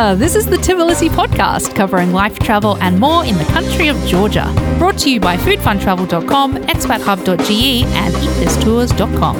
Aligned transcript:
This 0.00 0.34
is 0.34 0.46
the 0.46 0.56
Tbilisi 0.56 1.10
podcast 1.10 1.76
covering 1.76 2.14
life, 2.14 2.38
travel, 2.38 2.78
and 2.78 2.98
more 2.98 3.22
in 3.26 3.36
the 3.36 3.44
country 3.44 3.88
of 3.88 3.98
Georgia. 4.06 4.50
Brought 4.78 4.96
to 5.00 5.10
you 5.10 5.20
by 5.20 5.36
foodfuntravel.com, 5.36 6.56
expathub.ge, 6.56 7.84
and 7.84 8.14
eatthistours.com. 8.14 9.36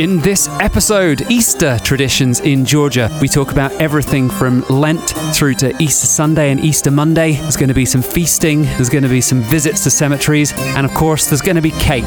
In 0.00 0.20
this 0.20 0.48
episode, 0.60 1.28
Easter 1.28 1.76
traditions 1.80 2.38
in 2.38 2.64
Georgia. 2.64 3.10
We 3.20 3.26
talk 3.26 3.50
about 3.50 3.72
everything 3.72 4.30
from 4.30 4.64
Lent 4.68 5.10
through 5.34 5.54
to 5.54 5.74
Easter 5.82 6.06
Sunday 6.06 6.52
and 6.52 6.60
Easter 6.60 6.92
Monday. 6.92 7.32
There's 7.32 7.56
going 7.56 7.68
to 7.68 7.74
be 7.74 7.84
some 7.84 8.00
feasting, 8.00 8.62
there's 8.62 8.88
going 8.88 9.02
to 9.02 9.10
be 9.10 9.20
some 9.20 9.40
visits 9.42 9.82
to 9.82 9.90
cemeteries, 9.90 10.52
and 10.76 10.86
of 10.86 10.94
course, 10.94 11.26
there's 11.26 11.42
going 11.42 11.56
to 11.56 11.62
be 11.62 11.72
cake. 11.72 12.04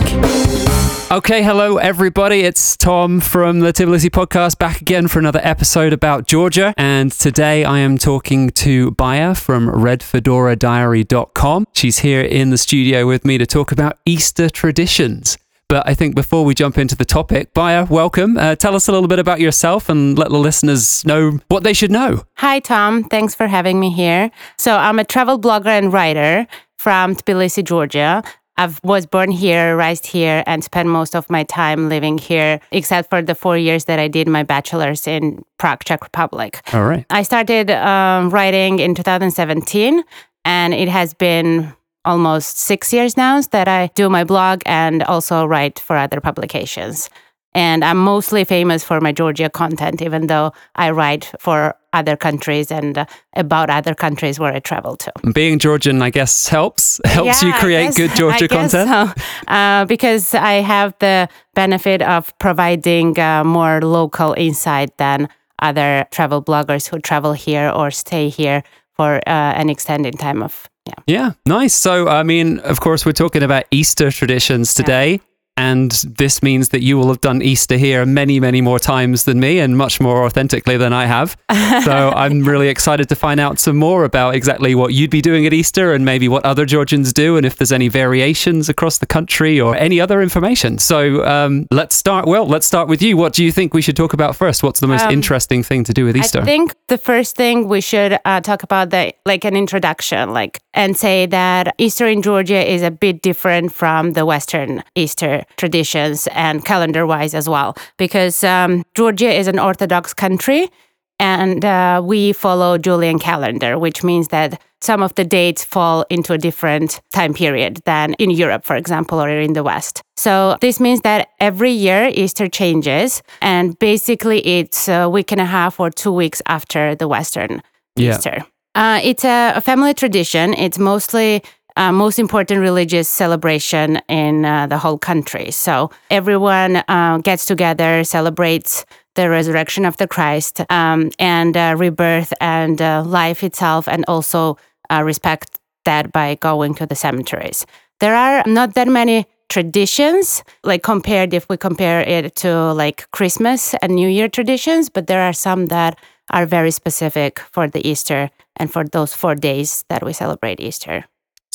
Okay, 1.11 1.43
hello 1.43 1.77
everybody. 1.77 2.41
It's 2.41 2.75
Tom 2.75 3.19
from 3.19 3.59
the 3.59 3.71
Tbilisi 3.71 4.09
podcast 4.09 4.57
back 4.57 4.81
again 4.81 5.07
for 5.07 5.19
another 5.19 5.39
episode 5.43 5.93
about 5.93 6.25
Georgia. 6.27 6.73
And 6.77 7.11
today 7.11 7.63
I 7.63 7.77
am 7.79 7.99
talking 7.99 8.49
to 8.51 8.89
Baia 8.91 9.35
from 9.35 9.67
redfedoradiary.com. 9.69 11.67
She's 11.73 11.99
here 11.99 12.21
in 12.21 12.49
the 12.49 12.57
studio 12.57 13.05
with 13.05 13.23
me 13.23 13.37
to 13.37 13.45
talk 13.45 13.71
about 13.71 13.99
Easter 14.05 14.49
traditions. 14.49 15.37
But 15.69 15.87
I 15.87 15.93
think 15.93 16.15
before 16.15 16.43
we 16.43 16.55
jump 16.55 16.77
into 16.77 16.95
the 16.95 17.05
topic, 17.05 17.53
Baia, 17.53 17.85
welcome. 17.85 18.35
Uh, 18.37 18.55
tell 18.55 18.75
us 18.75 18.87
a 18.87 18.91
little 18.91 19.07
bit 19.07 19.19
about 19.19 19.39
yourself 19.39 19.89
and 19.89 20.17
let 20.17 20.29
the 20.29 20.37
listeners 20.39 21.05
know 21.05 21.39
what 21.49 21.63
they 21.63 21.73
should 21.73 21.91
know. 21.91 22.23
Hi, 22.37 22.59
Tom. 22.59 23.03
Thanks 23.03 23.35
for 23.35 23.45
having 23.47 23.79
me 23.79 23.91
here. 23.91 24.31
So, 24.57 24.75
I'm 24.75 24.97
a 24.99 25.03
travel 25.05 25.39
blogger 25.39 25.67
and 25.67 25.93
writer 25.93 26.47
from 26.77 27.15
Tbilisi, 27.15 27.63
Georgia. 27.63 28.23
I 28.57 28.73
was 28.83 29.05
born 29.05 29.31
here, 29.31 29.75
raised 29.75 30.05
here, 30.05 30.43
and 30.47 30.63
spent 30.63 30.87
most 30.87 31.15
of 31.15 31.29
my 31.29 31.43
time 31.43 31.89
living 31.89 32.17
here, 32.17 32.59
except 32.71 33.09
for 33.09 33.21
the 33.21 33.35
four 33.35 33.57
years 33.57 33.85
that 33.85 33.99
I 33.99 34.07
did 34.07 34.27
my 34.27 34.43
bachelor's 34.43 35.07
in 35.07 35.43
Prague, 35.57 35.83
Czech 35.83 36.01
Republic. 36.03 36.61
All 36.73 36.85
right. 36.85 37.05
I 37.09 37.23
started 37.23 37.69
um, 37.71 38.29
writing 38.29 38.79
in 38.79 38.95
2017, 38.95 40.03
and 40.45 40.73
it 40.73 40.87
has 40.87 41.13
been 41.13 41.73
almost 42.05 42.59
six 42.59 42.93
years 42.93 43.17
now 43.17 43.41
that 43.51 43.67
I 43.67 43.89
do 43.95 44.09
my 44.09 44.23
blog 44.23 44.61
and 44.65 45.03
also 45.03 45.45
write 45.45 45.79
for 45.79 45.97
other 45.97 46.21
publications. 46.21 47.09
And 47.55 47.83
I'm 47.85 47.97
mostly 47.97 48.43
famous 48.43 48.83
for 48.83 48.99
my 49.01 49.11
Georgia 49.13 49.49
content, 49.49 50.01
even 50.01 50.27
though 50.27 50.51
I 50.75 50.91
write 50.91 51.31
for 51.39 51.73
other 51.93 52.17
countries 52.17 52.69
and 52.71 52.97
uh, 52.97 53.05
about 53.37 53.69
other 53.69 53.95
countries 53.95 54.37
where 54.39 54.53
I 54.53 54.59
travel 54.59 54.97
to. 54.97 55.11
Being 55.33 55.57
Georgian, 55.59 56.01
I 56.01 56.09
guess, 56.09 56.47
helps 56.49 56.99
helps 57.05 57.41
Yeah, 57.41 57.47
you 57.47 57.53
create 57.53 57.85
guess- 57.85 57.97
good 57.97 58.11
Georgia 58.21 58.47
content. 58.49 58.89
so. 58.89 59.13
Uh, 59.47 59.85
because 59.85 60.33
I 60.35 60.61
have 60.61 60.93
the 60.99 61.29
benefit 61.53 62.01
of 62.01 62.37
providing 62.39 63.17
uh, 63.17 63.43
more 63.45 63.79
local 63.81 64.33
insight 64.37 64.97
than 64.97 65.29
other 65.61 66.05
travel 66.11 66.43
bloggers 66.43 66.89
who 66.89 66.99
travel 66.99 67.31
here 67.33 67.69
or 67.69 67.89
stay 67.89 68.27
here 68.27 68.61
for 68.97 69.15
uh, 69.25 69.53
an 69.61 69.69
extended 69.69 70.19
time 70.19 70.43
of 70.43 70.67
yeah. 70.87 70.93
Yeah, 71.07 71.31
nice. 71.47 71.73
So, 71.73 72.07
I 72.07 72.21
mean, 72.23 72.59
of 72.59 72.79
course, 72.79 73.07
we're 73.07 73.13
talking 73.13 73.41
about 73.41 73.63
Easter 73.71 74.11
traditions 74.11 74.75
today. 74.75 75.19
And 75.57 75.91
this 75.91 76.43
means 76.43 76.69
that 76.69 76.81
you 76.83 76.97
will 76.97 77.07
have 77.07 77.21
done 77.21 77.41
Easter 77.41 77.77
here 77.77 78.05
many, 78.05 78.41
many 78.41 78.59
more 78.59 78.77
times 78.77 79.23
than 79.23 79.39
me 79.39 79.59
and 79.59 79.77
much 79.77 80.01
more 80.01 80.25
authentically 80.25 80.75
than 80.75 80.91
I 80.91 81.05
have. 81.05 81.37
so 81.83 82.09
I'm 82.15 82.43
really 82.43 82.67
excited 82.67 83.07
to 83.09 83.15
find 83.15 83.39
out 83.39 83.57
some 83.57 83.77
more 83.77 84.03
about 84.03 84.35
exactly 84.35 84.75
what 84.75 84.93
you'd 84.93 85.09
be 85.11 85.21
doing 85.21 85.45
at 85.45 85.53
Easter 85.53 85.93
and 85.93 86.03
maybe 86.03 86.27
what 86.27 86.43
other 86.45 86.65
Georgians 86.65 87.13
do 87.13 87.37
and 87.37 87.45
if 87.45 87.55
there's 87.55 87.71
any 87.71 87.87
variations 87.87 88.67
across 88.67 88.97
the 88.97 89.05
country 89.05 89.59
or 89.61 89.75
any 89.77 90.01
other 90.01 90.21
information. 90.21 90.77
So 90.77 91.25
um, 91.25 91.67
let's 91.71 91.95
start. 91.95 92.25
Well, 92.27 92.45
let's 92.45 92.67
start 92.67 92.89
with 92.89 93.01
you. 93.01 93.15
What 93.15 93.31
do 93.31 93.43
you 93.43 93.51
think 93.53 93.73
we 93.73 93.81
should 93.81 93.95
talk 93.95 94.11
about 94.11 94.35
first? 94.35 94.61
What's 94.61 94.81
the 94.81 94.87
most 94.87 95.05
Um, 95.05 95.11
interesting 95.13 95.63
thing 95.63 95.85
to 95.85 95.93
do 95.93 96.03
with 96.03 96.17
Easter? 96.17 96.41
I 96.41 96.45
think 96.45 96.75
the 96.87 96.97
first 96.97 97.37
thing 97.37 97.69
we 97.69 97.79
should 97.79 98.19
uh, 98.25 98.41
talk 98.41 98.63
about 98.63 98.89
the 98.89 99.13
like 99.25 99.45
an 99.45 99.55
introduction, 99.55 100.33
like 100.33 100.59
and 100.73 100.97
say 100.97 101.25
that 101.27 101.73
Easter 101.77 102.07
in 102.07 102.21
Georgia 102.21 102.61
is 102.69 102.81
a 102.81 102.91
bit 102.91 103.21
different 103.21 103.71
from 103.71 104.13
the 104.13 104.25
Western 104.25 104.83
Easter 104.95 105.44
traditions 105.57 106.27
and 106.31 106.63
calendar 106.65 107.05
wise 107.05 107.33
as 107.33 107.47
well, 107.49 107.75
because 107.97 108.43
um, 108.43 108.83
Georgia 108.93 109.31
is 109.31 109.47
an 109.47 109.59
Orthodox 109.59 110.13
country. 110.13 110.69
And 111.17 111.63
uh, 111.63 112.01
we 112.03 112.33
follow 112.33 112.77
Julian 112.77 113.19
calendar, 113.19 113.79
which 113.79 114.03
means 114.03 114.27
that 114.27 114.61
some 114.81 115.01
of 115.01 115.15
the 115.15 115.23
dates 115.23 115.63
fall 115.63 116.05
into 116.09 116.33
a 116.33 116.37
different 116.37 116.99
time 117.13 117.33
period 117.33 117.79
than 117.85 118.15
in 118.15 118.31
Europe, 118.31 118.65
for 118.65 118.75
example, 118.75 119.21
or 119.21 119.29
in 119.29 119.53
the 119.53 119.63
West. 119.63 120.01
So 120.17 120.57
this 120.59 120.81
means 120.81 121.01
that 121.01 121.29
every 121.39 121.71
year 121.71 122.11
Easter 122.13 122.49
changes, 122.49 123.23
and 123.41 123.79
basically 123.79 124.45
it's 124.45 124.89
a 124.89 125.07
week 125.07 125.31
and 125.31 125.39
a 125.39 125.45
half 125.45 125.79
or 125.79 125.89
two 125.89 126.11
weeks 126.11 126.41
after 126.47 126.95
the 126.95 127.07
Western 127.07 127.61
Yeah. 127.95 128.17
Easter. 128.17 128.45
Uh, 128.75 128.99
it's 129.01 129.23
a, 129.23 129.53
a 129.55 129.61
family 129.61 129.93
tradition. 129.93 130.53
It's 130.53 130.77
mostly 130.77 131.41
uh, 131.77 131.91
most 131.91 132.19
important 132.19 132.61
religious 132.61 133.07
celebration 133.09 133.97
in 134.07 134.45
uh, 134.45 134.67
the 134.67 134.77
whole 134.77 134.97
country. 134.97 135.51
So 135.51 135.91
everyone 136.09 136.83
uh, 136.87 137.17
gets 137.19 137.45
together, 137.45 138.03
celebrates 138.03 138.85
the 139.15 139.29
resurrection 139.29 139.85
of 139.85 139.97
the 139.97 140.07
Christ 140.07 140.61
um, 140.69 141.11
and 141.19 141.55
uh, 141.55 141.75
rebirth 141.77 142.33
and 142.41 142.81
uh, 142.81 143.03
life 143.03 143.43
itself, 143.43 143.87
and 143.87 144.05
also 144.07 144.57
uh, 144.89 145.03
respect 145.03 145.59
that 145.85 146.11
by 146.11 146.35
going 146.35 146.75
to 146.75 146.85
the 146.85 146.95
cemeteries. 146.95 147.65
There 147.99 148.15
are 148.15 148.43
not 148.45 148.73
that 148.75 148.87
many 148.87 149.25
traditions, 149.47 150.43
like 150.63 150.83
compared 150.83 151.33
if 151.33 151.47
we 151.49 151.57
compare 151.57 152.01
it 152.01 152.35
to 152.35 152.73
like 152.73 153.09
Christmas 153.11 153.73
and 153.81 153.95
New 153.95 154.09
Year 154.09 154.27
traditions, 154.27 154.89
but 154.89 155.07
there 155.07 155.21
are 155.21 155.33
some 155.33 155.67
that 155.67 155.97
are 156.31 156.45
very 156.45 156.71
specific 156.71 157.39
for 157.39 157.67
the 157.67 157.87
Easter 157.87 158.31
and 158.57 158.71
for 158.71 158.83
those 158.83 159.13
four 159.13 159.35
days 159.35 159.85
that 159.89 160.03
we 160.03 160.13
celebrate 160.13 160.59
Easter. 160.59 161.05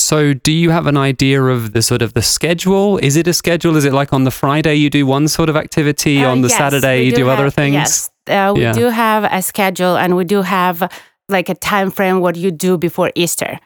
So, 0.01 0.33
do 0.33 0.51
you 0.51 0.69
have 0.71 0.87
an 0.87 0.97
idea 0.97 1.41
of 1.43 1.73
the 1.73 1.81
sort 1.81 2.01
of 2.01 2.13
the 2.13 2.21
schedule? 2.21 2.97
Is 2.97 3.15
it 3.15 3.27
a 3.27 3.33
schedule? 3.33 3.75
Is 3.77 3.85
it 3.85 3.93
like 3.93 4.11
on 4.13 4.23
the 4.23 4.31
Friday 4.31 4.75
you 4.75 4.89
do 4.89 5.05
one 5.05 5.27
sort 5.27 5.49
of 5.49 5.55
activity, 5.55 6.23
Uh, 6.23 6.31
on 6.31 6.41
the 6.41 6.47
yes, 6.49 6.57
Saturday 6.57 7.03
you 7.03 7.11
do, 7.13 7.29
other 7.29 7.45
have- 7.45 7.53
things? 7.53 7.73
Yes, 7.75 8.09
uh, 8.29 8.53
we 8.55 8.61
Yeah. 8.63 8.73
do 8.73 8.85
have 8.89 9.23
a 9.25 9.41
schedule 9.41 9.95
and 9.97 10.15
we 10.15 10.23
do 10.25 10.41
have 10.41 10.89
like 11.29 11.49
a 11.49 11.55
time 11.55 11.91
frame 11.91 12.19
what 12.19 12.35
you 12.35 12.51
do 12.51 12.77
before 12.77 13.11
Easter. 13.15 13.59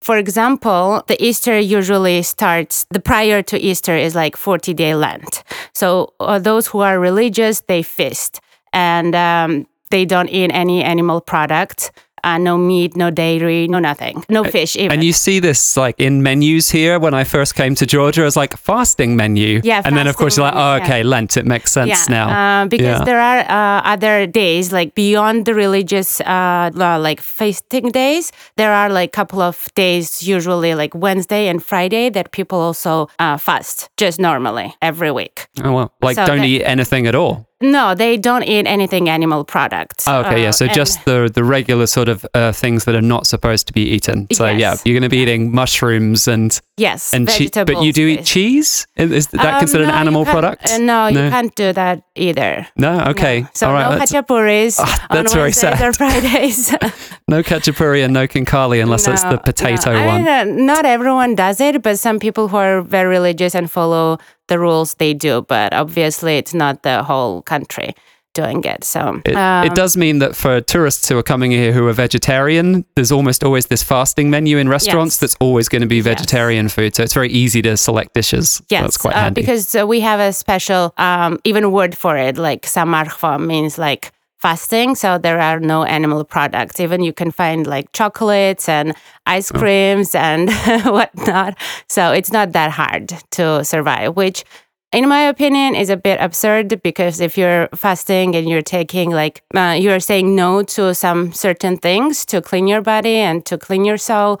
For 0.00 0.16
example, 0.16 1.02
the 1.06 1.16
Easter 1.22 1.56
usually 1.60 2.22
starts 2.22 2.86
the 2.90 2.98
prior 3.00 3.42
to 3.42 3.56
Easter 3.58 3.96
is 3.96 4.14
like 4.14 4.36
40 4.36 4.74
day 4.74 4.94
Lent. 4.94 5.44
So 5.74 6.14
uh, 6.18 6.38
those 6.40 6.66
who 6.72 6.80
are 6.80 6.98
religious 6.98 7.60
they 7.68 7.82
feast 7.82 8.40
and 8.72 9.14
um, 9.14 9.66
they 9.90 10.04
don't 10.04 10.28
eat 10.30 10.50
any 10.52 10.82
animal 10.82 11.20
product. 11.20 11.92
Uh, 12.24 12.38
no 12.38 12.56
meat, 12.56 12.96
no 12.96 13.10
dairy, 13.10 13.66
no 13.68 13.78
nothing, 13.80 14.24
no 14.28 14.44
fish 14.44 14.76
even. 14.76 14.92
And 14.92 15.02
you 15.04 15.12
see 15.12 15.40
this 15.40 15.76
like 15.76 15.96
in 15.98 16.22
menus 16.22 16.70
here. 16.70 16.98
When 17.00 17.14
I 17.14 17.24
first 17.24 17.54
came 17.56 17.74
to 17.74 17.84
Georgia, 17.86 18.24
it's 18.26 18.36
like 18.36 18.56
fasting 18.56 19.16
menu. 19.16 19.60
Yeah, 19.64 19.82
And 19.84 19.96
then 19.96 20.06
of 20.06 20.16
course 20.16 20.36
you're 20.36 20.46
like, 20.46 20.54
oh, 20.54 20.58
menu, 20.58 20.78
yeah. 20.78 20.84
okay, 20.84 21.02
Lent. 21.02 21.36
It 21.36 21.46
makes 21.46 21.72
sense 21.72 22.08
now. 22.08 22.28
Uh, 22.62 22.66
because 22.66 22.98
Yeah. 23.00 23.04
there 23.04 23.20
are 23.20 23.40
uh, 23.40 23.82
other 23.94 24.26
days, 24.26 24.72
like 24.72 24.94
beyond 24.94 25.46
the 25.46 25.54
religious, 25.54 26.20
uh, 26.20 26.70
like 26.74 27.20
fasting 27.20 27.90
days, 27.90 28.30
there 28.56 28.72
are 28.72 28.88
like 28.88 29.08
a 29.08 29.16
couple 29.16 29.40
of 29.42 29.68
days, 29.74 30.22
usually 30.22 30.74
like 30.74 30.94
Wednesday 30.94 31.48
and 31.48 31.62
Friday, 31.62 32.08
that 32.10 32.30
people 32.30 32.58
also 32.60 33.08
uh, 33.18 33.36
fast 33.36 33.90
just 33.96 34.20
normally 34.20 34.74
every 34.80 35.10
week. 35.10 35.48
oh 35.64 35.72
well, 35.72 35.92
like 36.00 36.14
so 36.16 36.24
don't 36.26 36.38
that- 36.38 36.46
eat 36.46 36.62
anything 36.62 37.06
at 37.08 37.14
all. 37.14 37.46
No, 37.62 37.94
they 37.94 38.16
don't 38.18 38.42
eat 38.44 38.66
anything 38.66 39.08
animal 39.08 39.44
products. 39.44 40.06
Oh, 40.08 40.20
okay, 40.20 40.42
yeah. 40.42 40.48
Uh, 40.48 40.52
So 40.52 40.66
just 40.66 41.04
the 41.04 41.30
the 41.32 41.44
regular 41.44 41.86
sort 41.86 42.08
of 42.08 42.26
uh, 42.34 42.52
things 42.52 42.84
that 42.84 42.94
are 42.94 43.00
not 43.14 43.26
supposed 43.26 43.66
to 43.68 43.72
be 43.72 43.82
eaten. 43.94 44.26
So 44.32 44.44
yeah, 44.46 44.76
you're 44.84 44.94
going 44.98 45.08
to 45.10 45.16
be 45.16 45.22
eating 45.22 45.54
mushrooms 45.54 46.28
and 46.28 46.60
yes, 46.76 47.14
and 47.14 47.28
cheese. 47.28 47.50
But 47.54 47.82
you 47.82 47.92
do 47.92 48.06
eat 48.06 48.24
cheese. 48.24 48.86
Is 48.96 49.26
that 49.28 49.54
Um, 49.54 49.58
considered 49.60 49.86
no, 49.88 49.94
an 49.94 49.98
animal 50.00 50.24
product? 50.24 50.70
uh, 50.70 50.78
no, 50.78 51.06
you 51.06 51.30
can't 51.30 51.54
do 51.54 51.72
that 51.72 52.02
either. 52.16 52.66
No. 52.76 53.00
Okay. 53.12 53.40
No. 53.40 53.48
So 53.54 53.66
All 53.66 53.72
right. 53.74 53.90
no 53.90 53.96
let's- 53.98 54.12
khachapuris 54.12 54.76
Ah, 54.78 55.06
on 55.10 55.16
that's 55.16 55.34
very 55.34 55.52
sad. 55.52 55.80
or 55.80 55.92
Fridays. 55.92 56.74
No 57.28 57.42
khachapuri 57.42 58.04
and 58.04 58.12
no 58.12 58.26
khinkali 58.26 58.82
unless 58.82 59.06
it's 59.08 59.22
the 59.22 59.38
potato 59.38 59.92
no. 59.92 60.06
One. 60.06 60.28
uh, 60.28 60.44
not 60.44 60.84
everyone 60.84 61.34
does 61.34 61.60
it, 61.60 61.80
but 61.82 61.98
some 61.98 62.18
people 62.18 62.48
who 62.48 62.56
are 62.58 62.82
very 62.82 63.08
religious 63.08 63.54
and 63.54 63.70
follow 63.70 64.18
the 64.52 64.58
rules, 64.58 64.94
they 65.02 65.14
do. 65.14 65.42
But 65.48 65.72
obviously, 65.72 66.36
it's 66.40 66.54
not 66.54 66.82
the 66.82 67.02
whole 67.02 67.42
country 67.42 67.94
doing 68.34 68.64
it. 68.64 68.82
So 68.84 69.00
It, 69.26 69.36
um, 69.36 69.66
it 69.66 69.74
does 69.74 69.94
mean 69.96 70.18
that 70.20 70.34
for 70.34 70.60
tourists 70.62 71.08
who 71.08 71.18
are 71.18 71.22
coming 71.32 71.50
here 71.52 71.72
who 71.76 71.86
are 71.88 71.92
vegetarian, 71.92 72.84
there's 72.94 73.12
almost 73.12 73.44
always 73.44 73.66
this 73.66 73.82
fasting 73.82 74.30
menu 74.30 74.56
in 74.58 74.68
restaurants 74.70 75.14
Yes. 75.16 75.20
that's 75.20 75.36
always 75.40 75.68
going 75.68 75.82
to 75.82 75.88
be 75.88 75.96
Yes. 75.96 76.04
vegetarian 76.12 76.68
food. 76.70 76.94
So 76.96 77.02
it's 77.02 77.12
very 77.14 77.28
easy 77.42 77.60
to 77.62 77.76
select 77.76 78.14
dishes. 78.14 78.62
Yes, 78.70 78.82
That's 78.82 78.96
quite 78.96 79.16
uh, 79.16 79.22
handy. 79.24 79.42
because 79.42 79.74
uh, 79.78 79.86
we 79.86 80.00
have 80.00 80.18
a 80.20 80.32
special 80.32 80.82
um, 80.96 81.38
even 81.44 81.72
word 81.72 81.94
for 81.94 82.16
it. 82.16 82.38
Like 82.38 82.62
samarchva 82.66 83.38
means 83.38 83.76
like 83.78 84.12
fasting, 84.42 84.94
so 84.96 85.18
there 85.18 85.40
are 85.40 85.60
no 85.60 85.84
animal 85.84 86.24
products. 86.24 86.80
Even 86.80 87.02
you 87.02 87.12
can 87.12 87.30
find 87.30 87.66
like 87.66 87.92
chocolates 87.92 88.68
and 88.68 88.94
ice 89.26 89.50
Oh. 89.54 89.58
creams 89.58 90.14
and 90.14 90.50
whatnot. 90.84 91.56
So 91.88 92.12
it's 92.12 92.32
not 92.32 92.52
that 92.52 92.72
hard 92.72 93.12
to 93.32 93.64
survive. 93.64 94.16
Which 94.16 94.44
in 94.92 95.08
my 95.08 95.22
opinion, 95.22 95.74
is 95.74 95.88
a 95.88 95.96
bit 95.96 96.18
absurd 96.20 96.82
because 96.82 97.18
if 97.20 97.38
you're 97.38 97.68
fasting 97.74 98.36
and 98.36 98.46
you're 98.46 98.60
taking 98.78 99.10
like 99.10 99.42
uh, 99.56 99.74
you're 99.80 100.00
saying 100.00 100.36
no 100.36 100.62
to 100.64 100.94
some 100.94 101.32
certain 101.32 101.78
things 101.78 102.26
to 102.26 102.42
clean 102.42 102.68
your 102.68 102.82
body 102.82 103.16
and 103.16 103.46
to 103.46 103.56
clean 103.56 103.86
your 103.86 103.96
soul, 103.98 104.38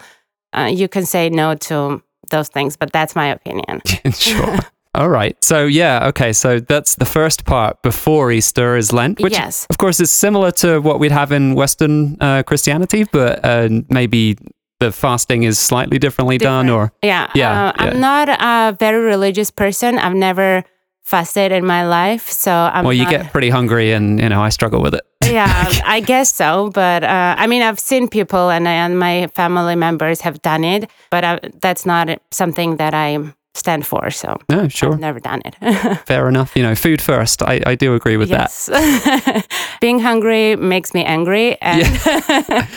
uh, 0.52 0.68
you 0.70 0.88
can 0.88 1.06
say 1.06 1.30
no 1.30 1.54
to 1.54 2.02
those 2.30 2.48
things. 2.50 2.76
But 2.76 2.92
that's 2.92 3.16
my 3.16 3.28
opinion. 3.28 3.80
sure. 4.12 4.58
All 4.94 5.08
right. 5.08 5.42
So, 5.42 5.64
yeah, 5.66 6.08
okay. 6.08 6.32
So 6.34 6.60
that's 6.60 6.96
the 6.96 7.06
first 7.06 7.44
part 7.46 7.80
before 7.82 8.30
Easter 8.30 8.76
is 8.76 8.92
Lent, 8.92 9.20
which, 9.20 9.32
Yes. 9.32 9.66
of 9.70 9.78
course, 9.78 10.00
is 10.00 10.12
similar 10.12 10.50
to 10.52 10.80
what 10.80 11.00
we'd 11.00 11.12
have 11.12 11.32
in 11.32 11.54
Western 11.54 12.16
uh, 12.20 12.42
Christianity, 12.42 13.04
but 13.04 13.42
uh, 13.44 13.68
maybe 13.88 14.36
the 14.80 14.92
fasting 14.92 15.44
is 15.44 15.58
slightly 15.58 15.98
differently 15.98 16.36
done 16.36 16.68
or. 16.68 16.92
Yeah. 17.02 17.30
Yeah, 17.34 17.68
uh, 17.68 17.72
I'm 17.76 18.00
not 18.00 18.28
a 18.28 18.76
very 18.78 19.00
religious 19.02 19.50
person. 19.50 19.98
I've 19.98 20.14
never 20.14 20.62
fasted 21.04 21.52
in 21.52 21.64
my 21.64 21.86
life, 21.86 22.28
so 22.28 22.52
I'm. 22.52 22.84
Well, 22.84 22.92
you 22.92 23.04
not- 23.04 23.10
get 23.10 23.32
pretty 23.32 23.48
hungry, 23.50 23.92
and 23.92 24.20
you 24.20 24.28
know 24.28 24.42
I 24.42 24.50
struggle 24.50 24.82
with 24.82 24.94
it. 24.94 25.02
yeah, 25.24 25.70
I 25.86 26.00
guess 26.00 26.34
so. 26.34 26.70
But 26.74 27.02
uh, 27.02 27.34
I 27.38 27.46
mean, 27.46 27.62
I've 27.62 27.80
seen 27.80 28.08
people 28.08 28.50
and, 28.50 28.68
and 28.68 28.98
my 28.98 29.28
family 29.34 29.74
members 29.76 30.20
have 30.20 30.42
done 30.42 30.64
it, 30.64 30.90
but 31.10 31.24
uh, 31.24 31.38
that's 31.60 31.86
not 31.86 32.20
something 32.30 32.76
that 32.76 32.92
I 32.94 33.18
stand 33.54 33.86
for. 33.86 34.10
So 34.10 34.38
No, 34.48 34.68
sure, 34.68 34.92
I've 34.94 35.00
never 35.00 35.20
done 35.20 35.42
it. 35.44 35.54
fair 36.06 36.28
enough. 36.28 36.56
You 36.56 36.62
know, 36.62 36.74
food 36.74 37.00
first. 37.02 37.42
I, 37.42 37.60
I 37.66 37.74
do 37.74 37.94
agree 37.94 38.16
with 38.16 38.30
yes. 38.30 38.70
Being 39.80 40.00
hungry 40.00 40.56
makes 40.56 40.94
me 40.94 41.04
angry, 41.04 41.60
and 41.60 41.82
that. 41.84 42.68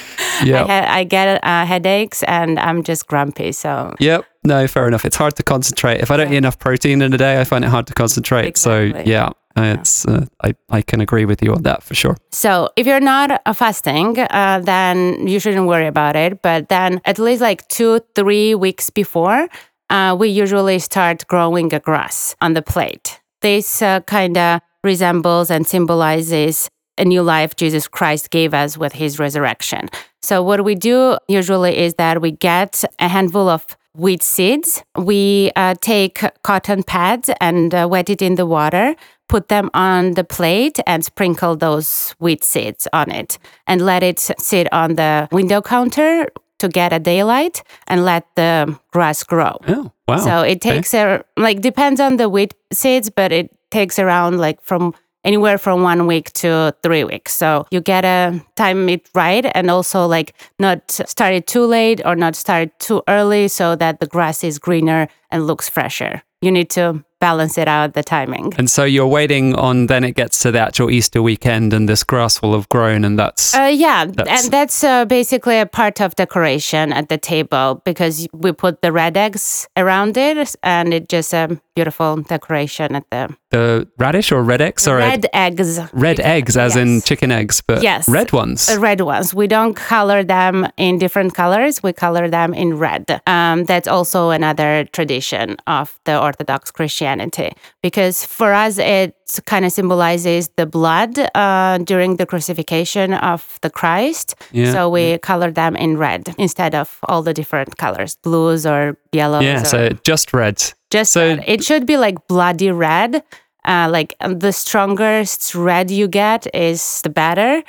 Yeah. 0.43 0.63
I, 0.67 0.67
ha- 0.67 0.87
I 0.99 1.03
get 1.03 1.43
uh, 1.43 1.65
headaches, 1.65 2.23
and 2.23 2.59
I'm 2.59 2.83
just 2.83 3.07
grumpy. 3.07 3.51
So 3.51 3.93
Yep. 3.99 4.25
No, 4.43 4.67
fair 4.67 4.87
enough. 4.87 5.05
It's 5.05 5.15
hard 5.15 5.35
to 5.37 5.43
concentrate. 5.43 6.01
If 6.01 6.11
I 6.11 6.17
don't 6.17 6.31
eat 6.31 6.37
enough 6.37 6.59
protein 6.59 7.01
in 7.01 7.13
a 7.13 7.17
day, 7.17 7.39
I 7.39 7.43
find 7.45 7.63
it 7.65 7.69
hard 7.69 7.87
to 7.87 7.93
concentrate. 7.93 8.57
So 8.57 8.81
yeah, 9.05 9.29
uh, 9.57 9.75
it's 9.79 10.05
uh, 10.05 10.25
I 10.43 10.53
I 10.69 10.81
can 10.83 11.01
agree 11.01 11.25
with 11.25 11.41
you 11.41 11.53
on 11.53 11.63
that 11.63 11.81
for 11.83 11.95
sure. 11.95 12.15
So 12.31 12.69
if 12.75 12.85
you're 12.85 12.99
not 12.99 13.41
uh, 13.45 13.53
fasting, 13.53 14.19
uh, 14.19 14.59
then 14.63 15.27
you 15.27 15.39
shouldn't 15.39 15.65
worry 15.67 15.87
about 15.87 16.15
it. 16.15 16.41
But 16.43 16.69
then 16.69 17.01
at 17.05 17.17
least 17.17 17.41
like 17.41 17.67
two, 17.69 18.01
three 18.13 18.53
weeks 18.55 18.91
before, 18.91 19.47
uh, 19.89 20.15
we 20.17 20.29
usually 20.29 20.79
start 20.79 21.27
growing 21.27 21.73
a 21.73 21.79
grass 21.79 22.35
on 22.41 22.53
the 22.53 22.61
plate. 22.61 23.21
This 23.41 23.81
uh, 23.81 24.01
kind 24.01 24.37
of 24.37 24.61
resembles 24.83 25.49
and 25.49 25.67
symbolizes 25.67 26.69
a 26.97 27.05
new 27.05 27.21
life 27.21 27.55
Jesus 27.55 27.87
Christ 27.87 28.29
gave 28.29 28.53
us 28.53 28.77
with 28.77 28.93
his 28.93 29.19
resurrection. 29.19 29.89
So 30.21 30.41
what 30.41 30.63
we 30.63 30.75
do 30.75 31.17
usually 31.27 31.77
is 31.77 31.95
that 31.95 32.21
we 32.21 32.31
get 32.31 32.83
a 32.99 33.07
handful 33.07 33.49
of 33.49 33.65
wheat 33.95 34.23
seeds. 34.23 34.83
We 34.97 35.51
uh, 35.55 35.75
take 35.81 36.21
cotton 36.43 36.83
pads 36.83 37.29
and 37.39 37.73
uh, 37.73 37.87
wet 37.89 38.09
it 38.09 38.21
in 38.21 38.35
the 38.35 38.45
water, 38.45 38.95
put 39.27 39.47
them 39.47 39.69
on 39.73 40.13
the 40.13 40.23
plate, 40.23 40.79
and 40.85 41.03
sprinkle 41.03 41.55
those 41.55 42.15
wheat 42.19 42.43
seeds 42.43 42.87
on 42.93 43.11
it, 43.11 43.37
and 43.67 43.81
let 43.81 44.03
it 44.03 44.19
sit 44.19 44.71
on 44.73 44.95
the 44.95 45.27
window 45.31 45.61
counter 45.61 46.27
to 46.59 46.67
get 46.69 46.93
a 46.93 46.99
daylight, 46.99 47.63
and 47.87 48.05
let 48.05 48.23
the 48.35 48.77
grass 48.91 49.23
grow. 49.23 49.57
Oh 49.67 49.91
wow. 50.07 50.17
So 50.17 50.41
it 50.41 50.57
Okay. 50.57 50.75
takes 50.75 50.93
a 50.93 51.23
like 51.37 51.61
depends 51.61 51.99
on 51.99 52.17
the 52.17 52.29
wheat 52.29 52.53
seeds, 52.71 53.09
but 53.09 53.31
it 53.31 53.49
takes 53.71 53.99
around 53.99 54.37
like 54.37 54.61
from 54.61 54.93
anywhere 55.25 55.57
from 55.57 55.81
one 55.81 56.05
week 56.05 56.31
to 56.33 56.71
three 56.83 57.03
weeks. 57.03 57.33
So 57.33 57.65
you 57.71 57.81
gotta 57.81 58.39
time 58.55 58.87
it 58.89 59.09
right 59.15 59.45
and 59.55 59.71
also 59.71 60.05
like 60.05 60.33
not 60.59 60.89
start 60.91 61.33
it 61.33 61.47
too 61.47 61.65
late 61.65 61.99
or 62.05 62.15
not 62.15 62.35
start 62.35 62.69
too 62.79 63.01
early 63.07 63.47
so 63.47 63.75
that 63.75 63.99
the 63.99 64.05
grass 64.07 64.43
is 64.43 64.59
greener 64.59 65.07
and 65.35 65.45
looks 65.45 65.67
fresher. 65.69 66.23
You 66.41 66.51
need 66.51 66.69
to 66.71 67.03
balance 67.19 67.57
it 67.57 67.67
out 67.67 67.93
the 67.93 68.03
timing. 68.03 68.53
And 68.57 68.69
so 68.69 68.83
you're 68.83 69.07
waiting 69.07 69.55
on 69.55 69.87
then 69.87 70.03
it 70.03 70.15
gets 70.15 70.39
to 70.43 70.51
the 70.51 70.59
actual 70.59 70.91
Easter 70.91 71.21
weekend 71.21 71.73
and 71.73 71.87
this 71.89 72.03
grass 72.03 72.41
will 72.41 72.53
have 72.53 72.67
grown 72.69 73.03
and 73.05 73.17
that's 73.17 73.55
Uh, 73.55 73.71
yeah, 73.87 74.05
That's- 74.05 74.43
and 74.43 74.51
that's 74.53 74.83
uh, 74.83 75.05
basically 75.05 75.57
a 75.59 75.65
part 75.65 76.01
of 76.01 76.13
decoration 76.15 76.93
at 76.93 77.07
the 77.09 77.17
table 77.17 77.81
because 77.85 78.27
we 78.33 78.51
put 78.51 78.81
the 78.81 78.91
red 78.91 79.15
eggs 79.17 79.67
around 79.75 80.17
it, 80.17 80.55
and 80.61 80.93
it 80.93 81.09
just 81.09 81.33
a 81.33 81.47
beautiful 81.75 82.17
decoration 82.29 82.95
at 82.95 83.03
the 83.11 83.29
the 83.51 83.87
radish 83.97 84.31
or 84.33 84.43
red 84.43 84.61
eggs 84.61 84.87
or 84.87 84.97
red 84.97 85.25
eggs. 85.33 85.79
red 85.93 86.19
eggs 86.19 86.57
as 86.57 86.75
in 86.75 87.01
chicken 87.01 87.31
eggs, 87.31 87.61
but 87.67 87.81
Yes. 87.81 88.07
red 88.09 88.31
ones. 88.33 88.69
Uh, 88.69 88.79
red 88.89 88.99
ones. 89.01 89.33
We 89.33 89.47
don't 89.47 89.73
color 89.89 90.23
them 90.23 90.67
in 90.77 90.99
different 90.99 91.33
colors. 91.33 91.81
We 91.81 91.91
color 91.93 92.29
them 92.29 92.53
in 92.53 92.77
red. 92.87 93.03
Um, 93.25 93.65
that's 93.65 93.87
also 93.87 94.29
another 94.31 94.85
tradition 94.91 95.24
of 95.33 95.99
the 96.05 96.19
Orthodox 96.21 96.71
Christianity 96.71 97.51
because 97.81 98.25
for 98.25 98.53
us 98.53 98.77
it 98.77 99.15
kind 99.45 99.65
of 99.65 99.71
symbolizes 99.71 100.49
the 100.57 100.65
blood 100.65 101.17
uh, 101.35 101.77
during 101.79 102.17
the 102.17 102.25
crucifixion 102.25 103.13
of 103.13 103.59
the 103.61 103.69
Christ. 103.69 104.35
Yeah. 104.51 104.71
So 104.71 104.89
we 104.89 105.17
color 105.17 105.51
them 105.51 105.75
in 105.75 105.97
red 105.97 106.33
instead 106.37 106.75
of 106.75 106.99
all 107.03 107.21
the 107.23 107.33
different 107.33 107.77
colors, 107.77 108.15
blues 108.23 108.65
or 108.65 108.97
yellows. 109.11 109.43
yeah, 109.43 109.61
or 109.61 109.65
so 109.65 109.89
just 110.03 110.33
red. 110.33 110.61
just 110.91 111.11
so- 111.11 111.35
red. 111.35 111.43
It 111.47 111.63
should 111.63 111.85
be 111.85 111.97
like 111.97 112.27
bloody 112.27 112.71
red. 112.71 113.23
Uh, 113.67 113.89
like 113.91 114.13
um, 114.21 114.37
the 114.39 114.51
strongest 114.53 115.55
red 115.55 115.89
you 115.89 116.07
get 116.07 116.45
is 116.53 117.01
the 117.01 117.09
better. 117.09 117.63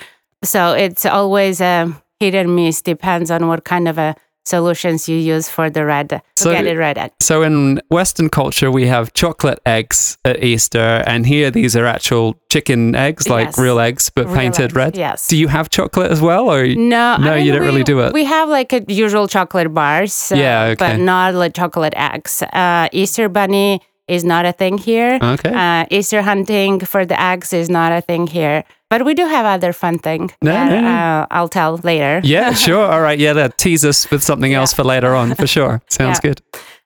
So 0.44 0.73
it's 0.75 1.06
always 1.06 1.61
a 1.62 1.91
hit 2.20 2.35
and 2.35 2.55
miss. 2.55 2.82
Depends 2.82 3.31
on 3.31 3.49
what 3.49 3.64
kind 3.64 3.88
of 3.88 3.97
a 3.97 4.14
solutions 4.46 5.08
you 5.08 5.16
use 5.19 5.48
for 5.50 5.69
the 5.69 5.84
red 5.84 6.08
to 6.10 6.20
So- 6.37 6.52
get 6.52 6.66
it 6.66 6.78
red 6.78 6.96
egg. 6.98 7.10
So 7.20 7.43
in 7.43 7.81
Western 7.90 8.28
culture, 8.28 8.70
we 8.70 8.87
have 8.87 9.12
chocolate 9.12 9.58
eggs 9.66 10.16
at 10.25 10.43
Easter, 10.43 11.02
and 11.06 11.26
here 11.26 11.50
these 11.50 11.75
are 11.76 11.84
actual 11.87 12.37
chicken 12.48 12.94
eggs, 12.94 13.28
like 13.28 13.48
Yes. 13.48 13.58
real 13.58 13.78
eggs, 13.81 14.10
but 14.14 14.26
Real 14.26 14.37
painted 14.37 14.64
eggs, 14.66 14.75
red. 14.75 14.96
yes. 14.96 15.28
Do 15.28 15.37
you 15.37 15.48
have 15.48 15.69
chocolate 15.69 16.10
as 16.12 16.20
well, 16.20 16.48
or 16.50 16.66
No, 16.66 17.16
No, 17.19 17.32
I 17.34 17.37
you 17.38 17.52
don't 17.52 17.60
we- 17.62 17.66
really 17.66 17.84
do 17.84 18.00
it. 18.00 18.12
We 18.12 18.25
have 18.25 18.48
like 18.48 18.72
a 18.72 18.81
usual 18.88 19.26
chocolate 19.28 19.72
bars, 19.75 20.31
uh, 20.32 20.37
Yeah, 20.37 20.62
okay. 20.72 20.76
but 20.92 20.99
not 21.00 21.34
like 21.34 21.52
chocolate 21.54 21.94
eggs. 21.96 22.42
Uh, 22.52 22.88
Easter 22.92 23.28
bunny 23.28 23.81
is 24.08 24.25
not 24.25 24.44
a 24.47 24.53
thing 24.53 24.79
here. 24.79 25.19
Okay. 25.23 25.53
Uh, 25.53 25.87
Easter 25.91 26.23
hunting 26.23 26.81
for 26.81 27.05
the 27.05 27.20
eggs 27.20 27.53
is 27.53 27.69
not 27.69 27.93
a 27.93 28.00
thing 28.00 28.26
here. 28.26 28.64
But 28.88 29.05
we 29.05 29.14
do 29.14 29.26
have 29.26 29.44
other 29.47 29.73
fun 29.73 29.99
thing. 29.99 30.31
No, 30.43 30.53
that, 30.53 30.70
no, 30.70 30.81
no. 30.81 30.88
Uh, 30.88 31.26
I'll 31.32 31.49
tell 31.49 31.79
later. 31.82 32.20
Yeah, 32.23 32.53
sure. 32.67 32.85
All 32.87 33.00
right. 33.00 33.19
Yeah, 33.19 33.32
that 33.32 33.58
tease 33.58 33.85
us 33.85 34.08
with 34.11 34.23
something 34.23 34.55
else 34.55 34.73
for 34.73 34.85
later 34.85 35.14
on, 35.14 35.35
for 35.35 35.47
sure. 35.47 35.82
Sounds 35.88 36.20
Yeah. 36.23 36.29
good. 36.31 36.41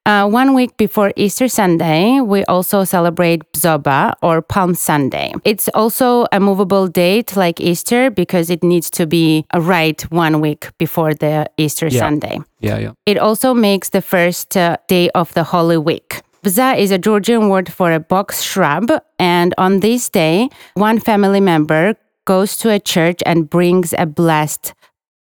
Uh, 0.06 0.26
one 0.26 0.55
week 0.55 0.75
before 0.78 1.12
Easter 1.14 1.46
Sunday, 1.46 2.20
we 2.20 2.42
also 2.47 2.85
celebrate 2.85 3.42
Bzoba 3.52 4.14
or 4.23 4.40
Palm 4.40 4.75
Sunday. 4.75 5.35
It's 5.44 5.68
also 5.75 6.26
a 6.33 6.40
movable 6.40 6.88
date 6.88 7.37
like 7.37 7.61
Easter 7.61 8.11
because 8.11 8.49
it 8.49 8.62
needs 8.64 8.88
to 8.92 9.06
be 9.06 9.44
right 9.54 10.00
one 10.11 10.40
week 10.40 10.68
before 10.78 11.12
the 11.12 11.50
Easter 11.59 11.88
Yeah. 11.88 11.99
Sunday. 12.00 12.38
Yeah, 12.61 12.78
yeah. 12.78 12.92
It 13.04 13.18
also 13.18 13.52
makes 13.52 13.90
the 13.90 14.00
first 14.00 14.56
uh, 14.56 14.78
day 14.88 15.11
of 15.14 15.35
the 15.35 15.44
Holy 15.44 15.76
Week. 15.76 16.23
Bza 16.42 16.78
is 16.78 16.90
a 16.90 16.99
Georgian 16.99 17.49
word 17.50 17.70
for 17.73 17.92
a 17.92 18.00
box 18.00 18.42
shrub, 18.42 18.90
and 19.18 19.54
on 19.59 19.80
this 19.80 20.09
day, 20.09 20.49
one 20.75 20.99
family 20.99 21.40
member 21.40 21.94
goes 22.25 22.56
to 22.59 22.70
a 22.70 22.80
church 22.80 23.23
and 23.26 23.50
brings 23.50 23.92
a 23.99 24.06
blessed 24.06 24.73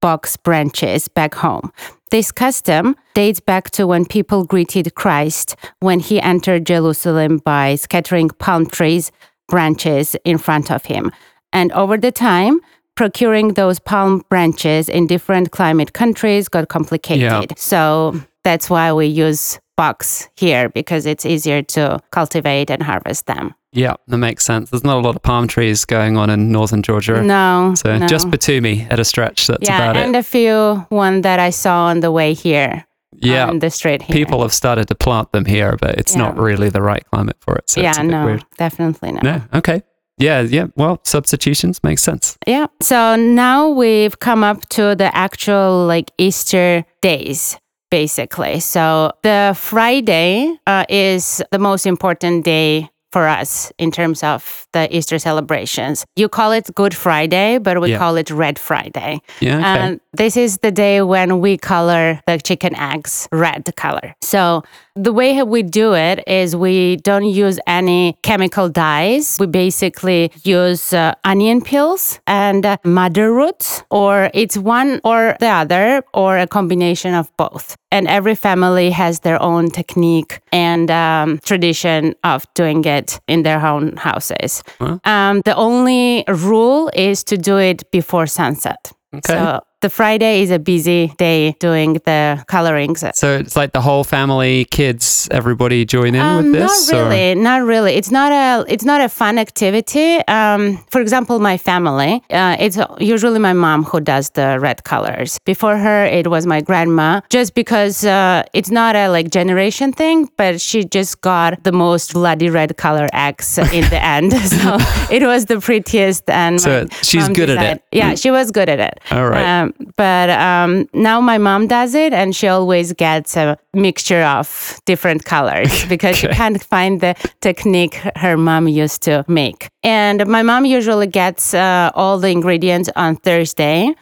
box 0.00 0.36
branches 0.36 1.08
back 1.08 1.34
home. 1.34 1.72
This 2.10 2.30
custom 2.30 2.96
dates 3.14 3.40
back 3.40 3.70
to 3.72 3.86
when 3.86 4.04
people 4.04 4.44
greeted 4.44 4.94
Christ 4.94 5.56
when 5.80 6.00
he 6.00 6.20
entered 6.20 6.66
Jerusalem 6.66 7.38
by 7.38 7.76
scattering 7.76 8.28
palm 8.28 8.66
trees 8.66 9.10
branches 9.48 10.16
in 10.24 10.38
front 10.38 10.70
of 10.70 10.84
him. 10.84 11.10
And 11.52 11.72
over 11.72 11.96
the 11.96 12.12
time, 12.12 12.60
procuring 12.94 13.54
those 13.54 13.78
palm 13.78 14.22
branches 14.28 14.88
in 14.88 15.06
different 15.06 15.50
climate 15.50 15.92
countries 15.92 16.48
got 16.48 16.68
complicated. 16.68 17.22
Yeah. 17.22 17.56
So 17.56 18.20
that's 18.46 18.70
why 18.70 18.92
we 18.92 19.06
use 19.06 19.58
box 19.76 20.28
here 20.36 20.68
because 20.68 21.04
it's 21.04 21.26
easier 21.26 21.62
to 21.62 21.98
cultivate 22.12 22.70
and 22.70 22.80
harvest 22.80 23.26
them. 23.26 23.52
Yeah, 23.72 23.94
that 24.06 24.18
makes 24.18 24.44
sense. 24.44 24.70
There's 24.70 24.84
not 24.84 24.98
a 24.98 25.00
lot 25.00 25.16
of 25.16 25.22
palm 25.22 25.48
trees 25.48 25.84
going 25.84 26.16
on 26.16 26.30
in 26.30 26.52
northern 26.52 26.82
Georgia. 26.82 27.20
No. 27.22 27.74
So 27.76 27.98
no. 27.98 28.06
just 28.06 28.28
Batumi 28.28 28.90
at 28.90 29.00
a 29.00 29.04
stretch. 29.04 29.48
That's 29.48 29.68
yeah, 29.68 29.76
about 29.76 29.96
it. 29.96 30.04
and 30.04 30.14
a 30.14 30.22
few 30.22 30.86
one 30.90 31.22
that 31.22 31.40
I 31.40 31.50
saw 31.50 31.86
on 31.86 32.00
the 32.00 32.12
way 32.12 32.34
here. 32.34 32.86
Yeah. 33.18 33.48
on 33.48 33.60
the 33.60 33.70
street 33.70 34.02
here. 34.02 34.14
People 34.14 34.42
have 34.42 34.52
started 34.52 34.88
to 34.88 34.94
plant 34.94 35.32
them 35.32 35.46
here, 35.46 35.76
but 35.80 35.98
it's 35.98 36.14
not 36.14 36.36
really 36.36 36.68
the 36.68 36.82
right 36.82 37.02
climate 37.10 37.38
for 37.40 37.56
it. 37.56 37.70
So 37.70 37.80
yeah, 37.80 37.88
it's 37.88 37.98
a 37.98 38.02
bit 38.02 38.10
no, 38.10 38.26
weird. 38.26 38.44
definitely 38.58 39.12
not. 39.12 39.22
No. 39.22 39.42
Okay. 39.54 39.82
Yeah, 40.18 40.42
yeah. 40.42 40.66
Well, 40.76 41.00
substitutions 41.02 41.82
makes 41.82 42.02
sense. 42.02 42.36
Yeah. 42.46 42.66
So 42.82 43.16
now 43.16 43.70
we've 43.70 44.18
come 44.18 44.44
up 44.44 44.68
to 44.70 44.94
the 44.94 45.14
actual 45.16 45.86
like 45.86 46.10
Easter 46.18 46.84
days, 47.00 47.58
basically. 47.96 48.60
So 48.60 49.12
the 49.22 49.56
Friday 49.56 50.52
uh, 50.66 50.84
is 50.86 51.42
the 51.50 51.58
most 51.58 51.86
important 51.86 52.44
day 52.44 52.90
for 53.12 53.26
us 53.26 53.72
in 53.78 53.90
terms 53.90 54.22
of 54.22 54.66
the 54.72 54.84
Easter 54.94 55.18
celebrations. 55.18 56.04
You 56.16 56.28
call 56.28 56.52
it 56.52 56.68
Good 56.74 56.94
Friday, 56.94 57.58
but 57.58 57.80
we 57.80 57.90
Yeah. 57.92 57.98
call 57.98 58.16
it 58.16 58.30
Red 58.30 58.58
Friday. 58.58 59.20
Yeah. 59.40 59.58
Okay. 59.58 59.64
And 59.64 60.00
this 60.12 60.36
is 60.36 60.58
the 60.62 60.70
day 60.70 61.02
when 61.02 61.40
we 61.40 61.56
color 61.56 62.20
the 62.26 62.38
chicken 62.38 62.74
eggs 62.76 63.28
red 63.32 63.64
color. 63.76 64.14
So 64.22 64.62
the 64.94 65.12
way 65.12 65.42
we 65.42 65.62
do 65.62 65.94
it 65.94 66.24
is 66.26 66.56
we 66.56 66.96
don't 67.08 67.28
use 67.44 67.58
any 67.66 68.16
chemical 68.22 68.68
dyes. 68.68 69.36
We 69.38 69.46
basically 69.46 70.30
use 70.42 70.92
uh, 70.92 71.12
onion 71.24 71.60
peels 71.60 72.18
and 72.26 72.64
uh, 72.64 72.76
madder 72.84 73.30
roots, 73.32 73.82
or 73.90 74.30
it's 74.32 74.56
one 74.56 75.00
or 75.04 75.36
the 75.40 75.48
other, 75.62 76.02
or 76.14 76.38
a 76.38 76.46
combination 76.46 77.14
of 77.14 77.30
both. 77.36 77.76
And 77.92 78.08
every 78.08 78.34
family 78.34 78.90
has 78.90 79.20
their 79.20 79.40
own 79.40 79.70
technique 79.70 80.40
and 80.52 80.90
um, 80.90 81.38
tradition 81.44 82.14
of 82.24 82.46
doing 82.54 82.84
it 82.84 82.95
in 83.26 83.42
their 83.42 83.64
own 83.66 83.96
houses. 83.96 84.62
Um, 85.04 85.42
the 85.44 85.54
only 85.54 86.24
rule 86.28 86.90
is 86.94 87.24
to 87.24 87.36
do 87.36 87.58
it 87.58 87.90
before 87.90 88.26
sunset. 88.26 88.92
Okay. 89.14 89.32
So 89.32 89.60
the 89.82 89.90
Friday 89.90 90.42
is 90.42 90.50
a 90.50 90.58
busy 90.58 91.12
day 91.18 91.52
doing 91.60 91.94
the 92.06 92.42
colorings. 92.48 93.04
So 93.14 93.36
it's 93.38 93.56
like 93.56 93.72
the 93.72 93.80
whole 93.82 94.04
family, 94.04 94.64
kids, 94.70 95.28
everybody 95.30 95.84
join 95.84 96.14
in 96.14 96.20
Um, 96.20 96.36
with 96.52 96.52
this? 96.62 96.90
Not 96.90 96.98
or- 96.98 97.08
really, 97.08 97.34
not 97.34 97.62
really. 97.62 97.92
It's 97.94 98.10
not 98.10 98.32
a 98.32 98.64
it's 98.72 98.84
not 98.84 99.00
a 99.00 99.08
fun 99.08 99.38
activity. 99.38 100.16
Um, 100.28 100.78
for 100.90 101.00
example, 101.00 101.38
my 101.40 101.56
family. 101.58 102.22
Uh, 102.30 102.56
it's 102.58 102.78
usually 102.98 103.38
my 103.38 103.52
mom 103.52 103.84
who 103.84 104.00
does 104.00 104.30
the 104.30 104.58
red 104.60 104.84
colors. 104.84 105.38
Before 105.44 105.76
her, 105.76 106.04
it 106.06 106.26
was 106.28 106.46
my 106.46 106.60
grandma. 106.62 107.20
Just 107.28 107.54
because 107.54 108.04
uh, 108.04 108.42
it's 108.54 108.70
not 108.70 108.96
a 108.96 109.08
like 109.08 109.30
generation 109.30 109.92
thing, 109.92 110.28
but 110.38 110.60
she 110.60 110.84
just 110.84 111.20
got 111.20 111.62
the 111.64 111.72
most 111.72 112.14
bloody 112.14 112.48
red 112.50 112.76
color 112.78 113.08
X 113.12 113.58
in 113.58 113.84
the 113.90 114.02
end. 114.16 114.32
So 114.32 114.78
it 115.10 115.22
was 115.22 115.46
the 115.46 115.60
prettiest, 115.60 116.28
and 116.30 116.60
So 116.60 116.86
she's 117.02 117.28
good 117.28 117.50
at 117.50 117.76
it. 117.76 117.82
Yeah, 117.92 118.14
she 118.14 118.30
was 118.30 118.50
good 118.50 118.68
at 118.68 118.80
it. 118.80 118.98
All 119.10 119.28
right. 119.28 119.44
Um, 119.44 119.65
but 119.96 120.30
um, 120.30 120.88
now 120.92 121.20
my 121.20 121.38
mom 121.38 121.66
does 121.66 121.94
it, 121.94 122.12
and 122.12 122.34
she 122.34 122.48
always 122.48 122.92
gets 122.92 123.36
a 123.36 123.58
mixture 123.74 124.22
of 124.22 124.78
different 124.84 125.24
colors 125.24 125.84
because 125.88 126.16
she 126.16 126.28
can't 126.28 126.62
find 126.62 127.00
the 127.00 127.14
technique 127.40 127.94
her 128.16 128.36
mom 128.36 128.68
used 128.68 129.02
to 129.02 129.24
make. 129.28 129.68
And 129.82 130.26
my 130.26 130.42
mom 130.42 130.64
usually 130.64 131.06
gets 131.06 131.54
uh, 131.54 131.90
all 131.94 132.18
the 132.18 132.28
ingredients 132.28 132.90
on 132.96 133.16
Thursday. 133.16 133.94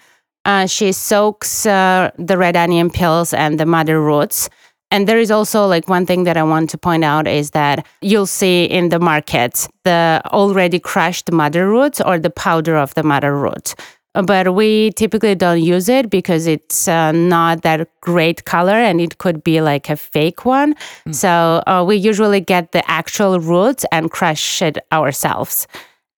Uh, 0.44 0.66
she 0.66 0.92
soaks 0.92 1.66
uh, 1.66 2.10
the 2.18 2.36
red 2.36 2.56
onion 2.56 2.90
peels 2.90 3.32
and 3.32 3.58
the 3.58 3.66
madder 3.66 4.00
roots. 4.00 4.48
And 4.90 5.08
there 5.08 5.18
is 5.18 5.32
also 5.32 5.66
like 5.66 5.88
one 5.88 6.06
thing 6.06 6.22
that 6.22 6.36
I 6.36 6.44
want 6.44 6.70
to 6.70 6.78
point 6.78 7.02
out 7.02 7.26
is 7.26 7.50
that 7.50 7.84
you'll 8.00 8.26
see 8.26 8.64
in 8.64 8.90
the 8.90 9.00
markets 9.00 9.68
the 9.82 10.22
already 10.26 10.78
crushed 10.78 11.32
madder 11.32 11.68
roots 11.68 12.00
or 12.00 12.18
the 12.18 12.30
powder 12.30 12.76
of 12.76 12.94
the 12.94 13.02
madder 13.02 13.36
root. 13.36 13.74
But 14.14 14.54
we 14.54 14.92
typically 14.92 15.34
don't 15.34 15.60
use 15.60 15.88
it 15.88 16.08
because 16.08 16.46
it's 16.46 16.86
uh, 16.86 17.10
not 17.12 17.62
that 17.62 17.88
great 18.00 18.44
color 18.44 18.74
and 18.74 19.00
it 19.00 19.18
could 19.18 19.42
be 19.42 19.60
like 19.60 19.90
a 19.90 19.96
fake 19.96 20.44
one. 20.44 20.76
So 21.10 21.62
uh, 21.66 21.84
we 21.86 21.96
usually 21.96 22.40
get 22.40 22.70
the 22.70 22.88
actual 22.88 23.40
roots 23.40 23.84
and 23.90 24.10
crush 24.10 24.62
it 24.62 24.78
ourselves. 24.92 25.66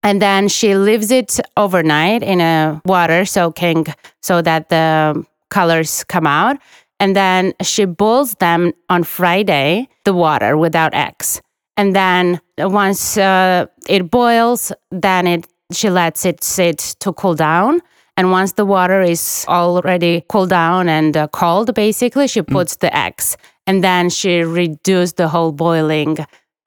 And 0.03 0.21
then 0.21 0.49
she 0.49 0.76
leaves 0.76 1.11
it 1.11 1.41
overnight 1.57 2.23
in 2.23 2.41
a 2.41 2.81
water 2.85 3.25
soaking 3.25 3.87
so 4.23 4.43
that 4.43 4.69
the 4.69 5.25
colors 5.49 6.05
come 6.05 6.26
out. 6.26 6.59
And 7.00 7.17
then 7.17 7.55
she 7.62 7.87
boils 7.87 8.35
them 8.35 8.73
on 8.88 9.05
Friday, 9.05 9.88
the 10.05 10.15
water 10.15 10.57
without 10.57 10.95
eggs. 10.95 11.41
And 11.76 11.95
then 11.95 12.41
once 12.59 13.19
uh, 13.19 13.67
it 13.88 14.11
boils, 14.11 14.73
then 14.91 15.26
it 15.26 15.47
she 15.73 15.91
lets 15.91 16.25
it 16.25 16.43
sit 16.45 16.79
to 17.01 17.13
cool 17.13 17.35
down. 17.35 17.81
And 18.19 18.31
once 18.31 18.53
the 18.53 18.65
water 18.65 19.03
is 19.03 19.45
already 19.47 20.25
cooled 20.29 20.49
down 20.51 20.89
and 20.89 21.17
uh, 21.17 21.29
cold, 21.29 21.75
basically, 21.75 22.29
she 22.29 22.41
puts 22.41 22.77
the 22.77 22.97
eggs. 22.97 23.37
And 23.67 23.85
then 23.85 24.09
she 24.09 24.41
reduces 24.43 25.15
the 25.15 25.29
whole 25.29 25.53
boiling 25.53 26.17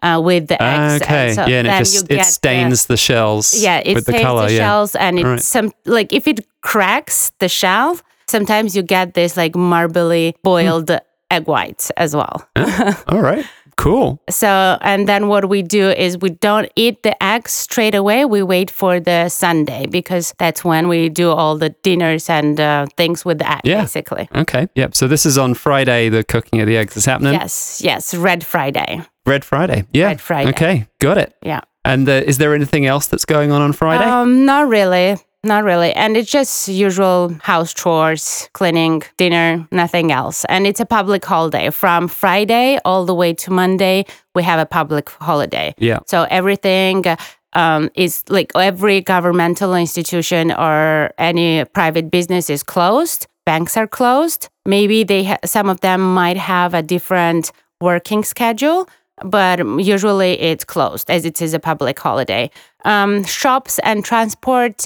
uh, 0.01 0.21
with 0.23 0.47
the 0.47 0.61
eggs. 0.61 1.01
Okay. 1.03 1.33
so 1.33 1.45
yeah, 1.45 1.59
and 1.59 1.67
it 1.67 1.77
just 1.79 2.03
it 2.03 2.09
get 2.09 2.17
the- 2.19 2.23
stains 2.23 2.85
the 2.85 2.97
shells 2.97 3.61
yeah, 3.61 3.81
it 3.83 3.95
with 3.95 4.05
the 4.05 4.11
stains 4.11 4.23
color. 4.25 4.47
the 4.47 4.53
yeah. 4.53 4.59
shells, 4.59 4.95
and 4.95 5.19
it's 5.19 5.25
Alright. 5.25 5.41
some 5.41 5.71
like 5.85 6.13
if 6.13 6.27
it 6.27 6.45
cracks 6.61 7.31
the 7.39 7.49
shell, 7.49 7.99
sometimes 8.27 8.75
you 8.75 8.83
get 8.83 9.13
this 9.13 9.35
like 9.35 9.55
marbly 9.55 10.35
boiled 10.43 10.91
egg 11.31 11.47
whites 11.47 11.89
as 11.91 12.15
well. 12.15 12.47
All 13.07 13.21
right. 13.21 13.45
Cool. 13.79 14.21
So, 14.29 14.77
and 14.81 15.07
then 15.07 15.29
what 15.29 15.47
we 15.47 15.61
do 15.61 15.89
is 15.89 16.17
we 16.17 16.31
don't 16.31 16.69
eat 16.75 17.01
the 17.03 17.15
eggs 17.23 17.51
straight 17.53 17.95
away. 17.95 18.25
We 18.25 18.43
wait 18.43 18.69
for 18.69 18.99
the 18.99 19.29
Sunday 19.29 19.85
because 19.87 20.33
that's 20.37 20.65
when 20.65 20.89
we 20.89 21.07
do 21.07 21.31
all 21.31 21.57
the 21.57 21.69
dinners 21.81 22.29
and 22.29 22.59
uh, 22.59 22.87
things 22.97 23.23
with 23.23 23.37
the 23.39 23.49
egg, 23.49 23.61
Yeah. 23.63 23.81
basically. 23.81 24.27
Okay. 24.35 24.67
Yep. 24.75 24.95
So 24.95 25.07
this 25.07 25.25
is 25.25 25.37
on 25.37 25.53
Friday, 25.53 26.09
the 26.09 26.25
cooking 26.25 26.59
of 26.59 26.67
the 26.67 26.75
eggs 26.75 26.97
is 26.97 27.05
happening. 27.05 27.33
Yes, 27.33 27.81
yes, 27.81 28.13
Red 28.13 28.43
Friday. 28.43 29.01
Red 29.25 29.45
Friday. 29.45 29.85
Yeah. 29.93 30.07
Red 30.07 30.19
Friday. 30.19 30.49
Okay. 30.49 30.87
Got 30.99 31.17
it. 31.17 31.33
Yeah. 31.41 31.61
And 31.85 32.09
uh, 32.09 32.11
is 32.25 32.37
there 32.37 32.53
anything 32.53 32.85
else 32.85 33.07
that's 33.07 33.23
going 33.25 33.51
on 33.51 33.61
on 33.61 33.71
Friday? 33.71 34.03
Um, 34.03 34.45
not 34.45 34.67
really. 34.67 35.15
Not 35.43 35.63
really. 35.63 35.93
And 35.93 36.17
it's 36.17 36.29
just 36.29 36.67
usual 36.67 37.33
house 37.41 37.73
chores, 37.73 38.49
cleaning, 38.53 39.03
dinner, 39.15 39.65
nothing 39.71 40.11
else. 40.11 40.43
And 40.45 40.67
it's 40.67 40.81
a 40.81 40.85
public 40.85 41.23
holiday. 41.23 41.69
From 41.69 42.09
Friday 42.09 42.77
all 42.83 43.05
the 43.05 43.15
way 43.15 43.33
to 43.35 43.51
Monday, 43.51 44.05
we 44.35 44.43
have 44.43 44.59
a 44.59 44.65
public 44.65 45.09
holiday. 45.09 45.73
yeah. 45.77 45.99
So 46.07 46.27
everything 46.29 47.05
um, 47.53 47.89
is 47.95 48.23
like 48.27 48.51
every 48.53 48.99
governmental 48.99 49.75
institution 49.75 50.51
or 50.51 51.11
any 51.17 51.63
private 51.65 52.11
business 52.11 52.49
is 52.49 52.61
closed. 52.61 53.25
Banks 53.45 53.77
are 53.77 53.87
closed. 53.87 54.49
Maybe 54.65 55.05
they 55.05 55.23
ha- 55.23 55.37
some 55.45 55.69
of 55.69 55.79
them 55.79 56.13
might 56.13 56.37
have 56.37 56.73
a 56.73 56.83
different 56.83 57.51
working 57.79 58.25
schedule, 58.25 58.89
but 59.23 59.59
usually 59.79 60.33
it's 60.39 60.65
closed 60.65 61.09
as 61.09 61.23
it 61.25 61.41
is 61.41 61.53
a 61.53 61.59
public 61.59 61.97
holiday. 61.97 62.51
Um, 62.83 63.23
shops 63.23 63.79
and 63.79 64.03
transport 64.03 64.85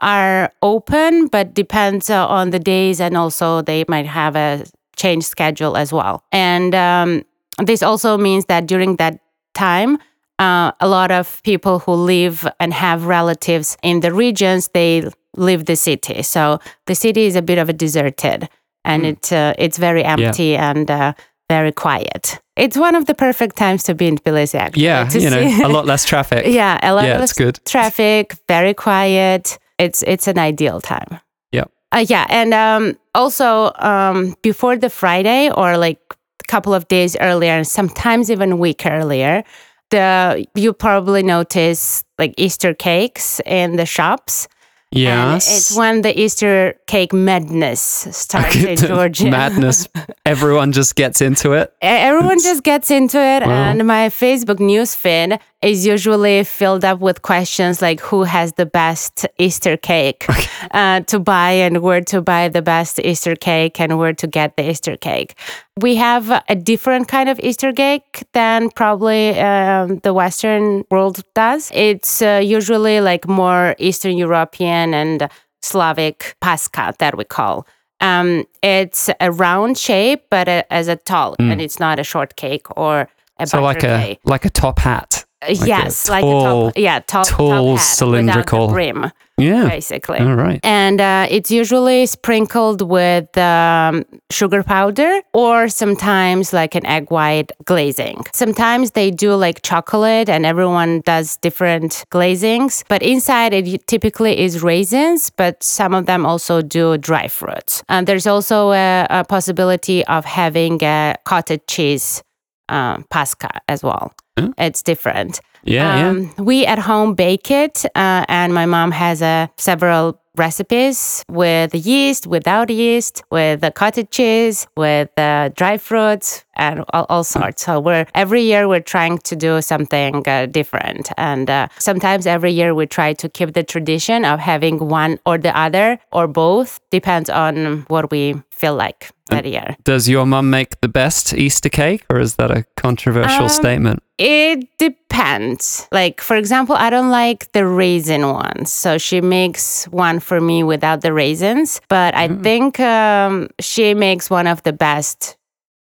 are 0.00 0.52
open, 0.62 1.26
but 1.28 1.54
depends 1.54 2.10
uh, 2.10 2.26
on 2.26 2.50
the 2.50 2.58
days, 2.58 3.00
and 3.00 3.16
also 3.16 3.62
they 3.62 3.84
might 3.88 4.06
have 4.06 4.36
a 4.36 4.64
change 4.96 5.24
schedule 5.24 5.76
as 5.76 5.92
well. 5.92 6.22
And 6.32 6.74
um, 6.74 7.22
this 7.58 7.82
also 7.82 8.18
means 8.18 8.46
that 8.46 8.66
during 8.66 8.96
that 8.96 9.20
time, 9.54 9.98
uh, 10.38 10.72
a 10.80 10.88
lot 10.88 11.10
of 11.10 11.42
people 11.42 11.80
who 11.80 11.92
live 11.92 12.46
and 12.58 12.72
have 12.72 13.04
relatives 13.06 13.76
in 13.82 14.00
the 14.00 14.12
regions 14.12 14.68
they 14.72 15.04
leave 15.36 15.66
the 15.66 15.76
city. 15.76 16.22
So 16.22 16.58
the 16.86 16.94
city 16.94 17.26
is 17.26 17.36
a 17.36 17.42
bit 17.42 17.58
of 17.58 17.68
a 17.68 17.72
deserted, 17.72 18.48
and 18.84 19.04
it 19.06 19.32
uh, 19.32 19.54
it's 19.58 19.78
very 19.78 20.02
empty 20.04 20.56
and 20.56 20.90
uh, 20.90 21.12
very 21.50 21.72
quiet. 21.72 22.40
It's 22.56 22.76
one 22.76 22.94
of 22.94 23.06
the 23.06 23.14
perfect 23.14 23.56
times 23.56 23.82
to 23.84 23.94
be 23.94 24.06
in 24.06 24.16
Tbilisi. 24.18 24.54
Actually, 24.54 24.84
Yeah. 24.84 25.10
You 25.12 25.30
know, 25.30 25.66
a 25.66 25.68
lot 25.68 25.86
less 25.86 26.04
traffic. 26.04 26.46
yeah, 26.60 26.78
a 26.82 26.94
lot 26.94 27.04
Yeah, 27.04 27.22
it's 27.22 27.32
good. 27.32 27.58
traffic, 27.64 28.34
very 28.48 28.74
quiet. 28.74 29.58
It's 29.80 30.02
it's 30.06 30.28
an 30.28 30.38
ideal 30.38 30.80
time. 30.80 31.20
Yeah. 31.52 31.64
Uh, 31.92 32.04
yeah, 32.08 32.26
and 32.28 32.52
um, 32.54 32.98
also 33.14 33.72
um, 33.76 34.36
before 34.42 34.76
the 34.76 34.90
Friday 34.90 35.50
or 35.50 35.78
like 35.78 35.98
a 36.10 36.48
couple 36.48 36.74
of 36.74 36.86
days 36.88 37.16
earlier, 37.20 37.52
and 37.52 37.66
sometimes 37.66 38.30
even 38.30 38.52
a 38.52 38.56
week 38.56 38.84
earlier, 38.84 39.42
the 39.90 40.46
you 40.54 40.72
probably 40.72 41.22
notice 41.22 42.04
like 42.18 42.34
Easter 42.36 42.74
cakes 42.74 43.40
in 43.46 43.76
the 43.76 43.86
shops. 43.86 44.46
And 44.92 45.00
Yes. 45.02 45.56
it's 45.56 45.76
when 45.76 46.02
the 46.02 46.18
Easter 46.20 46.74
cake 46.88 47.12
madness 47.12 47.80
starts 48.10 48.56
in 48.56 48.76
Georgia. 48.76 49.30
Madness. 49.30 49.86
Everyone 50.26 50.72
just 50.72 50.96
gets 50.96 51.20
into 51.20 51.52
it. 51.52 51.72
Everyone 51.80 52.40
just 52.40 52.64
gets 52.64 52.90
into 52.90 53.18
it, 53.18 53.46
Wow. 53.46 53.70
and 53.70 53.86
my 53.86 54.08
Facebook 54.08 54.58
news 54.58 54.96
feed 54.96 55.38
is 55.62 55.86
usually 55.86 56.42
filled 56.42 56.84
up 56.84 57.00
with 57.00 57.20
questions 57.22 57.82
like 57.82 58.00
who 58.00 58.24
has 58.24 58.54
the 58.54 58.64
best 58.66 59.26
Easter 59.38 59.76
cake 59.76 60.26
uh, 60.72 61.00
to 61.00 61.20
buy, 61.20 61.52
and 61.52 61.82
where 61.82 62.00
to 62.00 62.20
buy 62.20 62.48
the 62.48 62.62
best 62.62 62.98
Easter 62.98 63.36
cake, 63.36 63.78
and 63.80 63.96
where 63.98 64.12
to 64.14 64.26
get 64.26 64.56
the 64.56 64.68
Easter 64.70 64.96
cake. 64.96 65.34
We 65.80 65.96
have 65.96 66.30
a 66.48 66.54
different 66.54 67.08
kind 67.08 67.28
of 67.28 67.38
Easter 67.40 67.72
cake 67.72 68.24
than 68.32 68.70
probably 68.70 69.38
um, 69.38 69.98
the 70.02 70.12
Western 70.12 70.84
world 70.90 71.22
does. 71.34 71.70
It's 71.74 72.20
uh, 72.22 72.40
usually 72.44 73.00
like 73.00 73.26
more 73.28 73.74
Eastern 73.78 74.18
European 74.18 74.79
and 74.94 75.28
Slavic 75.62 76.36
pasca 76.42 76.96
that 76.98 77.16
we 77.16 77.24
call. 77.24 77.66
Um, 78.00 78.44
it's 78.62 79.10
a 79.20 79.30
round 79.30 79.76
shape, 79.76 80.22
but 80.30 80.48
a, 80.48 80.64
as 80.72 80.88
a 80.88 80.96
tall, 80.96 81.36
and 81.38 81.60
it's 81.60 81.78
not 81.78 81.98
a 81.98 82.04
short 82.04 82.36
cake 82.36 82.66
or 82.76 83.08
a. 83.38 83.46
So 83.46 83.62
like 83.62 83.84
a 83.84 84.18
like 84.24 84.44
a 84.46 84.50
top 84.50 84.78
hat. 84.78 85.24
cake. 85.42 85.60
a 85.60 85.66
yes, 85.66 86.08
like 86.08 86.24
a 86.24 86.26
tall- 86.26 86.66
top, 86.70 86.78
yeah, 86.78 87.00
tall, 87.00 87.24
tall 87.24 87.74
top 87.74 87.78
hat 87.78 87.84
cylindrical- 87.84 88.68
brim. 88.68 89.12
Yeah. 89.40 89.68
basically. 89.68 90.18
All 90.18 90.34
right. 90.34 90.60
And 90.62 91.00
uh, 91.00 91.26
it's 91.30 91.50
usually 91.50 92.06
sprinkled 92.06 92.82
with 92.82 93.36
um, 93.38 94.04
sugar 94.30 94.62
powder 94.62 95.20
or 95.32 95.68
sometimes 95.68 96.52
like 96.52 96.74
an 96.74 96.86
egg 96.86 97.10
white 97.10 97.52
glazing. 97.64 98.24
Sometimes 98.32 98.92
they 98.92 99.10
do 99.10 99.34
like 99.34 99.62
chocolate 99.62 100.28
and 100.28 100.46
everyone 100.46 101.00
does 101.00 101.36
different 101.38 102.04
glazings, 102.10 102.84
but 102.88 103.02
inside 103.02 103.52
it 103.52 103.86
typically 103.86 104.38
is 104.38 104.62
raisins, 104.62 105.30
but 105.30 105.62
some 105.62 105.94
of 105.94 106.06
them 106.06 106.26
also 106.26 106.62
do 106.62 106.96
dry 106.98 107.28
fruits. 107.28 107.82
And 107.88 108.06
there's 108.06 108.26
also 108.26 108.72
a, 108.72 109.06
a 109.10 109.24
possibility 109.24 110.04
of 110.06 110.24
having 110.24 110.82
a 110.82 111.16
cottage 111.24 111.62
cheese 111.68 112.22
um, 112.68 113.04
pasca 113.10 113.50
as 113.68 113.82
well. 113.82 114.12
It's 114.58 114.82
different. 114.82 115.40
Yeah, 115.64 115.96
yeah. 115.98 116.08
Um, 116.10 116.32
We 116.38 116.66
at 116.66 116.78
home 116.78 117.14
bake 117.14 117.50
it, 117.50 117.84
uh, 117.94 118.24
and 118.28 118.54
my 118.54 118.66
mom 118.66 118.90
has 118.92 119.22
uh, 119.22 119.46
several 119.56 120.20
recipes 120.44 121.24
with 121.28 121.70
yeast, 121.74 122.26
without 122.26 122.68
yeast, 122.70 123.22
with 123.30 123.60
the 123.60 123.70
cottage 123.70 124.10
cheese, 124.10 124.66
with 124.76 125.10
uh, 125.18 125.50
dry 125.60 125.76
fruits, 125.76 126.44
and 126.56 126.84
all, 126.92 127.06
all 127.08 127.24
sorts. 127.24 127.62
So 127.64 127.80
we're 127.86 128.06
every 128.14 128.42
year 128.42 128.62
we're 128.68 128.88
trying 128.96 129.18
to 129.30 129.34
do 129.36 129.62
something 129.62 130.12
uh, 130.26 130.46
different, 130.46 131.04
and 131.16 131.48
uh, 131.48 131.68
sometimes 131.78 132.26
every 132.26 132.52
year 132.52 132.74
we 132.74 132.86
try 132.86 133.10
to 133.22 133.28
keep 133.28 133.50
the 133.54 133.62
tradition 133.74 134.24
of 134.24 134.40
having 134.40 134.76
one 134.88 135.18
or 135.24 135.38
the 135.38 135.54
other 135.66 135.98
or 136.12 136.26
both. 136.26 136.80
Depends 136.90 137.28
on 137.30 137.84
what 137.88 138.10
we 138.10 138.34
feel 138.50 138.74
like 138.74 139.10
that 139.30 139.44
year. 139.46 139.76
Does 139.84 140.08
your 140.08 140.26
mum 140.26 140.50
make 140.50 140.80
the 140.80 140.88
best 140.88 141.32
Easter 141.34 141.70
cake, 141.70 142.04
or 142.10 142.20
is 142.20 142.34
that 142.34 142.50
a 142.50 142.64
controversial 142.76 143.44
Um, 143.44 143.48
statement? 143.62 143.98
It 144.18 144.68
depends. 144.78 145.88
Like, 145.92 146.20
for 146.20 146.36
example, 146.36 146.76
I 146.76 146.90
don't 146.90 147.10
like 147.10 147.50
the 147.52 147.64
raisin 147.64 148.22
ones. 148.28 148.70
So 148.70 148.98
she 148.98 149.20
makes 149.22 149.86
one 149.90 150.20
for 150.30 150.40
me 150.40 150.62
without 150.62 151.00
the 151.00 151.12
raisins. 151.12 151.80
But 151.88 152.14
I 152.14 152.28
think 152.28 152.78
um, 152.78 153.48
she 153.58 153.94
makes 153.94 154.30
one 154.30 154.46
of 154.46 154.62
the 154.62 154.72
best 154.72 155.36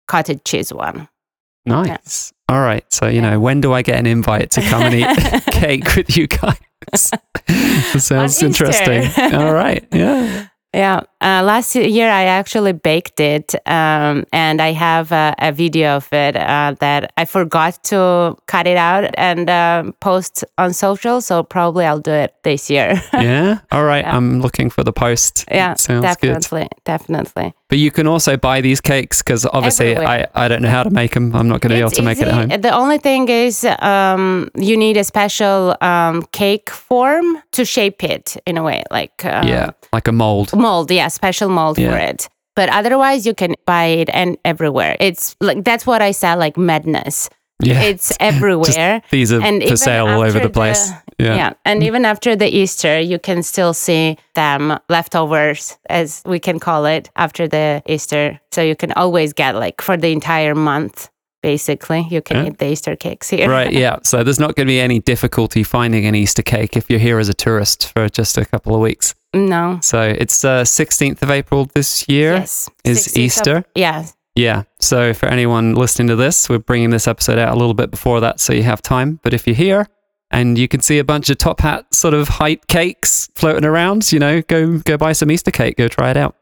cottage 0.08 0.42
cheese 0.44 0.74
one. 0.74 1.08
Nice. 1.64 2.34
All 2.50 2.60
right. 2.60 2.84
So, 2.92 3.06
you 3.08 3.22
know, 3.22 3.40
when 3.40 3.62
do 3.62 3.72
I 3.72 3.80
get 3.80 3.98
an 3.98 4.04
invite 4.04 4.50
to 4.50 4.60
come 4.60 4.82
and 4.82 4.94
eat 4.94 5.42
cake 5.52 5.96
with 5.96 6.18
you 6.18 6.26
guys? 6.26 7.10
sounds 7.98 8.42
interesting. 8.42 9.08
All 9.32 9.54
right. 9.54 9.88
Yeah. 9.90 10.48
Yeah. 10.74 11.00
Uh, 11.22 11.42
last 11.42 11.74
year, 11.74 12.10
I 12.10 12.24
actually 12.24 12.72
baked 12.72 13.20
it, 13.20 13.54
um, 13.66 14.24
and 14.32 14.60
I 14.60 14.72
have 14.72 15.12
a, 15.12 15.34
a 15.38 15.50
video 15.50 15.96
of 15.96 16.12
it 16.12 16.36
uh, 16.36 16.74
that 16.80 17.12
I 17.16 17.24
forgot 17.24 17.82
to 17.84 18.36
cut 18.46 18.66
it 18.66 18.76
out 18.76 19.10
and 19.16 19.48
um 19.48 19.94
post 20.00 20.44
on 20.58 20.72
social. 20.74 21.20
So 21.20 21.42
probably 21.42 21.86
I'll 21.86 22.00
do 22.00 22.12
it 22.12 22.34
this 22.42 22.70
year. 22.70 23.02
Yeah. 23.16 23.58
All 23.72 23.84
right. 23.84 24.04
Yeah. 24.04 24.16
I'm 24.16 24.40
looking 24.40 24.70
for 24.70 24.84
the 24.84 24.92
post. 24.92 25.44
yeah, 25.50 25.74
Sounds 25.74 26.16
good. 26.20 26.34
definitely, 26.34 26.68
definitely. 26.84 27.54
But 27.68 27.78
you 27.78 27.90
can 27.90 28.06
also 28.06 28.36
buy 28.36 28.60
these 28.60 28.80
cakes 28.80 29.22
because 29.22 29.44
obviously 29.46 29.92
Everywhere. 29.96 30.28
I, 30.34 30.44
I 30.44 30.48
don't 30.48 30.62
know 30.62 30.68
how 30.70 30.84
to 30.84 30.90
make 30.90 31.14
them. 31.14 31.34
I'm 31.34 31.48
not 31.48 31.60
going 31.60 31.70
to 31.70 31.76
be 31.76 31.80
able 31.80 31.90
to 31.90 32.02
make 32.02 32.18
it 32.20 32.28
at 32.28 32.34
home. 32.34 32.60
The 32.60 32.70
only 32.70 32.98
thing 32.98 33.28
is, 33.28 33.64
um, 33.80 34.50
you 34.54 34.76
need 34.76 34.96
a 34.96 35.02
special 35.02 35.74
um, 35.80 36.22
cake 36.30 36.70
form 36.70 37.38
to 37.52 37.64
shape 37.64 38.04
it 38.04 38.36
in 38.46 38.56
a 38.58 38.62
way, 38.62 38.84
like 38.92 39.24
um, 39.24 39.48
yeah. 39.48 39.70
Like 39.92 40.06
a 40.06 40.12
mold. 40.12 40.52
mold. 40.56 40.90
Yeah, 40.90 41.05
special 41.10 41.48
mold 41.48 41.76
for 41.76 41.96
it. 41.96 42.28
But 42.54 42.68
otherwise, 42.70 43.26
you 43.26 43.34
can 43.34 43.54
buy 43.66 43.84
it 43.86 44.08
and 44.12 44.38
everywhere. 44.44 44.96
It's 44.98 45.36
like 45.40 45.62
that's 45.64 45.86
what 45.86 46.00
I 46.00 46.12
said, 46.12 46.36
like 46.36 46.56
madness. 46.56 47.28
Yeah. 47.62 47.82
It's 47.82 48.12
everywhere. 48.20 49.02
These 49.10 49.32
are 49.32 49.42
and 49.42 49.62
for 49.62 49.76
sale 49.76 50.06
all 50.08 50.20
over 50.22 50.38
the 50.40 50.50
place. 50.50 50.90
yeah. 51.18 51.36
yeah. 51.36 51.52
and 51.64 51.82
even 51.82 52.04
after 52.04 52.36
the 52.36 52.46
Easter, 52.48 52.98
you 53.00 53.18
can 53.18 53.42
still 53.42 53.72
see 53.74 54.16
them 54.34 54.78
leftovers, 54.88 55.78
as 55.88 56.22
we 56.26 56.38
can 56.38 56.58
call 56.58 56.84
it, 56.86 57.10
after 57.16 57.48
the 57.48 57.82
Easter. 57.86 58.38
So 58.52 58.62
you 58.62 58.76
can 58.76 58.92
always 58.92 59.32
get 59.32 59.54
like 59.54 59.80
for 59.80 59.96
the 59.96 60.08
entire 60.12 60.54
month, 60.54 61.08
basically, 61.42 62.06
you 62.10 62.20
can 62.22 62.36
Yeah. 62.38 62.46
eat 62.50 62.58
the 62.58 62.66
Easter 62.72 62.96
cakes 62.96 63.30
here. 63.30 63.48
Right, 63.48 63.72
yeah. 63.72 63.98
So 64.02 64.22
there's 64.22 64.40
not 64.40 64.54
going 64.56 64.66
to 64.66 64.70
be 64.72 64.80
any 64.80 65.00
difficulty 65.00 65.62
finding 65.62 66.04
an 66.06 66.14
Easter 66.14 66.42
cake 66.42 66.76
if 66.76 66.90
you're 66.90 66.98
here 67.00 67.18
as 67.18 67.28
a 67.28 67.34
tourist 67.34 67.92
for 67.92 68.08
just 68.08 68.36
a 68.38 68.44
couple 68.44 68.74
of 68.74 68.80
weeks. 68.80 69.14
No. 69.36 69.78
So 69.82 70.00
it's 70.02 70.44
uh, 70.44 70.62
16th 70.64 71.22
of 71.22 71.30
April 71.30 71.66
this 71.74 72.08
year 72.08 72.34
Yes. 72.34 72.68
is 72.84 73.06
16th 73.06 73.10
of- 73.12 73.18
Easter. 73.18 73.64
yeah. 73.74 74.06
Yeah. 74.34 74.64
So 74.80 75.14
for 75.14 75.26
anyone 75.26 75.74
listening 75.74 76.08
to 76.08 76.16
this, 76.16 76.48
we're 76.50 76.58
bringing 76.58 76.90
this 76.90 77.08
episode 77.08 77.38
out 77.38 77.54
a 77.54 77.56
little 77.58 77.72
bit 77.74 77.90
before 77.90 78.20
that 78.20 78.38
so 78.40 78.52
you 78.52 78.64
have 78.64 78.82
time. 78.82 79.18
But 79.22 79.32
if 79.32 79.46
you're 79.46 79.56
here 79.56 79.86
and 80.30 80.58
you 80.58 80.68
can 80.68 80.80
see 80.80 80.98
a 80.98 81.04
bunch 81.04 81.30
of 81.30 81.38
top 81.38 81.60
hat 81.60 81.94
sort 81.94 82.12
of 82.12 82.28
height 82.28 82.66
cakes 82.66 83.30
floating 83.34 83.64
around, 83.64 84.12
you 84.12 84.18
know, 84.18 84.42
go 84.42 84.76
go 84.78 84.98
buy 84.98 85.12
some 85.12 85.30
Easter 85.30 85.50
cake, 85.50 85.78
go 85.78 85.88
try 85.88 86.10
it 86.10 86.18
out. 86.18 86.34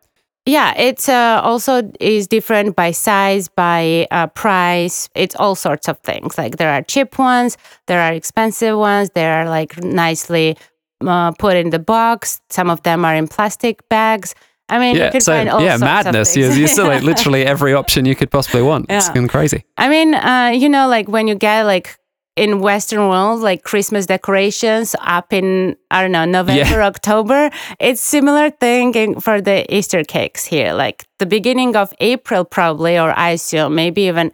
Yeah, 0.46 0.74
it's 0.76 1.08
uh, 1.08 1.40
also 1.42 1.90
is 2.00 2.26
different 2.26 2.74
by 2.76 2.90
size, 2.90 3.46
by 3.48 4.08
uh, 4.10 4.26
price. 4.26 5.08
It's 5.14 5.36
all 5.36 5.54
sorts 5.54 5.88
of 5.88 5.98
things. 6.00 6.36
Like 6.36 6.56
there 6.56 6.70
are 6.72 6.82
cheap 6.82 7.16
ones, 7.18 7.56
there 7.86 8.00
are 8.02 8.12
expensive 8.12 8.76
ones. 8.76 9.08
There 9.14 9.32
are 9.40 9.48
like 9.48 9.82
nicely 9.84 10.56
uh, 11.08 11.32
put 11.32 11.56
in 11.56 11.70
the 11.70 11.78
box. 11.78 12.40
Some 12.50 12.70
of 12.70 12.82
them 12.82 13.04
are 13.04 13.14
in 13.14 13.28
plastic 13.28 13.88
bags. 13.88 14.34
I 14.68 14.78
mean, 14.78 14.94
you 14.96 15.02
Yeah. 15.02 15.10
can 15.10 15.20
So 15.20 15.32
find 15.32 15.48
all 15.48 15.60
yeah, 15.60 15.76
sorts 15.76 15.82
of 15.82 16.04
madness. 16.06 16.36
You, 16.36 16.44
things. 16.46 16.58
you 16.58 16.66
still 16.68 16.86
like 16.86 17.02
literally 17.12 17.44
every 17.44 17.74
option 17.74 18.04
you 18.06 18.14
could 18.14 18.30
possibly 18.30 18.62
want. 18.62 18.86
It's 18.88 19.08
Yeah. 19.08 19.14
going 19.14 19.28
crazy. 19.28 19.64
I 19.76 19.88
mean, 19.88 20.14
uh, 20.14 20.52
you 20.54 20.68
know, 20.68 20.88
like 20.88 21.06
when 21.08 21.28
you 21.28 21.34
get 21.34 21.64
like 21.66 21.98
in 22.36 22.58
Western 22.60 23.08
world, 23.08 23.40
like 23.42 23.62
Christmas 23.62 24.06
decorations 24.06 24.96
up 25.00 25.32
in 25.32 25.76
I 25.90 26.02
don't 26.02 26.12
know 26.12 26.24
November, 26.24 26.82
October. 26.92 27.50
It's 27.78 28.00
similar 28.00 28.50
thing 28.50 29.20
for 29.20 29.40
the 29.40 29.62
Easter 29.72 30.02
cakes 30.02 30.44
here. 30.44 30.72
Like 30.72 31.06
the 31.18 31.26
beginning 31.26 31.76
of 31.76 31.92
April, 32.00 32.44
probably, 32.44 32.98
or 32.98 33.12
I 33.16 33.30
assume 33.30 33.74
maybe 33.76 34.02
even 34.08 34.32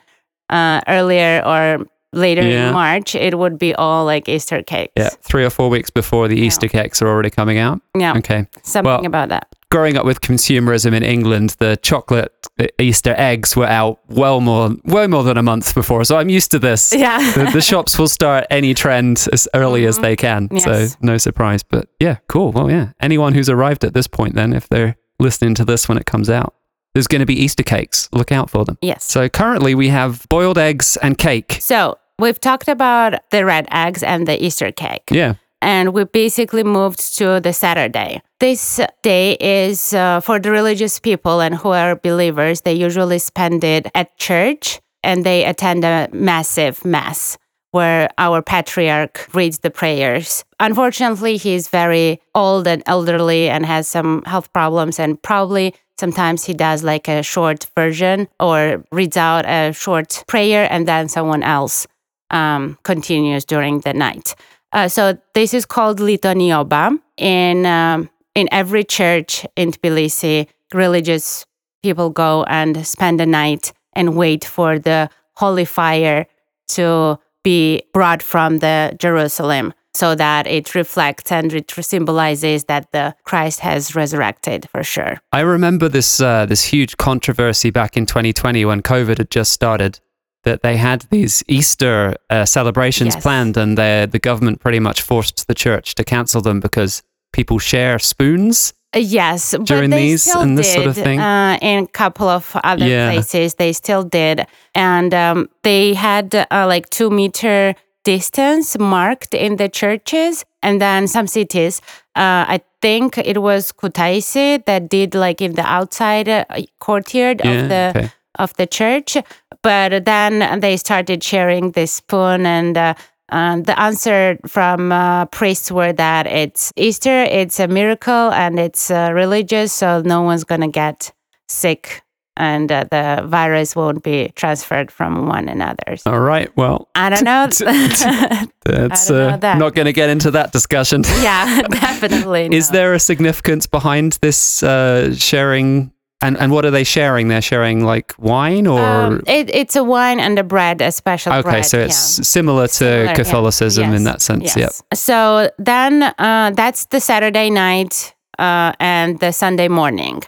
uh, 0.49 0.81
earlier 0.89 1.43
or 1.45 1.87
later 2.13 2.43
Yeah. 2.43 2.69
in 2.69 2.73
March, 2.75 3.15
it 3.15 3.39
would 3.39 3.59
be 3.59 3.75
all 3.75 4.05
like 4.05 4.29
Easter 4.29 4.63
cakes. 4.63 4.93
Yeah. 4.97 5.11
Three 5.23 5.45
or 5.45 5.51
four 5.51 5.69
weeks 5.71 5.91
before 5.91 6.29
the 6.29 6.37
Easter 6.37 6.69
cakes 6.69 7.01
are 7.03 7.09
already 7.09 7.31
coming 7.31 7.59
out. 7.59 7.81
Yeah, 7.97 8.15
Okay. 8.17 8.47
something 8.63 8.91
Well, 8.91 9.07
about 9.07 9.29
that. 9.29 9.47
growing 9.71 9.97
up 9.97 10.05
with 10.05 10.21
consumerism 10.21 10.93
in 10.93 11.03
England, 11.05 11.55
the 11.61 11.77
chocolate 11.77 12.33
uh, 12.59 12.67
Easter 12.81 13.15
eggs 13.17 13.55
were 13.57 13.67
out 13.67 14.01
well 14.09 14.41
more, 14.41 14.71
way 14.85 15.07
more 15.07 15.23
than 15.23 15.37
a 15.37 15.43
month 15.43 15.75
before. 15.75 16.03
So 16.05 16.17
I'm 16.19 16.29
used 16.29 16.51
to 16.51 16.59
this. 16.59 16.93
Yeah. 16.97 17.19
the, 17.33 17.51
the 17.53 17.61
shops 17.61 17.99
will 17.99 18.09
start 18.09 18.45
any 18.51 18.75
trend 18.75 19.29
as 19.33 19.47
early 19.55 19.87
as 19.87 19.95
mm-hmm. 19.95 20.03
they 20.03 20.17
can. 20.17 20.49
Yes. 20.51 20.65
So 20.65 20.97
no 21.01 21.17
surprise. 21.19 21.63
But 21.63 21.89
yeah, 22.01 22.17
cool. 22.29 22.51
Well, 22.53 22.69
yeah. 22.71 22.89
Anyone 23.01 23.35
who's 23.35 23.49
arrived 23.49 23.85
at 23.85 23.95
this 23.95 24.09
point, 24.09 24.35
then, 24.35 24.53
if 24.53 24.69
they're 24.69 24.97
listening 25.21 25.55
to 25.55 25.65
this 25.65 25.89
when 25.89 25.97
it 25.99 26.07
comes 26.07 26.29
out, 26.29 26.55
there's 26.93 27.07
going 27.07 27.21
to 27.21 27.27
be 27.27 27.41
Easter 27.41 27.63
cakes. 27.63 28.09
Look 28.13 28.33
out 28.33 28.51
for 28.51 28.65
them. 28.65 28.77
yes. 28.83 29.05
So 29.05 29.29
currently 29.29 29.77
we 29.77 29.89
have 29.89 30.27
boiled 30.29 30.59
eggs 30.59 30.97
and 31.01 31.17
cake. 31.17 31.59
So 31.61 31.97
we've 32.21 32.41
talked 32.41 32.69
about 32.69 33.15
the 33.31 33.45
red 33.45 33.67
eggs 33.71 34.03
and 34.03 34.27
the 34.29 34.43
Easter 34.45 34.71
cake. 34.73 35.09
Yeah. 35.11 35.35
and 35.63 35.93
we 35.93 36.05
basically 36.05 36.65
moved 36.65 37.01
to 37.19 37.39
the 37.41 37.53
Saturday. 37.53 38.23
This 38.39 38.81
day 39.03 39.37
is 39.41 39.93
uh, 39.93 40.21
for 40.21 40.39
the 40.41 40.51
religious 40.51 40.99
people 40.99 41.41
and 41.41 41.55
who 41.55 41.69
are 41.71 41.97
believers. 41.97 42.63
They 42.63 42.73
usually 42.73 43.19
spend 43.19 43.63
it 43.65 43.91
at 43.95 44.17
church 44.17 44.81
and 45.05 45.25
they 45.25 45.45
attend 45.45 45.85
a 45.85 46.09
massive 46.13 46.83
mass 46.85 47.37
where 47.73 48.09
our 48.19 48.43
patriarch 48.43 49.29
reads 49.35 49.59
the 49.61 49.71
prayers. 49.71 50.45
Unfortunately, 50.59 51.37
he's 51.37 51.69
very 51.69 52.21
old 52.35 52.67
and 52.67 52.83
elderly 52.87 53.49
and 53.49 53.65
has 53.65 53.87
some 53.87 54.23
health 54.27 54.53
problems, 54.53 54.99
and 54.99 55.23
probably 55.23 55.75
sometimes 55.99 56.45
he 56.45 56.53
does 56.55 56.83
like 56.83 57.07
a 57.07 57.23
short 57.23 57.69
version 57.77 58.27
or 58.41 58.83
reads 58.91 59.17
out 59.17 59.45
a 59.47 59.73
short 59.73 60.25
prayer 60.27 60.67
and 60.73 60.89
then 60.89 61.09
someone 61.09 61.43
else 61.45 61.87
um, 62.31 62.79
continues 62.83 63.45
during 63.45 63.81
the 63.81 63.93
night. 63.93 64.35
Uh, 64.73 64.89
so 64.89 65.19
this 65.35 65.53
is 65.53 65.67
called 65.67 65.99
litonioba. 65.99 66.99
In 67.17 67.67
um, 67.67 68.09
in 68.35 68.49
every 68.53 68.85
church 68.85 69.45
in 69.57 69.73
Tbilisi, 69.73 70.47
religious 70.73 71.45
people 71.83 72.11
go 72.11 72.45
and 72.45 72.87
spend 72.87 73.19
the 73.19 73.27
night 73.27 73.73
and 73.95 74.15
wait 74.15 74.45
for 74.45 74.79
the 74.79 75.11
holy 75.35 75.65
fire 75.65 76.27
to 76.69 77.19
be 77.43 77.83
brought 77.93 78.23
from 78.23 78.59
the 78.59 78.95
Jerusalem, 78.99 79.75
so 79.95 80.15
that 80.15 80.47
it 80.47 80.75
reflects 80.75 81.33
and 81.33 81.53
it 81.53 81.71
symbolizes 81.71 82.65
that 82.65 82.93
the 82.93 83.15
Christ 83.25 83.61
has 83.61 83.95
resurrected 83.95 84.69
for 84.71 84.85
sure. 84.85 85.19
I 85.33 85.41
remember 85.41 85.89
this 85.89 86.21
uh, 86.21 86.47
this 86.47 86.65
huge 86.65 86.97
controversy 86.97 87.71
back 87.71 87.97
in 87.97 88.07
2020 88.07 88.65
when 88.65 88.83
COVID 88.83 89.19
had 89.19 89.31
just 89.31 89.53
started. 89.53 89.99
That 90.45 90.63
they 90.63 90.77
had 90.79 91.03
these 91.11 91.45
Easter 91.49 92.17
uh, 92.31 92.45
celebrations 92.47 93.15
Yes. 93.15 93.23
planned, 93.23 93.57
and 93.57 93.77
the 93.77 94.09
the 94.11 94.19
government 94.19 94.61
pretty 94.61 94.81
much 94.81 95.03
forced 95.03 95.47
the 95.47 95.55
church 95.55 95.95
to 95.97 96.05
cancel 96.05 96.41
them 96.41 96.61
because 96.61 97.03
people 97.33 97.59
share 97.59 97.99
spoons. 97.99 98.73
Uh, 98.97 99.01
Yes, 99.01 99.51
During 99.65 99.91
but 99.91 99.97
they 99.97 100.07
these 100.09 100.23
still 100.23 100.41
and 100.41 100.57
did 100.57 100.65
this 100.65 100.75
sort 100.75 100.87
of 100.87 100.95
thing? 100.97 101.21
Uh, 101.21 101.59
in 101.63 101.85
a 101.85 101.87
couple 101.87 102.29
of 102.29 102.57
other 102.65 102.87
Yeah. 102.89 103.11
places. 103.13 103.55
They 103.55 103.73
still 103.73 104.03
did, 104.03 104.47
and 104.75 105.13
um, 105.15 105.49
they 105.63 105.95
had 105.95 106.35
uh, 106.35 106.67
like 106.67 106.89
two 106.91 107.11
meter 107.11 107.75
distance 108.05 108.79
marked 108.79 109.35
in 109.35 109.57
the 109.57 109.69
churches, 109.69 110.45
and 110.63 110.81
then 110.81 111.07
some 111.07 111.27
cities. 111.27 111.81
Uh, 112.17 112.45
I 112.57 112.61
think 112.81 113.19
it 113.19 113.39
was 113.43 113.73
Kutaisi 113.73 114.65
that 114.65 114.89
did 114.89 115.15
like 115.15 115.41
in 115.45 115.53
the 115.55 115.67
outside 115.67 116.29
uh, 116.29 116.45
courtyard 116.79 117.41
Yeah, 117.45 117.51
of 117.53 117.69
the 117.69 117.93
okay. 117.99 118.11
Of 118.41 118.55
the 118.57 118.67
church. 118.67 119.17
But 119.63 120.05
then 120.05 120.61
they 120.61 120.77
started 120.77 121.23
sharing 121.23 121.73
this 121.73 121.93
spoon, 121.93 122.47
and 122.47 122.77
uh, 122.77 122.95
uh, 123.31 123.61
the 123.61 123.79
answer 123.79 124.39
from 124.47 124.91
uh, 124.91 125.27
priests 125.27 125.71
were 125.71 125.93
that 125.93 126.27
it's 126.27 126.73
Easter, 126.77 127.23
it's 127.25 127.61
a 127.61 127.69
miracle, 127.69 128.33
and 128.33 128.59
it's 128.59 128.91
uh, 128.91 129.11
religious, 129.13 129.73
so 129.73 130.03
no 130.05 130.23
one's 130.23 130.45
gonna 130.45 130.69
get 130.69 131.13
sick, 131.49 132.03
and 132.37 132.73
uh, 132.73 132.85
the 132.91 133.23
virus 133.27 133.77
won't 133.77 134.03
be 134.03 134.33
transferred 134.35 134.91
from 134.91 135.27
one 135.27 135.49
another. 135.49 135.97
So 135.97 136.13
All 136.13 136.21
right. 136.21 136.51
Well, 136.57 136.89
I 136.95 137.11
don't 137.11 137.25
know. 137.25 137.47
that's 138.65 139.11
uh, 139.11 139.37
that. 139.37 139.59
not 139.59 139.75
going 139.75 139.87
to 139.87 139.93
get 139.93 140.09
into 140.09 140.31
that 140.33 140.53
discussion. 140.53 141.03
yeah, 141.21 141.63
definitely. 141.71 142.49
Is 142.53 142.71
no. 142.71 142.79
there 142.79 142.95
a 142.95 143.01
significance 143.01 143.67
behind 143.67 144.19
this 144.23 144.63
uh, 144.63 145.15
sharing? 145.15 145.93
And 146.23 146.37
and 146.39 146.53
what 146.53 146.65
are 146.65 146.71
they 146.71 146.85
sharing? 146.85 147.29
They're 147.29 147.41
sharing 147.43 147.85
like 147.85 148.15
wine 148.19 148.67
or 148.67 148.81
Um, 148.81 149.23
it, 149.27 149.49
it's 149.55 149.75
a 149.77 149.83
wine 149.83 150.21
and 150.21 150.39
a 150.39 150.45
bread, 150.45 150.83
a 150.83 150.93
special 150.93 151.33
okay, 151.33 151.43
bread. 151.43 151.67
so 151.67 151.79
yeah. 151.79 151.85
it's 151.87 152.29
similar 152.29 152.67
to 152.67 152.75
Similar, 152.75 153.05
yeah. 153.05 153.15
Catholicism 153.15 153.95
in 153.95 154.05
that 154.05 154.21
sense. 154.21 154.55
Yep. 154.57 154.73
So 154.95 155.51
then 155.59 156.03
uh, 156.19 156.53
that's 156.55 156.87
the 156.87 157.01
Saturday 157.01 157.49
night 157.49 158.15
uh, 158.39 158.73
and 158.79 159.19
the 159.21 159.33
Sunday 159.33 159.69
morning. 159.69 160.23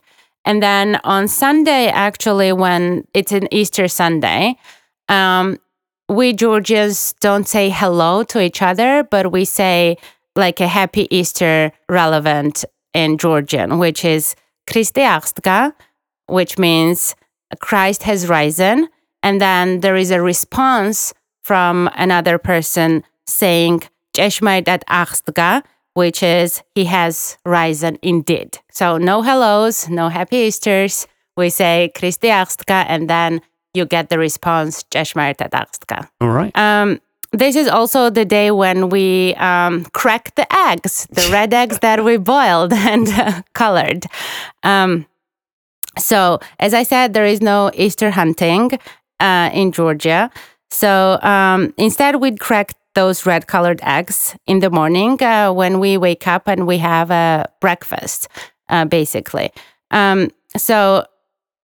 And 0.45 0.63
then 0.63 0.99
on 1.05 1.29
Sunday, 1.29 1.89
actually, 1.89 2.53
when 2.53 3.07
it's 3.15 3.33
an 3.33 3.47
Easter 3.53 3.87
Sunday, 3.87 4.57
um, 5.09 5.59
we 6.09 6.33
Georgians 6.33 7.15
don't 7.21 7.47
say 7.47 7.71
hello 7.71 8.25
to 8.25 8.41
each 8.41 8.61
other, 8.63 9.05
but 9.11 9.31
we 9.31 9.45
say 9.45 9.97
like 10.37 10.61
a 10.61 10.67
happy 10.67 11.07
Easter 11.17 11.71
relevant 11.89 12.65
in 12.95 13.19
Georgian, 13.19 13.79
which 13.79 14.05
is 14.05 14.35
Christearska, 14.67 15.73
which 16.27 16.59
means 16.59 17.15
Christ 17.61 18.03
has 18.05 18.29
risen. 18.29 18.89
And 19.23 19.41
then 19.41 19.81
there 19.81 19.97
is 19.97 20.11
a 20.11 20.21
response 20.21 21.15
from 21.43 21.89
another 21.95 22.39
person 22.39 23.05
saying, 23.27 23.83
which 25.95 26.23
is 26.23 26.63
he 26.75 26.85
has 26.87 27.39
risen 27.45 27.99
indeed. 28.03 28.59
So 28.71 28.99
no 28.99 29.23
hellos, 29.23 29.89
no 29.89 30.09
happy 30.09 30.37
Easters. 30.37 31.07
We 31.37 31.51
say 31.51 31.91
Christi 31.95 32.29
Achstga, 32.29 32.85
and 32.89 33.09
then 33.09 33.41
you 33.75 33.87
get 33.87 34.11
the 34.11 34.19
response, 34.19 34.85
Jeshmedat 34.85 35.51
Achstga. 35.51 36.09
All 36.21 36.29
right. 36.29 36.57
Um, 36.57 37.01
this 37.33 37.57
is 37.57 37.67
also 37.67 38.11
the 38.11 38.25
day 38.25 38.51
when 38.51 38.89
we 38.89 39.35
um, 39.37 39.85
crack 39.87 40.35
the 40.35 40.47
eggs, 40.55 41.07
the 41.11 41.29
red 41.33 41.53
eggs 41.63 41.79
that 41.81 42.05
we 42.05 42.17
boiled 42.19 42.73
and 42.73 43.09
uh, 43.09 43.43
colored. 43.55 44.05
Um, 44.63 45.07
so, 45.99 46.41
as 46.59 46.73
I 46.75 46.85
said, 46.85 47.13
there 47.15 47.27
is 47.27 47.41
no 47.41 47.71
Easter 47.75 48.11
hunting 48.11 48.71
uh, 49.21 49.51
in 49.53 49.73
Georgia. 49.73 50.31
So, 50.71 51.19
um, 51.23 51.75
instead, 51.77 52.17
we'd 52.17 52.41
crack 52.41 52.73
those 52.95 53.27
red 53.27 53.47
colored 53.47 53.81
eggs 53.83 54.35
in 54.47 54.61
the 54.61 54.71
morning 54.71 55.23
uh, 55.23 55.53
when 55.53 55.81
we 55.81 55.97
wake 55.97 56.27
up 56.27 56.47
and 56.49 56.67
we 56.67 56.79
have 56.79 57.11
a 57.11 57.47
breakfast, 57.61 58.29
uh, 58.69 58.85
basically. 58.87 59.51
Um, 59.91 60.31
so, 60.57 61.05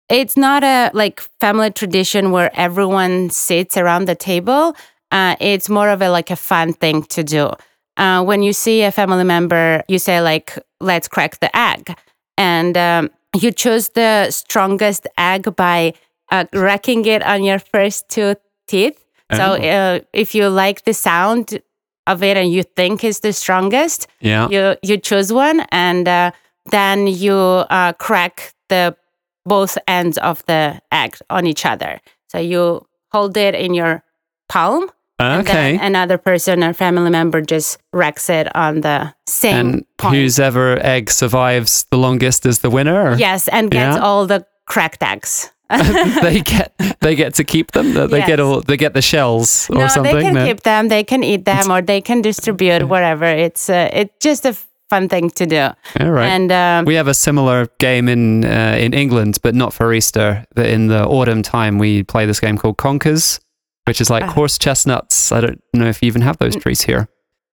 it's 0.08 0.36
not 0.36 0.62
a 0.62 0.90
like 0.94 1.20
family 1.40 1.70
tradition 1.70 2.30
where 2.30 2.50
everyone 2.54 3.30
sits 3.30 3.76
around 3.76 4.06
the 4.06 4.14
table. 4.14 4.76
Uh, 5.12 5.36
it's 5.40 5.68
more 5.68 5.88
of 5.88 6.02
a 6.02 6.10
like 6.10 6.30
a 6.30 6.36
fun 6.36 6.72
thing 6.72 7.02
to 7.04 7.22
do. 7.22 7.50
Uh, 7.96 8.22
when 8.24 8.42
you 8.42 8.52
see 8.52 8.82
a 8.82 8.90
family 8.90 9.24
member, 9.24 9.82
you 9.88 9.98
say 9.98 10.20
like, 10.20 10.58
"Let's 10.80 11.08
crack 11.08 11.40
the 11.40 11.50
egg," 11.56 11.94
and 12.36 12.76
um, 12.76 13.10
you 13.40 13.52
choose 13.52 13.88
the 13.90 14.30
strongest 14.30 15.06
egg 15.18 15.54
by 15.56 15.94
uh, 16.32 16.44
cracking 16.52 17.04
it 17.06 17.22
on 17.22 17.42
your 17.44 17.58
first 17.58 18.08
two 18.08 18.34
teeth. 18.66 18.98
So 19.34 19.42
Oh. 19.42 19.54
uh, 19.54 20.00
if 20.12 20.34
you 20.34 20.48
like 20.48 20.84
the 20.84 20.92
sound 20.94 21.60
of 22.06 22.22
it 22.22 22.36
and 22.36 22.52
you 22.52 22.62
think 22.62 23.02
it's 23.02 23.20
the 23.20 23.32
strongest, 23.32 24.06
Yeah. 24.20 24.48
you 24.50 24.76
you 24.82 24.96
choose 24.98 25.32
one 25.32 25.60
and 25.72 26.06
uh, 26.08 26.30
then 26.70 27.06
you 27.06 27.34
uh, 27.34 27.92
crack 27.94 28.52
the 28.68 28.96
both 29.44 29.78
ends 29.88 30.18
of 30.18 30.44
the 30.46 30.80
egg 30.92 31.16
on 31.30 31.46
each 31.46 31.64
other. 31.66 32.00
So 32.28 32.38
you 32.38 32.86
hold 33.12 33.36
it 33.36 33.54
in 33.54 33.74
your 33.74 34.02
palm. 34.48 34.90
And 35.18 35.46
Okay. 35.48 35.76
then 35.76 35.80
another 35.86 36.18
person 36.18 36.62
or 36.62 36.72
family 36.74 37.10
member 37.10 37.40
just 37.40 37.78
wrecks 37.92 38.28
it 38.28 38.54
on 38.54 38.82
the 38.82 39.14
same 39.26 39.56
And 39.66 39.84
point. 39.96 40.14
whose 40.16 40.38
ever 40.38 40.78
egg 40.82 41.10
survives 41.10 41.86
the 41.90 41.96
longest 41.96 42.44
is 42.46 42.58
the 42.60 42.70
winner. 42.70 43.16
yes, 43.18 43.48
and 43.48 43.70
gets 43.70 43.96
Yeah. 43.96 44.02
all 44.02 44.26
the 44.26 44.44
cracked 44.66 45.02
eggs. 45.02 45.50
they 46.22 46.40
get 46.44 46.72
they 47.00 47.14
get 47.16 47.34
to 47.34 47.44
keep 47.44 47.72
them. 47.72 47.92
They 47.94 48.22
get 48.22 48.38
all 48.40 48.60
they 48.60 48.76
get 48.76 48.92
the 48.94 49.02
shells 49.02 49.68
or 49.70 49.78
no, 49.78 49.88
something. 49.88 50.14
they 50.16 50.22
can 50.22 50.34
no? 50.34 50.46
keep 50.46 50.60
them. 50.62 50.88
They 50.88 51.02
can 51.04 51.24
eat 51.24 51.44
them, 51.44 51.72
or 51.72 51.82
they 51.82 52.00
can 52.00 52.22
distribute 52.22 52.86
whatever. 52.88 53.24
It's 53.24 53.68
uh, 53.68 53.88
it's 53.92 54.14
just 54.20 54.44
a 54.46 54.54
fun 54.90 55.08
thing 55.08 55.28
to 55.30 55.44
do. 55.46 55.68
All 55.98 56.10
right. 56.12 56.28
And 56.28 56.52
um, 56.52 56.84
we 56.84 56.94
have 56.94 57.08
a 57.08 57.14
similar 57.14 57.66
game 57.80 58.08
in 58.08 58.44
uh, 58.44 58.76
in 58.78 58.92
England, 58.94 59.38
but 59.42 59.54
not 59.56 59.72
for 59.72 59.92
Easter. 59.92 60.44
In 60.56 60.86
the 60.86 61.04
autumn 61.04 61.42
time 61.42 61.78
we 61.78 62.04
play 62.04 62.26
this 62.26 62.38
game 62.38 62.56
called 62.58 62.76
Conkers, 62.76 63.40
which 63.86 64.00
is 64.00 64.10
like 64.10 64.24
Ah. 64.24 64.30
horse 64.32 64.58
chestnuts. 64.58 65.32
I 65.32 65.40
don't 65.40 65.60
know 65.72 65.86
if 65.88 66.02
you 66.02 66.06
even 66.06 66.22
have 66.22 66.38
those 66.38 66.56
trees 66.56 66.82
here, 66.82 67.08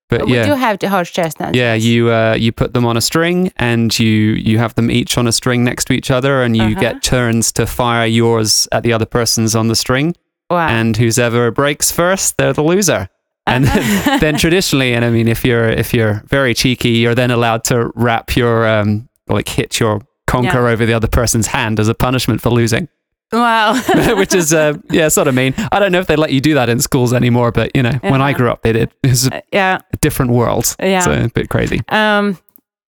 but 0.09 0.25
we 0.25 0.35
yeah, 0.35 0.45
do 0.45 0.53
have 0.55 0.79
the 0.79 0.89
horse 0.89 1.09
chestnuts. 1.11 1.55
yeah. 1.57 1.73
You 1.73 2.11
uh, 2.11 2.35
you 2.37 2.51
put 2.51 2.73
them 2.73 2.85
on 2.85 2.97
a 2.97 3.01
string, 3.01 3.51
and 3.57 3.97
you 3.99 4.09
you 4.49 4.57
have 4.59 4.73
them 4.75 4.89
each 4.91 5.17
on 5.17 5.27
a 5.27 5.31
string 5.31 5.63
next 5.63 5.85
to 5.85 5.93
each 5.93 6.11
other, 6.11 6.41
and 6.43 6.55
you 6.57 6.63
Uh-huh. 6.63 6.79
get 6.79 7.03
turns 7.03 7.51
to 7.53 7.65
fire 7.65 8.05
yours 8.05 8.67
at 8.71 8.83
the 8.83 8.93
other 8.93 9.05
person's 9.05 9.55
on 9.55 9.67
the 9.67 9.75
string, 9.75 10.15
Wow. 10.49 10.67
and 10.67 10.97
whoever 10.97 11.51
breaks 11.51 11.91
first, 11.91 12.37
they're 12.37 12.53
the 12.53 12.63
loser. 12.63 13.09
And 13.45 13.65
then, 13.65 14.19
then 14.21 14.37
traditionally, 14.37 14.93
and 14.93 15.03
I 15.03 15.09
mean, 15.09 15.27
if 15.27 15.43
you're 15.43 15.67
if 15.69 15.93
you're 15.93 16.23
very 16.27 16.53
cheeky, 16.53 16.89
you're 17.01 17.15
then 17.15 17.29
allowed 17.31 17.63
to 17.65 17.91
wrap 17.95 18.35
your 18.35 18.65
um 18.67 19.09
like 19.27 19.49
hit 19.49 19.79
your 19.79 20.01
conker 20.27 20.71
over 20.71 20.85
the 20.85 20.93
other 20.93 21.07
person's 21.09 21.47
hand 21.47 21.79
as 21.79 21.87
a 21.89 21.93
punishment 21.93 22.41
for 22.41 22.49
losing, 22.49 22.87
wow. 23.33 24.15
which 24.15 24.33
is 24.33 24.53
uh 24.53 24.77
yeah 24.89 25.07
sort 25.07 25.27
of 25.27 25.35
mean. 25.35 25.53
I 25.71 25.79
don't 25.79 25.91
know 25.91 25.99
if 25.99 26.07
they 26.07 26.15
let 26.15 26.31
you 26.31 26.41
do 26.41 26.53
that 26.53 26.69
in 26.69 26.79
schools 26.79 27.13
anymore, 27.13 27.51
but 27.51 27.75
you 27.75 27.83
know, 27.83 27.99
when 28.01 28.21
I 28.21 28.33
grew 28.33 28.49
up, 28.49 28.61
they 28.61 28.73
did. 28.73 28.91
It 29.03 29.09
was 29.09 29.27
a 29.27 29.41
yeah. 29.51 29.79
different 30.01 30.31
world. 30.31 30.75
Yeah. 30.79 31.01
so 31.01 31.11
a 31.11 31.29
bit 31.29 31.49
crazy. 31.49 31.81
Um, 31.89 32.37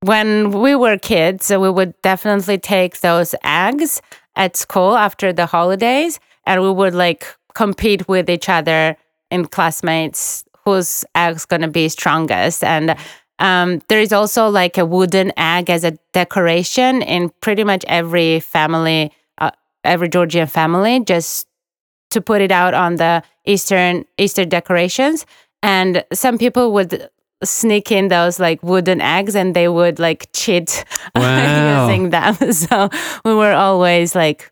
when 0.02 0.52
we 0.52 0.76
were 0.76 0.98
kids, 0.98 1.50
we 1.50 1.70
would 1.70 1.94
definitely 2.02 2.58
take 2.58 3.00
those 3.00 3.34
eggs 3.44 4.02
at 4.36 4.58
school 4.58 4.98
after 4.98 5.32
the 5.32 5.46
holidays, 5.46 6.20
and 6.46 6.62
we 6.62 6.72
would 6.72 6.94
like 6.94 7.26
compete 7.54 8.08
with 8.08 8.30
each 8.30 8.50
other 8.50 8.98
in 9.32 9.46
classmates 9.46 10.44
whose 10.66 11.06
egg's 11.16 11.46
gonna 11.46 11.68
be 11.68 11.90
strongest. 11.90 12.64
And 12.64 12.96
um, 13.40 13.82
there 13.88 14.00
is 14.00 14.14
also 14.14 14.50
like 14.50 14.78
a 14.78 14.86
wooden 14.86 15.32
egg 15.38 15.70
as 15.70 15.84
a 15.84 15.98
decoration 16.14 17.02
in 17.02 17.30
pretty 17.42 17.64
much 17.64 17.84
every 17.88 18.40
family, 18.40 19.06
uh, 19.06 19.10
every 19.84 20.10
Georgian 20.10 20.48
family, 20.48 21.00
just 21.04 21.48
to 22.12 22.22
put 22.22 22.42
it 22.42 22.52
out 22.52 22.74
on 22.74 22.96
the 22.98 23.24
Eastern 23.46 24.06
Easter 24.18 24.46
decorations. 24.46 25.26
And 25.62 26.04
some 26.14 26.38
people 26.38 26.72
would 26.74 27.10
sneak 27.44 27.92
in 27.92 28.08
those 28.08 28.40
like 28.40 28.62
wooden 28.64 29.02
eggs 29.02 29.36
and 29.36 29.56
they 29.56 29.68
would 29.68 30.00
like 30.00 30.30
cheat 30.34 30.86
Wow. 31.16 31.88
using 31.88 32.10
them. 32.12 32.36
So 32.54 32.90
we 33.26 33.34
were 33.34 33.54
always 33.54 34.16
like 34.16 34.52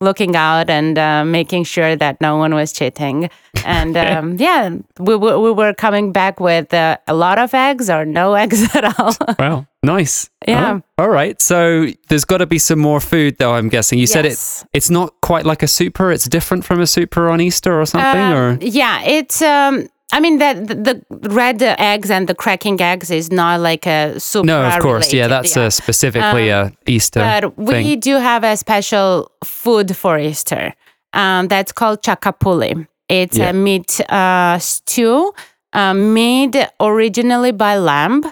looking 0.00 0.34
out 0.34 0.68
and 0.68 0.98
uh, 0.98 1.24
making 1.24 1.62
sure 1.62 1.94
that 1.94 2.20
no 2.20 2.36
one 2.36 2.54
was 2.54 2.72
cheating. 2.72 3.30
And 3.64 3.96
um, 4.06 4.36
yeah, 4.38 4.70
we, 4.98 5.14
were- 5.14 5.38
we 5.38 5.52
were 5.52 5.74
coming 5.74 6.10
back 6.12 6.40
with 6.40 6.74
uh, 6.74 6.96
a 7.06 7.14
lot 7.14 7.38
of 7.38 7.54
eggs 7.54 7.88
or 7.88 8.04
no 8.04 8.34
eggs 8.34 8.74
at 8.74 8.98
all. 8.98 9.14
Wow, 9.38 9.66
nice. 9.82 10.30
Yeah. 10.46 10.80
Oh, 10.98 11.02
all 11.04 11.08
right. 11.10 11.40
So 11.40 11.86
there's 12.08 12.24
got 12.24 12.38
to 12.38 12.46
be 12.46 12.58
some 12.58 12.78
more 12.78 13.00
food, 13.00 13.36
though. 13.38 13.54
I'm 13.54 13.68
guessing 13.68 13.98
you 13.98 14.06
said 14.06 14.24
it. 14.26 14.38
It's 14.72 14.90
not 14.90 15.12
quite 15.22 15.44
like 15.44 15.62
a 15.62 15.68
supra. 15.68 16.12
It's 16.14 16.28
different 16.28 16.64
from 16.64 16.80
a 16.80 16.86
supra 16.86 17.32
on 17.32 17.40
Easter 17.40 17.80
or 17.80 17.86
something. 17.86 18.20
Um, 18.22 18.32
or 18.36 18.58
yeah, 18.60 19.02
it's 19.02 19.42
um 19.42 19.88
I 20.14 20.20
mean 20.20 20.38
that 20.38 20.66
the, 20.68 20.74
the 20.74 21.28
red 21.30 21.62
eggs 21.62 22.10
and 22.10 22.28
the 22.28 22.34
cracking 22.34 22.80
eggs 22.80 23.10
is 23.10 23.30
not 23.32 23.60
like 23.60 23.86
a 23.86 24.18
supra 24.20 24.46
no, 24.46 24.62
of 24.64 24.78
course. 24.82 25.12
Yeah, 25.12 25.26
that's 25.28 25.56
yeah. 25.56 25.64
Uh, 25.64 25.70
specifically 25.70 26.48
a 26.50 26.72
Easter 26.86 27.20
But 27.20 27.56
we 27.56 27.72
thing. 27.72 28.00
do 28.00 28.16
have 28.18 28.44
a 28.44 28.56
special 28.56 29.30
food 29.44 29.96
for 29.96 30.18
Easter. 30.18 30.74
Um, 31.14 31.48
that's 31.48 31.72
called 31.72 32.02
chakapuli. 32.02 32.86
It's 33.08 33.36
Yeah. 33.38 33.50
a 33.50 33.52
meat 33.52 34.00
uh, 34.10 34.58
stew 34.58 35.32
uh, 35.72 35.94
made 35.94 36.68
originally 36.80 37.52
by 37.52 37.78
lamb. 37.78 38.22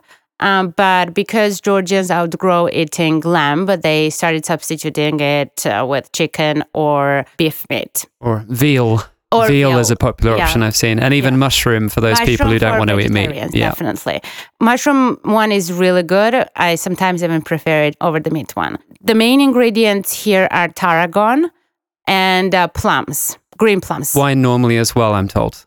Um, 0.40 0.70
but 0.76 1.14
because 1.14 1.61
Georgians 1.61 2.11
outgrow 2.11 2.68
eating 2.72 3.20
lamb, 3.20 3.66
they 3.66 4.11
started 4.11 4.44
substituting 4.44 5.20
it 5.20 5.66
uh, 5.66 5.87
with 5.88 6.11
chicken 6.12 6.64
or 6.74 7.24
beef 7.37 7.66
meat. 7.70 8.07
or 8.20 8.44
veal. 8.48 9.03
Or 9.33 9.46
veal, 9.46 9.79
is 9.79 9.92
a 9.92 9.96
popular 9.96 10.37
Yeah. 10.37 10.42
option 10.46 10.64
I've 10.64 10.74
seen, 10.74 10.98
and 10.98 11.14
even 11.14 11.35
Yeah. 11.35 11.38
mushroom 11.38 11.88
for 11.88 12.00
those 12.00 12.18
people 12.20 12.48
who 12.48 12.59
don't 12.59 12.79
want 12.79 12.90
to 12.90 12.98
eat 12.98 13.11
meat. 13.12 13.31
Yeah. 13.55 13.68
Definitely. 13.70 14.20
Mushroom 14.61 15.18
one 15.22 15.53
is 15.53 15.72
really 15.72 16.03
good. 16.03 16.35
I 16.57 16.74
sometimes 16.74 17.22
even 17.22 17.40
prefer 17.42 17.85
it 17.85 17.96
over 18.00 18.18
the 18.18 18.31
meat 18.33 18.57
one. 18.57 18.79
The 19.00 19.14
main 19.14 19.40
ingredients 19.40 20.24
here 20.24 20.48
are 20.50 20.66
tarragon 20.68 21.48
and 22.09 22.53
uh, 22.57 22.66
plums, 22.68 23.38
green 23.57 23.81
plums. 23.81 24.14
Wine 24.16 24.42
normally 24.42 24.79
as 24.79 24.96
well, 24.96 25.14
I'm 25.14 25.29
told. 25.29 25.64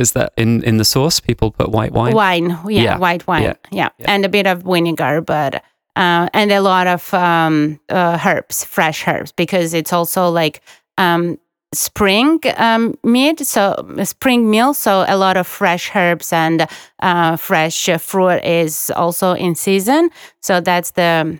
Is 0.00 0.12
that 0.12 0.32
in, 0.36 0.62
in 0.64 0.78
the 0.78 0.84
sauce? 0.84 1.20
People 1.20 1.50
put 1.50 1.70
white 1.70 1.92
wine. 1.92 2.14
Wine, 2.14 2.58
yeah, 2.66 2.82
Yeah, 2.82 2.98
white 2.98 3.26
wine, 3.26 3.42
yeah, 3.42 3.54
yeah, 3.98 4.06
and 4.06 4.24
a 4.24 4.28
bit 4.28 4.46
of 4.46 4.62
vinegar, 4.62 5.20
but 5.20 5.62
uh, 5.96 6.28
and 6.32 6.50
a 6.50 6.60
lot 6.60 6.86
of 6.86 7.12
um, 7.14 7.78
uh, 7.88 8.18
herbs, 8.24 8.64
fresh 8.64 9.06
herbs, 9.06 9.32
because 9.32 9.74
it's 9.74 9.92
also 9.92 10.28
like 10.30 10.62
um, 10.98 11.38
spring 11.74 12.40
um, 12.56 12.96
meat, 13.04 13.46
so 13.46 13.74
spring 14.04 14.50
meal. 14.50 14.72
So 14.74 15.04
a 15.06 15.16
lot 15.16 15.36
of 15.36 15.46
fresh 15.46 15.94
herbs 15.94 16.32
and 16.32 16.66
uh, 17.00 17.36
fresh 17.36 17.88
fruit 17.98 18.42
is 18.44 18.90
also 18.96 19.32
in 19.32 19.54
season. 19.54 20.10
So 20.40 20.60
that's 20.60 20.92
the 20.92 21.38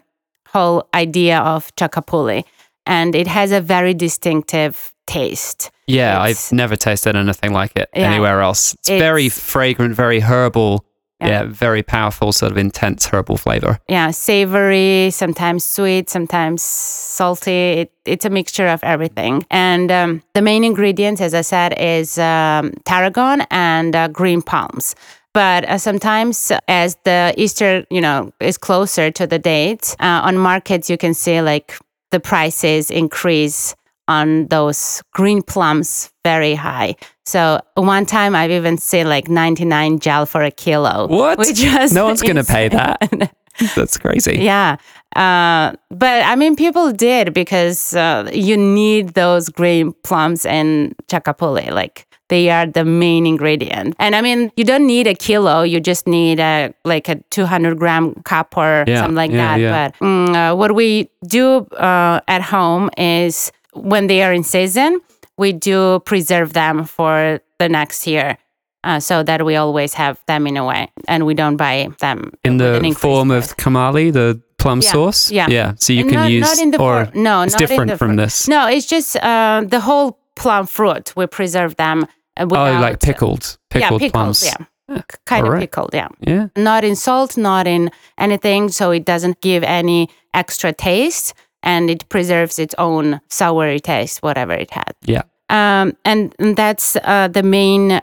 whole 0.49 0.89
idea 0.95 1.39
of 1.39 1.75
chakapuli, 1.77 2.45
and 2.87 3.15
it 3.15 3.27
has 3.27 3.53
a 3.53 3.61
very 3.61 3.95
distinctive 3.95 4.93
taste. 5.19 5.71
Yeah, 5.87 6.15
It's- 6.27 6.53
I've 6.53 6.57
never 6.57 6.77
tasted 6.77 7.17
anything 7.17 7.53
like 7.61 7.73
it 7.83 7.89
Yeah. 7.95 8.11
anywhere 8.11 8.41
else. 8.49 8.75
It's, 8.75 8.89
It's- 8.91 9.01
very 9.11 9.29
fragrant, 9.29 9.95
very 9.97 10.21
herbal. 10.21 10.85
Yeah. 11.23 11.29
Yeah. 11.29 11.45
very 11.67 11.83
powerful, 11.83 12.33
sort 12.33 12.51
of 12.53 12.57
intense 12.57 13.05
herbal 13.13 13.37
flavor. 13.37 13.79
yeah, 13.89 14.11
savory, 14.11 15.11
sometimes 15.11 15.65
sweet, 15.65 16.09
sometimes 16.09 16.63
salty. 16.63 17.81
It, 17.81 17.91
it's 18.07 18.25
a 18.25 18.31
mixture 18.31 18.67
of 18.69 18.81
everything. 18.83 19.45
And 19.51 19.91
um, 19.93 20.23
the 20.33 20.41
main 20.41 20.65
ingredients, 20.65 21.21
as 21.21 21.35
I 21.35 21.43
said, 21.43 21.75
is 21.79 22.17
um, 22.19 22.73
tarragon 22.87 23.43
and 23.51 23.95
uh, 23.95 24.09
green 24.09 24.41
palms. 24.41 24.95
But 25.35 25.65
uh, 25.69 25.77
sometimes, 25.77 26.53
as 26.69 26.97
the 27.05 27.35
Easter, 27.37 27.85
you 27.91 28.01
know, 28.01 28.33
is 28.41 28.57
closer 28.59 29.11
to 29.11 29.27
the 29.27 29.39
date, 29.39 29.95
uh, 30.01 30.27
on 30.29 30.39
markets 30.39 30.89
you 30.89 30.97
can 30.97 31.13
see 31.15 31.43
like 31.43 31.77
the 32.13 32.21
prices 32.21 32.91
increase 32.91 33.75
on 34.09 34.47
those 34.49 35.03
green 35.13 35.43
plums 35.43 36.11
very 36.25 36.55
high. 36.55 36.97
So 37.25 37.61
one 37.75 38.07
time 38.07 38.35
I've 38.35 38.51
even 38.51 38.77
seen 38.79 39.09
like 39.09 39.29
99 39.29 39.99
gel 40.01 40.27
for 40.27 40.43
a 40.43 40.51
kilo. 40.51 41.07
What? 41.07 41.39
Which 41.43 41.63
was 41.63 41.93
No 41.93 42.05
one's 42.05 42.23
gonna 42.23 42.45
pay 42.45 42.69
that. 42.69 43.33
That's 43.77 43.99
crazy. 43.99 44.39
Yeah. 44.41 44.77
Uh, 45.17 45.73
but 45.91 46.25
I 46.25 46.35
mean, 46.37 46.57
people 46.57 46.93
did 46.93 47.35
because 47.35 47.95
uh, 47.95 48.31
you 48.33 48.57
need 48.57 49.11
those 49.15 49.49
green 49.49 49.93
plums 50.05 50.45
in 50.45 50.95
chakapuli. 51.09 51.71
Like 51.71 52.07
they 52.29 52.49
are 52.49 52.67
the 52.67 52.85
main 52.85 53.27
ingredient. 53.27 53.97
And 53.99 54.15
I 54.17 54.21
mean, 54.23 54.51
you 54.57 54.65
don't 54.65 54.87
need 54.87 55.07
a 55.09 55.15
kilo. 55.15 55.63
You 55.63 55.81
just 55.81 56.07
need 56.07 56.39
a 56.41 56.73
like 56.85 57.09
a 57.09 57.17
200 57.31 57.77
gram 57.79 58.15
cup 58.25 58.57
or 58.57 58.85
Yeah, 58.87 59.01
something 59.03 59.17
like 59.17 59.33
yeah, 59.33 59.37
that. 59.57 59.61
yeah. 59.61 59.89
But 59.89 60.05
mm, 60.05 60.35
uh, 60.53 60.57
what 60.57 60.75
we 60.75 61.11
do 61.27 61.67
uh, 61.77 62.21
at 62.29 62.43
home 62.43 62.89
is 62.97 63.51
when 63.75 64.07
they 64.07 64.23
are 64.23 64.33
in 64.33 64.43
season, 64.45 65.01
we 65.37 65.53
do 65.53 66.01
preserve 66.01 66.53
them 66.53 66.85
for 66.85 67.41
the 67.59 67.69
next 67.69 68.07
year. 68.07 68.37
Uh, 68.83 68.99
so 68.99 69.23
that 69.23 69.45
we 69.45 69.57
always 69.57 69.93
have 69.93 70.19
them 70.27 70.47
in 70.47 70.57
a 70.57 70.65
way, 70.65 70.91
and 71.07 71.27
we 71.27 71.35
don't 71.35 71.57
buy 71.59 71.87
them 71.99 72.33
In 72.45 72.57
the 72.57 72.81
form 72.99 73.29
price. 73.29 73.51
of 73.51 73.57
tkemali, 73.59 74.11
the 74.11 74.41
plum 74.57 74.81
Yeah, 74.81 74.91
sauce. 74.93 75.31
yeah. 75.31 75.47
Yeah. 75.51 75.75
So 75.79 75.93
you 75.93 76.01
And 76.01 76.11
can 76.11 76.21
not, 76.21 76.31
use 76.31 76.47
not 76.49 76.59
in 76.63 76.71
the 76.71 76.81
or 76.81 77.05
for- 77.05 77.15
no, 77.19 77.43
it's 77.43 77.55
different 77.57 77.99
from 77.99 78.13
fr- 78.17 78.23
this. 78.23 78.49
No, 78.49 78.69
it's 78.69 78.87
just 78.87 79.17
uh, 79.17 79.65
the 79.69 79.81
whole 79.81 80.19
plum 80.35 80.67
fruit. 80.67 81.13
We 81.15 81.27
preserve 81.27 81.77
them. 81.77 82.05
Uh, 82.39 82.45
oh, 82.45 82.47
without, 82.47 82.81
like 82.81 83.01
pickled, 83.01 83.59
pickled 83.69 84.01
yeah, 84.01 84.07
pickled, 84.09 84.13
plums. 84.13 84.45
yeah, 84.89 85.03
kind 85.27 85.45
alright. 85.45 85.59
of 85.59 85.61
pickled, 85.61 85.91
yeah. 85.93 86.09
Yeah. 86.27 86.47
Not 86.57 86.83
in 86.83 86.97
salt, 86.97 87.37
not 87.37 87.67
in 87.67 87.91
anything, 88.17 88.71
so 88.71 88.93
it 88.93 89.05
doesn't 89.05 89.43
give 89.43 89.63
any 89.63 90.09
extra 90.33 90.73
taste, 90.73 91.35
and 91.63 91.91
it 91.91 92.09
preserves 92.09 92.59
its 92.59 92.75
own 92.79 93.21
soury 93.29 93.81
taste, 93.81 94.23
whatever 94.23 94.53
it 94.53 94.71
had. 94.71 94.95
Yeah. 95.03 95.23
Um, 95.49 95.97
and 96.05 96.35
and 96.39 96.57
that's 96.57 96.97
uh, 96.97 97.29
the 97.29 97.43
main 97.43 98.01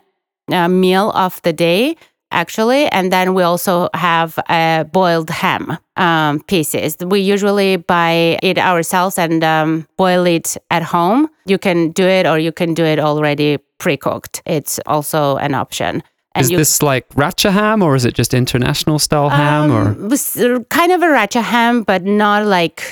uh, 0.52 0.68
meal 0.68 1.12
of 1.12 1.42
the 1.44 1.54
day, 1.54 1.96
actually. 2.32 2.88
And 2.88 3.12
then 3.12 3.34
we 3.34 3.44
also 3.44 3.90
have 3.94 4.38
uh, 4.50 4.84
boiled 4.84 5.30
ham 5.30 5.78
um, 5.96 6.42
pieces. 6.42 6.98
We 7.00 7.22
usually 7.22 7.78
buy 7.78 8.38
it 8.44 8.58
ourselves 8.58 9.18
and 9.18 9.44
um, 9.44 9.88
boil 9.98 10.26
it 10.26 10.58
at 10.70 10.84
home. 10.84 11.30
You 11.46 11.58
can 11.58 11.92
do 11.92 12.06
it, 12.06 12.28
or 12.28 12.38
you 12.38 12.52
can 12.52 12.74
do 12.74 12.84
it 12.84 13.00
already 13.00 13.58
pre-cooked. 13.78 14.42
It's 14.46 14.80
also 14.86 15.38
an 15.38 15.54
option. 15.54 16.04
And 16.36 16.44
Is 16.44 16.52
you 16.52 16.58
this 16.58 16.84
like 16.84 17.10
racha 17.16 17.52
ham 17.52 17.82
or 17.82 17.96
is 17.96 18.06
it 18.06 18.14
just 18.14 18.34
international 18.34 19.00
style 19.00 19.30
ham 19.30 19.72
or 19.72 19.88
um, 19.88 20.66
kind 20.66 20.92
of 20.92 21.02
a 21.02 21.08
racha 21.08 21.42
ham, 21.42 21.82
but 21.82 22.04
not 22.04 22.46
like 22.46 22.84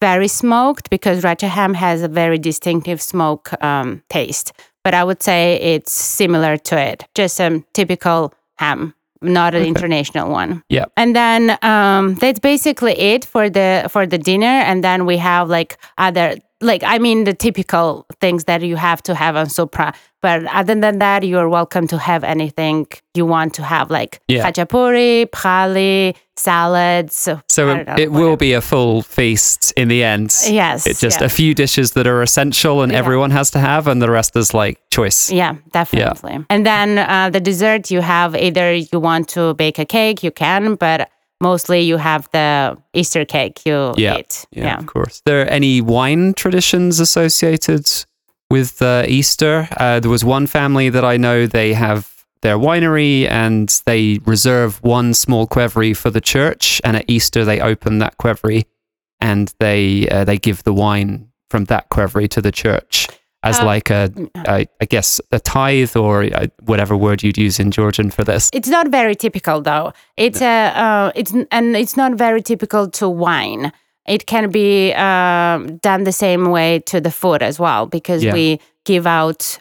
very 0.00 0.28
smoked 0.28 0.90
because 0.90 1.22
racha 1.22 1.48
ham 1.48 1.74
has 1.74 2.02
a 2.02 2.08
very 2.08 2.38
distinctive 2.38 3.00
smoke 3.00 3.52
um, 3.62 4.02
taste. 4.08 4.52
But 4.82 4.94
I 4.94 5.02
would 5.02 5.22
say 5.22 5.54
it's 5.60 5.92
similar 5.92 6.56
to 6.58 6.78
it, 6.78 7.04
just 7.14 7.40
a 7.40 7.62
typical 7.72 8.34
ham, 8.56 8.94
not 9.22 9.54
an 9.54 9.62
Okay. 9.62 9.68
international 9.68 10.30
one. 10.30 10.62
Yeah. 10.68 10.84
And 10.96 11.16
then 11.16 11.56
um, 11.62 12.14
that's 12.16 12.38
basically 12.38 12.92
it 12.92 13.24
for 13.24 13.48
the 13.48 13.86
for 13.88 14.06
the 14.06 14.18
dinner. 14.18 14.46
And 14.68 14.84
then 14.84 15.06
we 15.06 15.16
have 15.16 15.48
like 15.48 15.78
other 15.96 16.36
like 16.64 16.82
I 16.84 16.98
mean 16.98 17.24
the 17.24 17.34
typical 17.34 18.06
things 18.20 18.44
that 18.44 18.62
you 18.62 18.76
have 18.76 19.02
to 19.04 19.14
have 19.14 19.36
on 19.36 19.48
supra. 19.48 19.92
But 20.22 20.46
other 20.46 20.74
than 20.74 21.00
that, 21.00 21.22
you're 21.22 21.50
welcome 21.50 21.86
to 21.88 21.98
have 21.98 22.24
anything 22.24 22.86
you 23.14 23.26
want 23.26 23.52
to 23.54 23.62
have, 23.62 23.90
like 23.90 24.20
Yeah. 24.26 24.42
khachapuri, 24.50 25.26
pkhali, 25.26 26.14
salads. 26.36 27.14
So, 27.14 27.40
So 27.50 27.68
it, 27.68 27.86
know, 27.86 27.94
it 27.98 28.10
will 28.10 28.36
be 28.36 28.54
a 28.54 28.62
full 28.62 29.02
feast 29.02 29.72
in 29.76 29.88
the 29.88 30.02
end. 30.02 30.34
Yes, 30.48 30.86
It's 30.86 31.00
just 31.00 31.20
yeah. 31.20 31.26
a 31.26 31.28
few 31.28 31.54
dishes 31.54 31.92
that 31.92 32.06
are 32.06 32.22
essential 32.22 32.80
and 32.82 32.90
Yeah. 32.92 32.98
everyone 33.00 33.32
has 33.32 33.50
to 33.50 33.58
have, 33.58 33.86
and 33.86 34.00
the 34.00 34.10
rest 34.10 34.34
is 34.34 34.54
like 34.54 34.78
choice. 34.90 35.30
Yeah, 35.30 35.56
definitely. 35.72 36.38
And 36.48 36.64
then 36.64 36.98
uh, 36.98 37.28
the 37.30 37.40
dessert, 37.40 37.90
you 37.90 38.00
have 38.00 38.34
either 38.34 38.72
you 38.74 38.98
want 39.00 39.28
to 39.36 39.52
bake 39.54 39.78
a 39.78 39.84
cake, 39.84 40.22
you 40.22 40.30
can, 40.30 40.76
but 40.76 41.10
mostly 41.44 41.80
you 41.90 41.96
have 41.98 42.28
the 42.32 42.76
Easter 42.94 43.24
cake 43.24 43.56
you 43.66 43.94
Yeah. 43.96 44.18
eat. 44.18 44.46
Yeah, 44.50 44.64
yeah, 44.64 44.78
of 44.78 44.86
course. 44.86 45.22
There 45.24 45.42
are 45.42 45.50
any 45.60 45.80
wine 45.80 46.34
traditions 46.34 46.98
associated 47.00 47.86
with 48.50 48.82
uh, 48.82 49.04
Easter? 49.06 49.68
Uh, 49.76 50.00
there 50.00 50.10
was 50.10 50.24
one 50.24 50.46
family 50.46 50.88
that 50.90 51.04
I 51.04 51.16
know 51.16 51.46
they 51.46 51.72
have 51.74 52.02
their 52.42 52.58
winery 52.58 53.28
and 53.30 53.68
they 53.86 54.18
reserve 54.26 54.82
one 54.82 55.14
small 55.14 55.46
qvevri 55.46 55.96
for 55.96 56.10
the 56.10 56.20
church, 56.20 56.80
and 56.84 56.96
at 56.96 57.04
Easter 57.08 57.44
they 57.44 57.60
open 57.60 57.98
that 57.98 58.18
qvevri 58.18 58.64
and 59.20 59.52
they 59.60 60.08
uh, 60.10 60.24
they 60.24 60.38
give 60.38 60.62
the 60.64 60.72
wine 60.74 61.28
from 61.50 61.64
that 61.66 61.88
qvevri 61.90 62.28
to 62.28 62.40
the 62.42 62.52
church 62.52 63.08
as 63.44 63.60
Uh, 63.60 63.66
like 63.74 63.90
a, 63.90 64.10
a 64.48 64.66
I 64.80 64.84
guess 64.88 65.20
a 65.30 65.38
tithe 65.38 65.96
or 65.96 66.24
uh, 66.24 66.46
whatever 66.64 66.96
word 66.96 67.22
you'd 67.22 67.38
use 67.46 67.62
in 67.62 67.70
Georgian 67.70 68.10
for 68.10 68.24
this. 68.24 68.50
It's 68.52 68.68
not 68.68 68.88
very 68.88 69.14
typical 69.14 69.60
though. 69.62 69.92
It's 70.16 70.40
a 70.42 70.72
uh, 70.84 71.12
it's 71.14 71.32
and 71.50 71.76
it's 71.76 71.96
not 71.96 72.12
very 72.18 72.42
typical 72.42 72.88
to 72.90 73.08
wine. 73.08 73.70
It 74.06 74.26
can 74.26 74.50
be 74.50 74.92
um, 74.94 75.78
done 75.78 76.04
the 76.04 76.12
same 76.12 76.50
way 76.50 76.80
to 76.80 77.00
the 77.00 77.10
food 77.10 77.42
as 77.42 77.58
well 77.58 77.86
because 77.86 78.22
Yeah. 78.24 78.34
we 78.34 78.58
give 78.84 79.06
out 79.06 79.58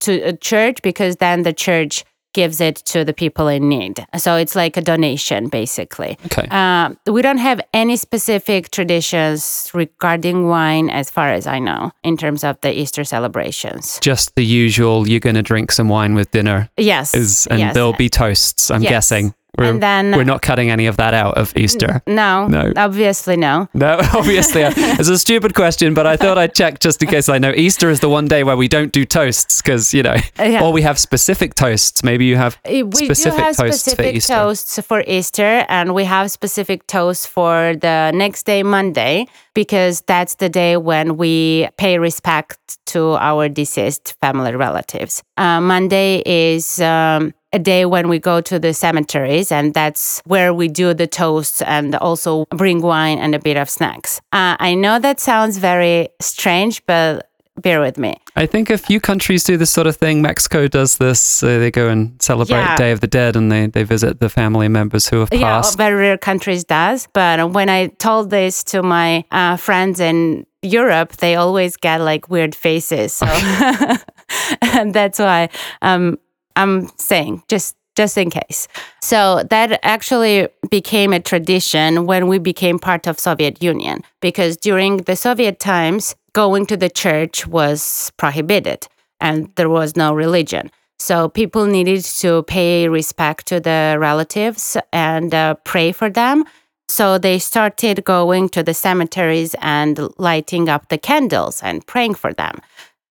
to 0.00 0.12
a 0.28 0.32
church 0.32 0.78
because 0.82 1.16
then 1.16 1.42
the 1.42 1.52
church 1.52 2.04
gives 2.36 2.60
it 2.60 2.76
to 2.92 2.98
the 3.08 3.14
people 3.22 3.48
in 3.56 3.68
need. 3.68 4.04
So 4.18 4.36
it's 4.36 4.54
like 4.54 4.76
a 4.76 4.82
donation 4.82 5.48
basically. 5.48 6.12
Okay. 6.26 6.46
Uh, 6.50 6.86
we 7.16 7.22
don't 7.22 7.38
have 7.50 7.60
any 7.72 7.96
specific 7.96 8.70
traditions 8.70 9.70
regarding 9.74 10.46
wine, 10.48 10.90
as 10.90 11.10
far 11.10 11.28
as 11.38 11.46
I 11.46 11.58
know, 11.58 11.90
in 12.02 12.16
terms 12.16 12.44
of 12.44 12.60
the 12.60 12.70
Easter 12.82 13.04
celebrations. 13.04 13.98
Just 14.02 14.34
the 14.34 14.44
usual. 14.44 15.08
You're 15.08 15.26
going 15.28 15.36
to 15.36 15.42
drink 15.52 15.72
some 15.72 15.88
wine 15.88 16.14
with 16.14 16.30
dinner. 16.30 16.68
Yes, 16.76 17.14
is 17.14 17.46
and 17.50 17.58
yes. 17.60 17.74
there'll 17.74 18.00
be 18.06 18.08
toasts. 18.08 18.70
I'm 18.70 18.82
Yes. 18.82 18.90
guessing 18.90 19.34
we're 19.58 19.64
And 19.70 19.82
then- 19.82 20.12
we're 20.16 20.24
not 20.24 20.42
cutting 20.42 20.70
any 20.70 20.86
of 20.86 20.96
that 20.98 21.14
out 21.14 21.36
of 21.36 21.56
Easter. 21.56 22.02
no, 22.06 22.46
No. 22.46 22.72
obviously 22.76 23.36
no. 23.36 23.68
No, 23.74 23.98
obviously, 24.14 24.62
it's 24.62 25.08
a 25.08 25.18
stupid 25.18 25.54
question, 25.54 25.94
but 25.94 26.06
I 26.06 26.16
thought 26.22 26.38
I'd 26.38 26.54
check 26.54 26.80
just 26.80 27.02
in 27.02 27.08
case 27.08 27.28
I 27.28 27.38
know. 27.38 27.52
Easter 27.56 27.90
is 27.90 28.00
the 28.00 28.08
one 28.08 28.26
day 28.28 28.44
where 28.44 28.56
we 28.56 28.68
don't 28.68 28.92
do 28.92 29.04
toasts 29.04 29.62
because 29.62 29.92
you 29.94 30.02
know, 30.02 30.16
Yeah. 30.38 30.62
or 30.62 30.72
we 30.72 30.82
have 30.82 30.98
specific 30.98 31.54
toasts. 31.54 32.02
Maybe 32.02 32.24
you 32.26 32.36
have 32.36 32.56
Uh, 32.64 32.84
We 32.86 33.06
specific 33.06 33.38
do 33.38 33.44
have 33.44 33.56
toasts 33.56 33.82
specific 33.82 34.06
for 34.12 34.16
Easter. 34.16 34.34
toasts 34.34 34.80
for 34.88 35.00
Easter, 35.06 35.64
and 35.68 35.94
we 35.94 36.04
have 36.04 36.30
specific 36.30 36.86
toasts 36.86 37.26
for 37.26 37.74
the 37.80 38.10
next 38.14 38.44
day, 38.46 38.62
Monday, 38.62 39.26
because 39.54 40.02
that's 40.06 40.34
the 40.36 40.48
day 40.48 40.76
when 40.76 41.16
we 41.16 41.68
pay 41.78 41.98
respect 41.98 42.58
to 42.86 43.16
our 43.20 43.48
deceased 43.48 44.14
family 44.20 44.54
relatives. 44.54 45.22
Uh, 45.36 45.60
Monday 45.60 46.22
is. 46.26 46.80
Um, 46.80 47.32
a 47.56 47.58
day 47.58 47.84
when 47.84 48.08
we 48.08 48.18
go 48.18 48.40
to 48.40 48.58
the 48.58 48.72
cemeteries, 48.72 49.50
and 49.50 49.74
that's 49.74 50.20
where 50.26 50.52
we 50.52 50.68
do 50.68 50.94
the 50.94 51.06
toasts 51.06 51.62
and 51.62 51.94
also 51.96 52.44
bring 52.50 52.82
wine 52.82 53.18
and 53.18 53.34
a 53.34 53.38
bit 53.38 53.56
of 53.56 53.68
snacks. 53.68 54.20
Uh, 54.32 54.54
I 54.70 54.74
know 54.74 54.98
that 55.00 55.18
sounds 55.20 55.58
very 55.58 56.08
strange, 56.20 56.84
but 56.86 57.28
bear 57.56 57.80
with 57.80 57.96
me. 57.96 58.12
I 58.36 58.46
think 58.46 58.68
a 58.70 58.76
few 58.76 59.00
countries 59.00 59.42
do 59.44 59.56
this 59.56 59.70
sort 59.70 59.86
of 59.86 59.96
thing. 59.96 60.20
Mexico 60.20 60.68
does 60.68 60.98
this. 60.98 61.42
Uh, 61.42 61.58
they 61.58 61.70
go 61.70 61.88
and 61.88 62.20
celebrate 62.20 62.58
Yeah. 62.58 62.76
Day 62.76 62.92
of 62.92 63.00
the 63.00 63.06
Dead 63.06 63.34
and 63.36 63.50
they, 63.50 63.66
they 63.66 63.82
visit 63.84 64.20
the 64.20 64.28
family 64.28 64.68
members 64.68 65.08
who 65.08 65.20
have 65.20 65.30
passed. 65.30 65.78
Yeah, 65.78 65.84
very 65.84 65.96
rare 66.00 66.18
countries 66.18 66.64
does. 66.64 67.08
But 67.14 67.52
when 67.52 67.70
I 67.70 67.88
told 67.98 68.28
this 68.30 68.62
to 68.64 68.82
my 68.82 69.24
uh, 69.30 69.56
friends 69.56 70.00
in 70.00 70.44
Europe, 70.62 71.12
they 71.16 71.36
always 71.36 71.78
get 71.78 72.00
like 72.02 72.28
weird 72.28 72.54
faces. 72.54 73.14
So 73.14 73.26
and 74.60 74.92
that's 74.92 75.18
why 75.18 75.48
um, 75.80 76.18
I'm 76.56 76.88
saying 76.98 77.42
just 77.48 77.76
just 77.96 78.18
in 78.18 78.30
case. 78.30 78.68
So 79.00 79.42
that 79.48 79.80
actually 79.82 80.48
became 80.70 81.14
a 81.14 81.20
tradition 81.20 82.04
when 82.04 82.28
we 82.28 82.38
became 82.38 82.78
part 82.78 83.06
of 83.06 83.18
Soviet 83.18 83.62
Union 83.62 84.02
because 84.20 84.58
during 84.58 84.98
the 84.98 85.16
Soviet 85.16 85.58
times 85.58 86.14
going 86.34 86.66
to 86.66 86.76
the 86.76 86.90
church 86.90 87.46
was 87.46 88.12
prohibited 88.18 88.86
and 89.18 89.50
there 89.56 89.70
was 89.70 89.96
no 89.96 90.12
religion. 90.12 90.70
So 90.98 91.28
people 91.28 91.66
needed 91.66 92.04
to 92.04 92.42
pay 92.42 92.88
respect 92.88 93.46
to 93.46 93.60
the 93.60 93.96
relatives 93.98 94.76
and 94.92 95.34
uh, 95.34 95.54
pray 95.64 95.92
for 95.92 96.10
them. 96.10 96.44
So 96.88 97.18
they 97.18 97.38
started 97.38 98.04
going 98.04 98.48
to 98.50 98.62
the 98.62 98.74
cemeteries 98.74 99.54
and 99.60 99.98
lighting 100.18 100.68
up 100.68 100.88
the 100.88 100.98
candles 100.98 101.62
and 101.62 101.86
praying 101.86 102.14
for 102.14 102.32
them. 102.32 102.60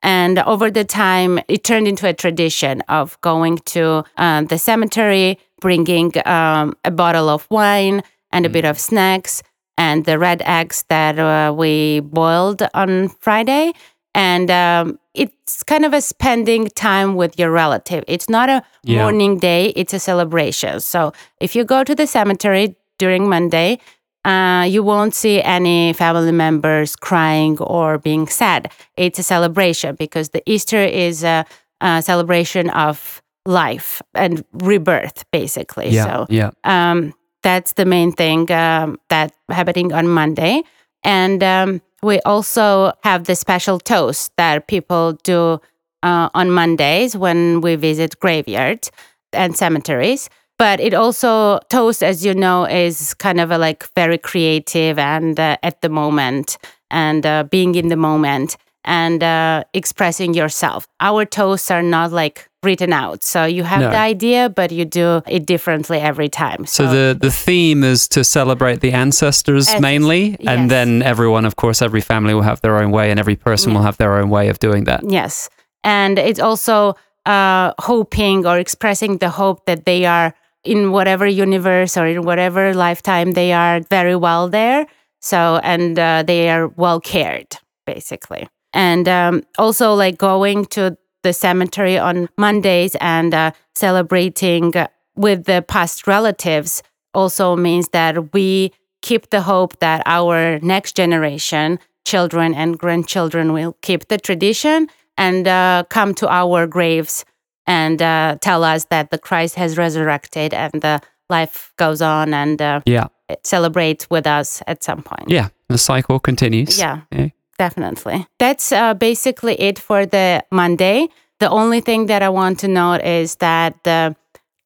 And 0.06 0.38
over 0.39 0.70
the 0.70 0.84
time, 0.86 1.39
it 1.48 1.63
turned 1.63 1.88
into 1.88 2.08
a 2.08 2.13
tradition 2.13 2.82
of 2.88 3.20
going 3.22 3.58
to 3.74 4.04
uh, 4.18 4.44
the 4.44 4.60
cemetery, 4.60 5.39
bringing 5.60 6.13
um, 6.28 6.76
a 6.86 6.91
bottle 6.91 7.28
of 7.28 7.48
wine 7.50 8.04
and 8.32 8.46
a 8.46 8.50
bit 8.50 8.65
of 8.65 8.80
snacks 8.80 9.41
and 9.80 10.06
the 10.06 10.20
red 10.20 10.44
eggs 10.46 10.86
that 10.89 11.18
uh, 11.18 11.52
we 11.58 12.02
boiled 12.02 12.62
on 12.76 13.10
Friday. 13.10 13.74
And 14.13 14.52
um, 14.52 15.00
it's 15.15 15.63
kind 15.63 15.84
of 15.86 15.94
a 15.94 16.02
spending 16.02 16.68
time 16.76 17.15
with 17.15 17.39
your 17.39 17.50
relative. 17.50 18.04
It's 18.08 18.30
not 18.30 18.48
a 18.48 18.62
Yeah. 18.84 19.02
mourning 19.02 19.39
day, 19.39 19.74
it's 19.76 19.94
a 19.94 20.00
celebration. 20.00 20.82
So 20.82 21.13
if 21.41 21.56
you 21.56 21.63
go 21.65 21.84
to 21.84 21.96
the 21.96 22.06
cemetery 22.06 22.76
during 23.00 23.28
Monday, 23.28 23.80
uh, 24.25 24.63
you 24.63 24.83
won't 24.83 25.13
see 25.13 25.41
any 25.41 25.93
family 25.93 26.31
members 26.31 26.95
crying 26.95 27.59
or 27.59 27.99
being 27.99 28.27
sad. 28.27 28.71
It's 28.97 29.19
a 29.19 29.23
celebration 29.23 29.95
because 29.95 30.29
the 30.29 30.41
Easter 30.49 30.81
is 30.81 31.23
a, 31.23 31.45
a 31.79 32.01
celebration 32.01 32.71
of 32.71 33.21
life 33.45 34.01
and 34.15 34.43
rebirth, 34.53 35.23
basically. 35.31 35.89
yeah. 35.89 36.05
So 36.05 36.25
yeah. 36.29 36.51
um, 36.63 37.13
that's 37.43 37.73
the 37.73 37.85
main 37.85 38.11
thing 38.11 38.51
um, 38.51 38.99
that 39.09 39.31
happening 39.49 39.93
on 39.93 40.07
Monday. 40.07 40.63
And 41.03 41.43
um, 41.43 41.81
we 42.01 42.19
also 42.21 42.93
have 43.03 43.25
the 43.25 43.35
special 43.35 43.79
toast 43.79 44.31
that 44.38 44.67
people 44.67 45.13
do 45.23 45.61
uh, 46.01 46.29
on 46.33 46.49
Mondays 46.49 47.15
when 47.15 47.61
we 47.61 47.75
visit 47.75 48.19
graveyards 48.19 48.91
and 49.33 49.55
cemeteries. 49.55 50.29
But 50.58 50.80
it 50.80 50.94
also 50.94 51.60
toast, 51.70 52.02
as 52.02 52.24
you 52.26 52.34
know, 52.34 52.65
is 52.65 53.13
kind 53.15 53.39
of 53.41 53.52
a 53.52 53.58
like 53.58 53.86
very 53.96 54.18
creative 54.18 54.98
and 54.98 55.39
uh, 55.39 55.58
at 55.63 55.82
the 55.82 55.89
moment 55.89 56.58
and 56.89 57.26
uh, 57.26 57.44
being 57.44 57.76
in 57.76 57.89
the 57.89 57.98
moment 57.98 58.56
and 58.86 59.22
uh, 59.24 59.63
expressing 59.74 60.34
yourself. 60.34 60.88
Our 61.02 61.26
toasts 61.26 61.72
are 61.72 61.82
not 61.84 62.12
like 62.12 62.48
written 62.63 62.94
out, 62.94 63.24
so 63.24 63.44
you 63.44 63.63
have 63.63 63.82
No. 63.82 63.89
the 63.89 63.98
idea, 63.98 64.50
but 64.50 64.72
you 64.72 64.86
do 64.86 65.22
it 65.28 65.46
differently 65.46 65.98
every 66.00 66.30
time. 66.30 66.65
So 66.65 66.88
the, 66.88 67.18
the 67.20 67.32
theme 67.32 67.84
is 67.84 68.08
to 68.10 68.24
celebrate 68.24 68.80
the 68.82 68.91
ancestors 68.94 69.68
Yes. 69.68 69.82
mainly, 69.82 70.38
and 70.48 70.70
then 70.70 71.02
everyone, 71.02 71.46
of 71.46 71.56
course, 71.56 71.82
every 71.82 72.02
family 72.02 72.34
will 72.34 72.44
have 72.44 72.62
their 72.62 72.78
own 72.78 72.91
way, 72.91 73.10
and 73.12 73.20
every 73.20 73.36
person 73.36 73.74
will 73.74 73.82
have 73.82 73.98
their 73.98 74.18
own 74.18 74.30
way 74.30 74.50
of 74.50 74.60
doing 74.60 74.86
that. 74.86 75.02
Yes. 75.04 75.50
And 75.84 76.18
it's 76.20 76.39
also 76.39 76.96
uh, 77.26 77.74
hoping 77.80 78.46
or 78.46 78.58
expressing 78.60 79.18
the 79.18 79.30
hope 79.30 79.65
that 79.65 79.86
they 79.86 80.06
are 80.06 80.34
in 80.65 80.91
whatever 80.91 81.25
universe 81.25 81.95
or 81.95 82.08
in 82.08 82.23
whatever 82.23 82.73
lifetime 82.73 83.32
they 83.32 83.54
are 83.54 83.80
very 83.82 84.15
well 84.15 84.49
there. 84.49 84.88
So, 85.21 85.60
and 85.63 85.97
uh, 85.97 86.23
they 86.25 86.49
are 86.49 86.67
well 86.67 86.99
cared, 86.99 87.58
basically. 87.86 88.47
And 88.73 89.08
um, 89.08 89.43
also, 89.58 89.93
like 89.93 90.17
going 90.17 90.65
to 90.67 90.97
the 91.23 91.34
cemetery 91.34 91.97
on 91.97 92.30
Mondays 92.38 92.95
and 92.99 93.34
uh, 93.34 93.51
celebrating 93.73 94.73
with 95.15 95.45
the 95.45 95.63
past 95.67 96.08
relatives 96.08 96.84
also 97.13 97.56
means 97.56 97.89
that 97.89 98.34
we 98.34 98.73
keep 99.01 99.30
the 99.30 99.41
hope 99.41 99.80
that 99.80 100.04
our 100.06 100.60
next 100.60 100.95
generation, 100.95 101.80
children 102.06 102.54
and 102.54 102.78
grandchildren, 102.78 103.54
will 103.54 103.78
keep 103.82 104.08
the 104.10 104.17
tradition 104.17 104.88
and 105.17 105.47
uh, 105.47 105.84
come 105.89 106.13
to 106.13 106.28
our 106.28 106.67
graves 106.67 107.25
and 107.67 108.01
uh, 108.01 108.38
tell 108.41 108.63
us 108.63 108.86
that 108.86 109.10
the 109.10 109.17
Christ 109.17 109.56
has 109.56 109.78
resurrected 109.78 110.54
and 110.54 110.71
the 110.82 110.99
life 111.30 111.71
goes 111.78 112.01
on 112.01 112.34
and 112.34 112.62
uh, 112.62 112.82
Yeah. 112.86 113.08
celebrate 113.43 114.08
with 114.10 114.28
us 114.28 114.62
at 114.67 114.84
some 114.84 115.01
point. 115.01 115.30
Yeah. 115.30 115.49
The 115.69 115.78
cycle 115.78 116.19
continues. 116.19 116.78
Yeah. 116.80 117.01
Yeah. 117.12 117.30
Definitely. 117.58 118.28
That's 118.38 118.71
uh, 118.71 118.93
basically 118.93 119.56
it 119.60 119.80
for 119.80 120.06
the 120.06 120.43
Monday. 120.51 121.08
The 121.39 121.49
only 121.49 121.82
thing 121.82 122.06
that 122.08 122.21
I 122.21 122.30
want 122.30 122.60
to 122.60 122.67
note 122.67 123.01
is 123.04 123.36
that 123.38 123.73
the 123.84 124.15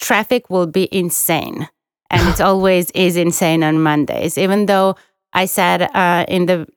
traffic 0.01 0.49
will 0.49 0.67
be 0.67 0.87
insane. 0.91 1.67
And 2.09 2.27
it 2.27 2.41
always 2.49 2.91
is 2.91 3.15
insane 3.15 3.63
on 3.63 3.79
Mondays, 3.81 4.37
even 4.37 4.65
though 4.65 4.95
I 5.33 5.45
said 5.45 5.83
uh, 5.83 6.25
in 6.27 6.47
the 6.47 6.67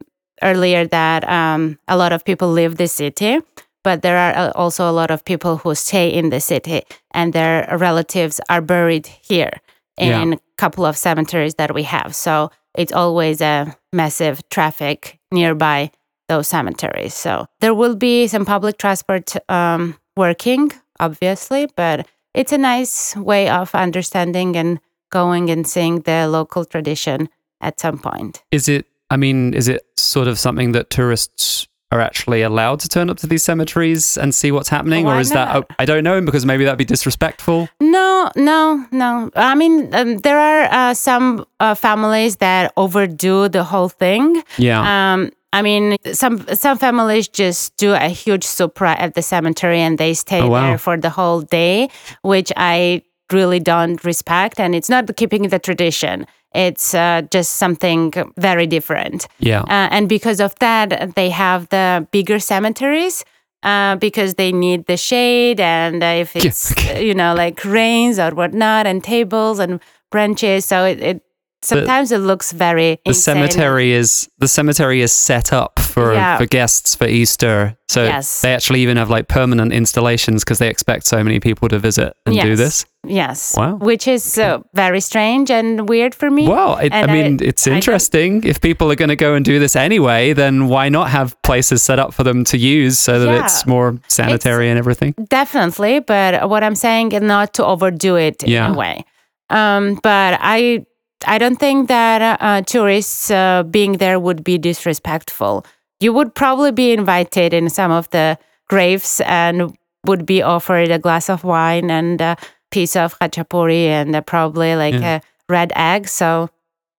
earlier 0.42 0.87
that 0.87 1.28
um, 1.28 1.78
a 1.88 1.96
lot 1.96 2.12
of 2.12 2.24
people 2.24 2.48
leave 2.52 2.76
the 2.76 2.87
city, 2.88 3.38
but 3.84 4.02
there 4.02 4.16
are 4.18 4.48
uh, 4.48 4.52
also 4.54 4.88
a 4.88 4.92
lot 4.92 5.10
of 5.10 5.24
people 5.24 5.56
who 5.58 5.74
stay 5.74 6.08
in 6.08 6.30
the 6.30 6.40
city 6.40 6.82
and 7.12 7.32
their 7.32 7.66
relatives 7.78 8.40
are 8.48 8.60
buried 8.60 9.06
here 9.06 9.50
Yeah. 9.98 10.22
in 10.22 10.32
a 10.34 10.38
couple 10.56 10.84
of 10.86 10.96
cemeteries 10.96 11.54
that 11.56 11.74
we 11.74 11.82
have. 11.84 12.14
So 12.14 12.50
it's 12.74 12.92
always 12.92 13.40
a 13.40 13.76
massive 13.92 14.40
traffic 14.48 15.18
nearby 15.30 15.90
those 16.28 16.48
cemeteries. 16.48 17.14
So 17.14 17.46
there 17.60 17.74
will 17.74 17.96
be 17.96 18.26
some 18.28 18.44
public 18.44 18.78
transport 18.78 19.34
um, 19.50 19.96
working, 20.16 20.72
obviously, 20.98 21.68
but 21.76 22.06
it's 22.34 22.52
a 22.52 22.58
nice 22.58 23.14
way 23.16 23.48
of 23.50 23.74
understanding 23.74 24.56
and 24.56 24.78
going 25.10 25.50
and 25.50 25.66
seeing 25.66 26.00
the 26.02 26.26
local 26.28 26.64
tradition 26.64 27.28
at 27.60 27.80
some 27.80 27.98
point. 27.98 28.42
Is 28.50 28.68
it, 28.68 28.86
I 29.10 29.16
mean, 29.18 29.52
is 29.54 29.68
it 29.68 29.82
sort 29.98 30.28
of 30.28 30.38
something 30.38 30.72
that 30.72 30.88
tourists 30.88 31.68
are 31.92 32.00
actually 32.00 32.42
allowed 32.42 32.81
to 32.81 32.88
turn 32.88 33.11
up 33.11 33.18
to 33.18 33.26
these 33.26 33.42
cemeteries 33.44 34.16
and 34.16 34.35
see 34.35 34.50
what's 34.50 34.68
happening? 34.70 35.05
or 35.07 35.14
Why 35.14 35.20
is 35.20 35.31
that, 35.31 35.52
not? 35.55 35.66
I 35.78 35.85
don't 35.85 36.02
know, 36.05 36.20
because 36.20 36.44
maybe 36.46 36.64
that'd 36.64 36.78
be 36.78 36.85
disrespectful. 36.85 37.68
No, 37.81 38.31
no, 38.37 38.85
no. 38.90 39.31
I 39.37 39.55
mean, 39.55 39.94
um, 39.94 40.18
there 40.18 40.38
are 40.38 40.62
uh, 40.90 40.94
some 40.94 41.44
uh, 41.61 41.74
families 41.74 42.37
that 42.37 42.72
overdo 42.76 43.48
the 43.48 43.62
whole 43.64 43.88
thing. 43.90 44.42
Yeah. 44.59 44.81
Um, 45.12 45.31
I 45.55 45.61
mean, 45.61 45.96
some 46.14 46.46
some 46.55 46.78
families 46.78 47.28
just 47.28 47.76
do 47.76 47.92
a 47.92 48.09
huge 48.09 48.42
supra 48.44 48.92
at 48.98 49.12
the 49.14 49.20
cemetery 49.20 49.81
and 49.81 49.98
they 49.98 50.14
stay 50.14 50.40
Oh, 50.40 50.48
wow. 50.48 50.66
there 50.66 50.78
for 50.78 50.96
the 50.96 51.11
whole 51.11 51.42
day, 51.42 51.90
which 52.22 52.50
I 52.57 53.02
really 53.32 53.60
don't 53.60 54.02
respect. 54.04 54.60
And 54.60 54.74
it's 54.74 54.88
not 54.88 55.14
keeping 55.16 55.48
the 55.48 55.58
tradition; 55.58 56.26
it's 56.54 56.94
uh, 56.94 57.22
just 57.30 57.56
something 57.56 58.12
very 58.36 58.66
different. 58.66 59.26
yeah. 59.38 59.62
Uh, 59.62 59.88
and 59.90 60.08
because 60.08 60.40
of 60.40 60.54
that, 60.60 61.14
they 61.14 61.30
have 61.30 61.68
the 61.70 62.06
bigger 62.10 62.38
cemeteries 62.38 63.24
uh, 63.62 63.96
because 63.96 64.34
they 64.34 64.52
need 64.52 64.86
the 64.86 64.96
shade. 64.96 65.60
And 65.60 66.02
uh, 66.02 66.06
if 66.06 66.36
it's, 66.36 66.74
you 66.96 67.14
know, 67.14 67.34
like 67.34 67.64
rains 67.64 68.18
or 68.18 68.30
whatnot, 68.30 68.86
and 68.86 69.02
tables 69.02 69.58
and 69.58 69.80
branches. 70.10 70.64
So 70.64 70.84
it, 70.84 71.00
it 71.00 71.22
sometimes 71.62 72.12
it 72.12 72.18
looks 72.18 72.53
very 72.53 72.96
the 73.05 73.11
insane. 73.11 73.35
cemetery 73.37 73.92
is 73.92 74.29
the 74.38 74.48
cemetery 74.48 75.01
is 75.01 75.12
set 75.12 75.53
up 75.53 75.79
for 75.79 76.12
Yeah. 76.14 76.38
for 76.38 76.46
guests 76.46 76.94
for 76.94 77.07
Easter. 77.07 77.77
So 77.88 78.05
Yes. 78.05 78.40
they 78.40 78.55
actually 78.55 78.81
even 78.81 78.96
have 78.96 79.11
like 79.11 79.29
permanent 79.29 79.72
installations 79.72 80.42
because 80.44 80.59
they 80.59 80.68
expect 80.68 81.07
so 81.07 81.22
many 81.22 81.40
people 81.40 81.68
to 81.68 81.79
visit 81.79 82.14
and 82.27 82.40
do 82.40 82.57
this. 82.57 82.85
Yes. 83.07 83.55
Wow. 83.57 83.77
Which 83.77 84.09
is 84.09 84.38
uh, 84.38 84.59
very 84.75 85.01
strange 85.01 85.51
and 85.51 85.88
weird 85.88 86.14
for 86.14 86.31
me. 86.31 86.48
Well, 86.48 86.79
it, 86.79 86.92
I 86.92 87.03
I- 87.03 87.07
mean, 87.12 87.38
it's 87.42 87.66
interesting. 87.66 88.42
If 88.44 88.61
people 88.61 88.90
are 88.90 88.94
going 88.94 89.11
to 89.11 89.16
go 89.16 89.35
and 89.35 89.44
do 89.44 89.59
this 89.59 89.77
anyway, 89.77 90.33
then 90.33 90.68
why 90.68 90.88
not 90.88 91.11
have 91.11 91.35
places 91.42 91.83
set 91.83 91.98
up 91.98 92.14
for 92.14 92.22
them 92.25 92.44
to 92.44 92.57
use 92.57 92.98
so 92.98 93.18
that 93.20 93.29
Yeah. 93.29 93.44
it's 93.44 93.66
more 93.66 93.98
sanitary 94.09 94.70
and 94.70 94.79
everything? 94.79 95.14
Definitely, 95.29 96.01
but 96.01 96.48
what 96.48 96.62
I'm 96.64 96.77
saying 96.77 97.12
is 97.12 97.22
not 97.22 97.53
to 97.55 97.64
overdo 97.66 98.16
it 98.16 98.42
Yeah. 98.46 98.68
in 98.68 98.75
a 98.75 98.79
way. 98.79 99.05
Um, 99.51 99.98
but 100.03 100.38
I, 100.40 100.87
I 101.26 101.38
don't 101.38 101.56
think 101.58 101.88
that 101.88 102.38
uh, 102.40 102.62
tourists 102.62 103.30
uh, 103.30 103.62
being 103.64 103.98
there 103.98 104.18
would 104.20 104.42
be 104.44 104.58
disrespectful. 104.58 105.64
You 106.00 106.12
would 106.12 106.35
probably 106.35 106.73
be 106.73 106.92
invited 106.92 107.54
in 107.54 107.70
some 107.70 107.90
of 107.90 108.08
the 108.10 108.38
graves 108.68 109.20
and 109.25 109.77
would 110.06 110.27
be 110.27 110.42
offered 110.42 110.90
a 110.90 110.98
glass 110.98 111.29
of 111.31 111.44
wine 111.44 111.90
and 111.90 112.20
a 112.20 112.37
piece 112.70 112.96
of 112.96 113.18
khachapuri 113.18 113.87
and 113.87 114.16
uh, 114.16 114.20
probably 114.23 114.75
like 114.75 114.94
Yeah. 114.94 115.16
a 115.16 115.20
red 115.48 115.73
egg. 115.77 116.08
So 116.08 116.48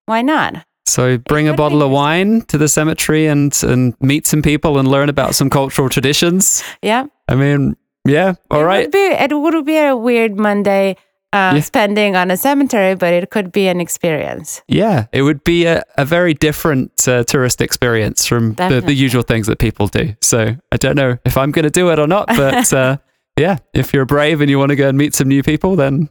why 0.05 0.21
not? 0.21 0.65
So 0.85 1.17
bring 1.17 1.47
a 1.47 1.53
bottle 1.53 1.81
of 1.81 1.91
wine 1.91 2.41
to 2.47 2.57
the 2.57 2.67
cemetery 2.67 3.27
and 3.27 3.57
and 3.63 3.95
meet 4.01 4.27
some 4.27 4.41
people 4.41 4.77
and 4.77 4.87
learn 4.87 5.09
about 5.09 5.33
some 5.35 5.49
cultural 5.49 5.89
traditions. 5.89 6.63
Yeah. 6.81 7.05
I 7.27 7.35
mean, 7.35 7.75
yeah, 8.05 8.33
all 8.51 8.61
it 8.61 8.63
right. 8.65 8.85
Would 8.85 8.91
be, 8.91 9.05
it 9.23 9.31
would 9.33 9.65
be 9.65 9.77
a 9.77 9.95
weird 9.95 10.37
Monday 10.37 10.97
uh, 11.33 11.53
Yeah. 11.55 11.59
spending 11.61 12.15
on 12.15 12.31
a 12.31 12.37
cemetery, 12.37 12.95
but 12.95 13.11
it 13.13 13.29
could 13.29 13.51
be 13.51 13.67
an 13.67 13.81
experience. 13.81 14.61
Yeah, 14.67 15.07
it 15.11 15.23
would 15.23 15.43
be 15.43 15.65
a, 15.65 15.83
a 15.97 16.05
very 16.05 16.33
different 16.33 17.07
uh, 17.07 17.23
tourist 17.23 17.59
experience 17.61 18.25
from 18.25 18.53
the, 18.53 18.81
the 18.85 18.93
usual 18.93 19.23
things 19.23 19.47
that 19.47 19.57
people 19.59 19.87
do. 19.87 20.15
So 20.21 20.55
I 20.71 20.77
don't 20.77 20.95
know 20.95 21.17
if 21.25 21.35
I'm 21.37 21.51
going 21.51 21.63
to 21.63 21.69
do 21.71 21.89
it 21.91 21.99
or 21.99 22.07
not, 22.07 22.27
but 22.27 22.71
uh, 22.81 22.97
yeah, 23.37 23.57
if 23.73 23.93
you're 23.93 24.05
brave 24.05 24.41
and 24.41 24.49
you 24.49 24.59
want 24.59 24.69
to 24.69 24.75
go 24.75 24.87
and 24.87 24.97
meet 24.97 25.15
some 25.15 25.27
new 25.27 25.41
people, 25.43 25.75
then 25.75 26.09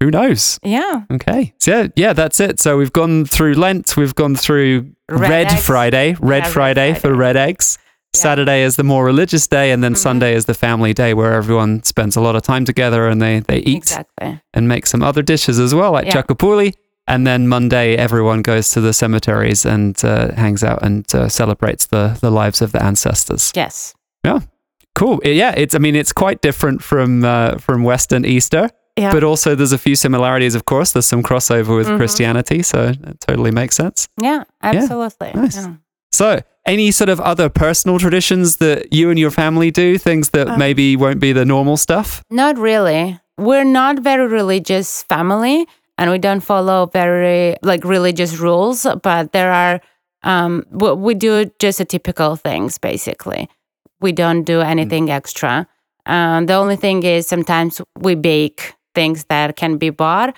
who 0.00 0.10
knows? 0.10 0.58
Yeah. 0.62 1.02
Okay. 1.10 1.52
So 1.58 1.70
yeah, 1.82 1.88
yeah, 1.96 2.12
that's 2.14 2.40
it. 2.40 2.58
So 2.60 2.78
we've 2.78 2.92
gone 2.92 3.24
through 3.26 3.54
Lent, 3.54 3.96
we've 3.96 4.14
gone 4.14 4.34
through 4.36 4.92
Red 5.10 5.28
Red. 5.50 5.58
Friday, 5.60 6.14
Red 6.20 6.20
Yeah, 6.20 6.28
Red 6.44 6.46
Friday 6.46 6.94
for 6.94 7.00
Friday. 7.00 7.16
red 7.18 7.36
eggs. 7.36 7.78
Yeah. 8.12 8.18
Mm-hmm. 8.18 8.22
Saturday 8.22 8.62
is 8.64 8.74
the 8.76 8.82
more 8.84 9.04
religious 9.04 9.46
day, 9.46 9.70
and 9.72 9.82
then 9.84 9.94
Sunday 9.94 10.34
is 10.34 10.44
the 10.46 10.54
family 10.54 10.92
day 10.92 11.14
where 11.14 11.32
everyone 11.34 11.82
spends 11.84 12.16
a 12.16 12.20
lot 12.20 12.34
of 12.36 12.42
time 12.42 12.64
together 12.64 13.08
and 13.08 13.20
they, 13.22 13.40
they 13.40 13.58
eat 13.58 13.76
Exactly. 13.78 14.40
and 14.52 14.66
make 14.68 14.86
some 14.86 15.02
other 15.02 15.22
dishes 15.22 15.58
as 15.60 15.72
well, 15.74 15.92
like 15.92 16.06
Yeah. 16.06 16.22
chakapuli. 16.22 16.74
And 17.06 17.26
then 17.26 17.46
Monday, 17.48 17.96
everyone 17.96 18.42
goes 18.42 18.70
to 18.72 18.80
the 18.80 18.92
cemeteries 18.92 19.64
and 19.64 19.96
uh, 20.04 20.32
hangs 20.34 20.62
out 20.62 20.82
and 20.82 21.04
uh, 21.14 21.28
celebrates 21.28 21.86
the, 21.86 22.16
the 22.20 22.30
lives 22.30 22.62
of 22.62 22.70
the 22.72 22.82
ancestors. 22.82 23.52
Yes. 23.54 23.94
Yeah. 24.24 24.40
Cool. 24.94 25.20
Yeah, 25.24 25.54
it's. 25.56 25.74
I 25.74 25.78
mean, 25.78 25.94
it's 25.96 26.12
quite 26.12 26.40
different 26.42 26.82
from 26.82 27.24
uh, 27.24 27.58
from 27.58 27.84
Western 27.84 28.24
Easter, 28.24 28.68
Yeah. 28.98 29.12
but 29.12 29.22
also 29.24 29.54
there's 29.54 29.72
a 29.72 29.78
few 29.78 29.94
similarities. 29.96 30.54
Of 30.56 30.64
course, 30.64 30.92
there's 30.92 31.06
some 31.06 31.22
crossover 31.22 31.76
with 31.76 31.86
Mhm. 31.88 31.96
Christianity, 31.96 32.62
so 32.62 32.88
it 32.88 33.20
totally 33.20 33.50
makes 33.52 33.76
sense. 33.76 34.08
yeah. 34.20 34.42
Absolutely. 34.62 35.30
Nice. 35.34 35.56
Yeah. 35.56 35.74
So, 36.12 36.40
any 36.74 36.90
sort 36.92 37.08
of 37.10 37.18
other 37.20 37.48
personal 37.48 37.98
traditions 37.98 38.56
that 38.56 38.92
you 38.92 39.10
and 39.10 39.18
your 39.18 39.32
family 39.42 39.70
do? 39.70 39.98
Things 39.98 40.30
that 40.30 40.48
Um, 40.48 40.58
maybe 40.58 40.96
won't 40.96 41.20
be 41.20 41.32
the 41.32 41.44
normal 41.44 41.76
stuff. 41.76 42.22
Not 42.30 42.54
really. 42.58 43.18
We're 43.36 43.64
not 43.80 43.94
very 44.10 44.26
religious 44.40 45.02
family 45.08 45.66
and 45.98 46.10
we 46.10 46.18
don't 46.18 46.44
follow 46.52 46.78
very 46.92 47.56
like 47.70 47.82
religious 47.96 48.32
rules, 48.38 48.86
but 49.02 49.32
there 49.32 49.52
are 49.52 49.80
um 50.32 50.52
we, 50.82 50.88
we 51.06 51.14
do 51.14 51.32
just 51.64 51.78
the 51.78 51.84
typical 51.84 52.36
things 52.36 52.78
basically. 52.78 53.48
We 54.00 54.12
don't 54.12 54.44
do 54.44 54.60
anything 54.60 55.10
extra. 55.10 55.66
Um 56.06 56.46
the 56.46 56.54
only 56.62 56.76
thing 56.76 57.02
is 57.14 57.26
sometimes 57.26 57.80
we 58.06 58.14
bake 58.14 58.60
things 58.94 59.24
that 59.28 59.56
can 59.56 59.78
be 59.78 59.90
bought 59.90 60.34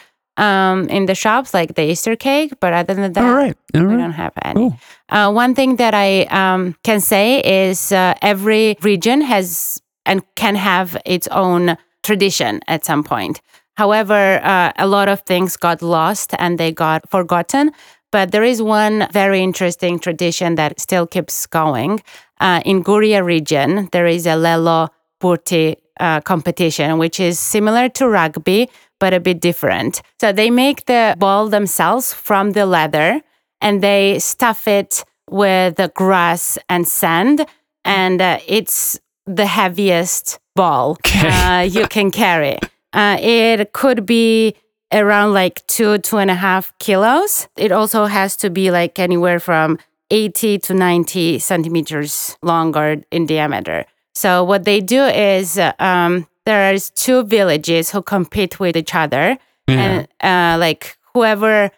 um 0.47 0.88
in 0.97 1.07
the 1.07 1.14
shops 1.14 1.55
like 1.59 1.70
the 1.78 1.84
Easter 1.93 2.16
cake, 2.16 2.53
but 2.62 2.72
other 2.72 2.95
than 2.95 3.12
that 3.12 3.24
All 3.24 3.36
right. 3.43 3.57
All 3.74 3.82
we 3.82 3.86
right. 3.86 4.03
don't 4.03 4.18
have 4.24 4.34
any. 4.43 4.61
Cool. 4.61 4.78
Uh, 5.09 5.28
one 5.43 5.55
thing 5.55 5.76
that 5.76 5.95
I 5.95 6.11
um, 6.40 6.74
can 6.82 7.01
say 7.01 7.26
is 7.68 7.93
uh, 7.93 8.14
every 8.22 8.76
region 8.90 9.20
has 9.32 9.80
and 10.05 10.22
can 10.34 10.55
have 10.57 10.97
its 11.05 11.28
own 11.28 11.76
tradition 12.03 12.61
at 12.66 12.84
some 12.84 13.03
point. 13.05 13.40
However, 13.76 14.40
uh, 14.43 14.72
a 14.76 14.86
lot 14.86 15.09
of 15.09 15.20
things 15.20 15.57
got 15.57 15.82
lost 15.82 16.34
and 16.38 16.59
they 16.59 16.72
got 16.72 17.09
forgotten. 17.11 17.70
But 18.11 18.30
there 18.32 18.45
is 18.45 18.61
one 18.61 19.09
very 19.12 19.43
interesting 19.43 19.99
tradition 19.99 20.57
that 20.57 20.78
still 20.78 21.07
keeps 21.07 21.47
going. 21.47 22.03
Uh, 22.40 22.61
in 22.64 22.84
Guria 22.84 23.24
region, 23.24 23.88
there 23.93 24.07
is 24.07 24.26
a 24.26 24.36
Lelo 24.36 24.88
Burti 25.20 25.76
uh, 25.99 26.20
competition, 26.20 26.99
which 26.99 27.18
is 27.18 27.38
similar 27.38 27.88
to 27.90 28.09
rugby, 28.09 28.68
but 29.03 29.13
a 29.13 29.19
bit 29.19 29.41
different. 29.41 30.01
So 30.21 30.31
they 30.33 30.49
make 30.49 30.87
the 30.87 31.17
ball 31.19 31.49
themselves 31.49 32.15
from 32.15 32.53
the 32.53 32.67
leather 32.67 33.21
and 33.61 33.83
they 33.83 34.21
stuff 34.21 34.69
it 34.69 35.05
with 35.29 35.75
the 35.75 35.89
grass 36.03 36.57
and 36.69 36.87
sand 36.87 37.45
and 37.85 38.21
uh, 38.23 38.39
it's 38.47 39.01
the 39.27 39.47
heaviest 39.47 40.39
ball 40.55 40.93
Okay. 41.05 41.29
uh, 41.29 41.61
you 41.77 41.89
can 41.89 42.11
carry 42.13 42.59
uh, 42.93 43.17
it 43.21 43.73
could 43.73 44.05
be 44.07 44.55
around 44.93 45.33
like 45.33 45.67
two 45.67 45.99
two 45.99 46.19
and 46.19 46.31
a 46.31 46.35
half 46.35 46.65
kilos 46.79 47.49
it 47.57 47.73
also 47.73 48.05
has 48.07 48.37
to 48.37 48.51
be 48.51 48.71
like 48.71 48.99
anywhere 48.99 49.41
from 49.41 49.79
80 50.11 50.59
to 50.59 50.75
90 50.75 51.39
centimeters 51.39 52.37
longer 52.43 53.01
in 53.11 53.27
diameter 53.27 53.85
so 54.15 54.45
what 54.45 54.65
they 54.65 54.81
do 54.81 55.03
is 55.05 55.59
uh, 55.59 55.73
um, 55.79 56.27
there 56.45 56.72
is 56.74 56.90
two 56.90 57.22
villages 57.24 57.90
who 57.90 58.03
compete 58.03 58.59
with 58.61 58.76
each 58.76 58.95
other 58.95 59.38
Yeah. 59.68 59.80
and 59.84 60.09
uh, 60.22 60.59
like 60.59 60.97
whoever 61.14 61.70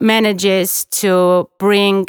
manages 0.00 0.84
to 1.00 1.48
bring 1.58 2.06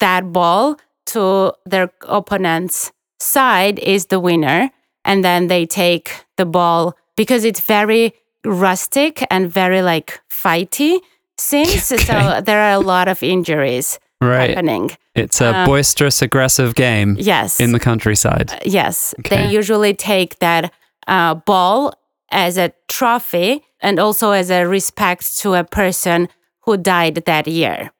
that 0.00 0.32
ball 0.32 0.76
to 1.06 1.52
their 1.64 1.90
opponent's 2.08 2.92
side 3.20 3.78
is 3.78 4.06
the 4.06 4.20
winner 4.20 4.70
and 5.04 5.24
then 5.24 5.48
they 5.48 5.66
take 5.66 6.10
the 6.36 6.44
ball 6.46 6.94
because 7.16 7.44
it's 7.44 7.60
very 7.60 8.12
rustic 8.44 9.24
and 9.30 9.50
very 9.50 9.82
like 9.82 10.20
fighty 10.28 10.98
scenes 11.38 11.84
so 12.06 12.40
there 12.44 12.60
are 12.60 12.72
a 12.72 12.80
lot 12.80 13.08
of 13.08 13.22
injuries 13.22 13.98
right. 14.20 14.50
happening 14.50 14.90
It's 15.14 15.40
a 15.40 15.46
uh, 15.54 15.66
boisterous, 15.66 16.22
aggressive 16.22 16.74
game 16.74 17.16
yes 17.18 17.60
in 17.60 17.72
the 17.72 17.78
countryside. 17.80 18.50
Yes, 18.64 19.14
Okay. 19.20 19.36
they 19.36 19.56
usually 19.58 19.94
take 19.94 20.38
that 20.38 20.72
uh, 21.06 21.34
ball 21.34 21.92
as 22.30 22.56
a 22.56 22.72
trophy 22.88 23.62
and 23.80 23.98
also 23.98 24.30
as 24.30 24.50
a 24.50 24.66
respect 24.66 25.36
to 25.38 25.54
a 25.54 25.64
person 25.64 26.28
who 26.62 26.76
died 26.76 27.16
that 27.26 27.46
year. 27.46 27.90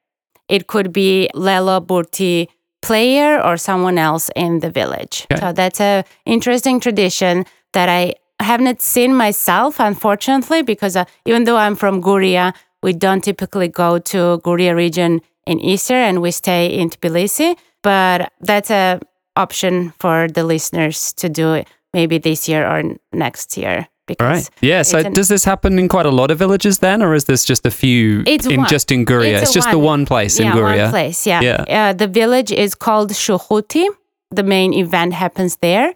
It 0.49 0.67
could 0.67 0.91
be 0.91 1.29
Lelo 1.35 1.85
Burti 1.85 2.47
player 2.81 3.41
or 3.41 3.57
someone 3.57 3.97
else 3.97 4.29
in 4.35 4.59
the 4.59 4.69
village. 4.69 5.25
Okay. 5.31 5.39
So 5.39 5.53
that's 5.53 5.79
a 5.79 6.03
interesting 6.25 6.79
tradition 6.79 7.45
that 7.73 7.89
I 7.89 8.15
haven't 8.39 8.81
seen 8.81 9.15
myself, 9.15 9.79
unfortunately, 9.79 10.63
because 10.63 10.95
uh, 10.95 11.05
even 11.25 11.45
though 11.45 11.57
I'm 11.57 11.75
from 11.75 12.01
Guria, 12.01 12.53
we 12.81 12.91
don't 12.93 13.23
typically 13.23 13.69
go 13.69 13.99
to 13.99 14.41
Guria 14.43 14.75
region 14.75 15.21
in 15.47 15.59
Easter 15.59 15.95
and 15.95 16.21
we 16.21 16.31
stay 16.31 16.67
in 16.67 16.89
Tbilisi. 16.89 17.55
But 17.81 18.31
that's 18.41 18.69
a 18.69 18.99
option 19.35 19.93
for 19.99 20.27
the 20.27 20.43
listeners 20.43 21.13
to 21.13 21.29
do 21.29 21.53
it 21.53 21.67
maybe 21.93 22.17
this 22.17 22.47
year 22.49 22.65
or 22.67 22.83
next 23.11 23.57
year. 23.57 23.77
All 23.79 23.87
Because 24.07 24.27
right. 24.27 24.49
Yeah. 24.61 24.81
So 24.83 24.97
an- 24.99 25.13
does 25.13 25.27
this 25.29 25.45
happen 25.45 25.79
in 25.79 25.87
quite 25.87 26.05
a 26.05 26.11
lot 26.11 26.29
of 26.31 26.37
villages 26.37 26.79
then, 26.79 27.01
or 27.01 27.13
is 27.15 27.23
this 27.25 27.45
just 27.45 27.65
a 27.65 27.71
few 27.71 28.23
It's 28.27 28.45
in 28.45 28.59
one. 28.61 28.67
just 28.69 28.91
in 28.91 29.05
Guria? 29.05 29.33
It's 29.35 29.43
It's, 29.43 29.53
just 29.53 29.71
the 29.71 29.77
one. 29.77 29.99
one 30.01 30.05
place 30.05 30.39
in 30.39 30.45
yeah, 30.47 30.53
Guria. 30.55 30.81
one 30.83 30.89
place. 30.91 31.25
Yeah. 31.27 31.41
Yeah. 31.41 31.89
Uh, 31.89 31.93
the 31.93 32.07
village 32.07 32.51
is 32.51 32.75
called 32.75 33.11
Shukhuti. 33.11 33.85
The 34.31 34.43
main 34.43 34.73
event 34.73 35.13
happens 35.13 35.55
there. 35.61 35.93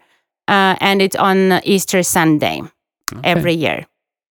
Uh, 0.47 0.75
and 0.79 1.01
it's 1.01 1.15
on 1.17 1.59
Easter 1.65 2.01
Sunday 2.03 2.61
every 3.23 3.53
year. 3.53 3.85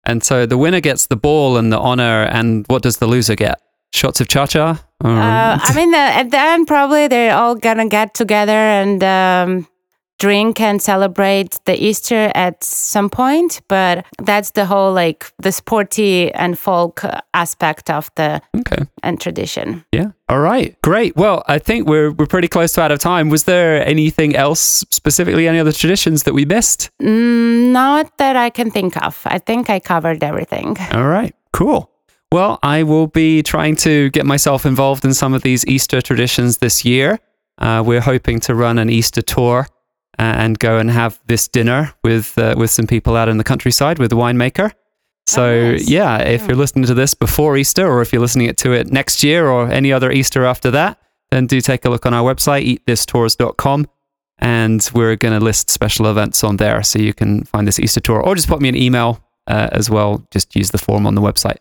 And 0.05 0.23
so 0.23 0.45
the 0.45 0.57
winner 0.57 0.79
gets 0.79 1.07
the 1.07 1.17
ball 1.17 1.57
and 1.57 1.73
the 1.73 1.79
honor, 1.79 2.23
and 2.31 2.63
what 2.67 2.83
does 2.83 2.97
the 2.97 3.07
loser 3.07 3.35
get? 3.35 3.59
Shots 3.91 4.21
of 4.21 4.27
chacha? 4.29 4.79
Uh, 5.03 5.59
I 5.61 5.73
mean, 5.75 5.93
uh, 5.93 5.97
at 5.97 6.29
the 6.31 6.37
end, 6.39 6.67
probably 6.67 7.07
they're 7.09 7.35
all 7.35 7.55
gonna 7.55 7.89
get 7.89 8.13
together 8.13 8.51
and 8.53 9.03
um, 9.03 9.67
drink 10.19 10.61
and 10.61 10.81
celebrate 10.81 11.59
the 11.65 11.75
Easter 11.81 12.31
at 12.35 12.63
some 12.63 13.09
point. 13.09 13.61
But 13.67 14.05
that's 14.19 14.51
the 14.51 14.65
whole 14.65 14.93
like 14.93 15.31
the 15.39 15.51
sporty 15.51 16.31
and 16.33 16.57
folk 16.57 17.03
aspect 17.33 17.89
of 17.89 18.09
the 18.15 18.41
okay. 18.57 18.83
and 19.03 19.19
tradition. 19.19 19.83
Yeah. 19.91 20.11
All 20.29 20.39
right. 20.39 20.75
Great. 20.81 21.15
Well, 21.15 21.43
I 21.47 21.59
think 21.59 21.87
we're 21.87 22.11
we're 22.11 22.25
pretty 22.25 22.47
close 22.47 22.73
to 22.73 22.81
out 22.81 22.91
of 22.91 22.99
time. 22.99 23.29
Was 23.29 23.43
there 23.43 23.85
anything 23.85 24.35
else 24.35 24.83
specifically, 24.89 25.47
any 25.47 25.59
other 25.59 25.71
traditions 25.73 26.23
that 26.23 26.33
we 26.33 26.45
missed? 26.45 26.89
Mm, 27.01 27.71
not 27.71 28.17
that 28.17 28.35
I 28.35 28.49
can 28.49 28.71
think 28.71 28.97
of. 29.03 29.21
I 29.25 29.39
think 29.39 29.69
I 29.69 29.79
covered 29.79 30.23
everything. 30.23 30.77
All 30.91 31.07
right, 31.07 31.35
cool. 31.53 31.91
Well, 32.31 32.59
I 32.63 32.83
will 32.83 33.07
be 33.07 33.43
trying 33.43 33.75
to 33.77 34.09
get 34.09 34.25
myself 34.25 34.65
involved 34.65 35.05
in 35.05 35.13
some 35.13 35.33
of 35.33 35.43
these 35.43 35.65
Easter 35.67 36.01
traditions 36.01 36.57
this 36.57 36.83
year. 36.83 37.19
Uh, 37.59 37.81
we're 37.85 38.01
hoping 38.01 38.39
to 38.41 38.55
run 38.55 38.77
an 38.77 38.89
Easter 38.89 39.21
tour 39.21 39.67
and 40.17 40.57
go 40.59 40.77
and 40.77 40.89
have 40.91 41.19
this 41.27 41.47
dinner 41.47 41.93
with 42.03 42.37
uh, 42.37 42.55
with 42.57 42.71
some 42.71 42.87
people 42.87 43.15
out 43.15 43.29
in 43.29 43.37
the 43.37 43.43
countryside 43.43 43.99
with 43.99 44.09
the 44.09 44.15
winemaker. 44.17 44.71
So 45.27 45.43
Oh, 45.43 45.71
nice. 45.71 45.89
yeah, 45.89 46.19
if 46.19 46.47
you're 46.47 46.55
listening 46.57 46.85
to 46.85 46.93
this 46.93 47.13
before 47.15 47.57
Easter, 47.57 47.87
or 47.87 48.01
if 48.01 48.13
you're 48.13 48.21
listening 48.21 48.53
to 48.53 48.73
it 48.73 48.91
next 48.91 49.23
year, 49.23 49.47
or 49.47 49.69
any 49.71 49.91
other 49.91 50.11
Easter 50.11 50.45
after 50.45 50.69
that, 50.71 50.99
then 51.31 51.47
do 51.47 51.59
take 51.61 51.83
a 51.85 51.89
look 51.89 52.05
on 52.05 52.13
our 52.13 52.23
website, 52.33 52.63
eatthistours.com. 52.85 53.87
And 54.39 54.87
we're 54.93 55.15
going 55.15 55.37
to 55.39 55.43
list 55.43 55.69
special 55.71 56.07
events 56.07 56.43
on 56.43 56.57
there 56.57 56.83
so 56.83 56.99
you 56.99 57.13
can 57.13 57.43
find 57.45 57.67
this 57.67 57.79
Easter 57.79 58.01
tour, 58.01 58.21
or 58.21 58.35
just 58.35 58.47
put 58.47 58.61
me 58.61 58.69
an 58.69 58.75
email 58.75 59.19
uh, 59.47 59.69
as 59.71 59.89
well. 59.89 60.27
Just 60.31 60.55
use 60.55 60.71
the 60.71 60.77
form 60.77 61.07
on 61.07 61.15
the 61.15 61.21
website. 61.21 61.57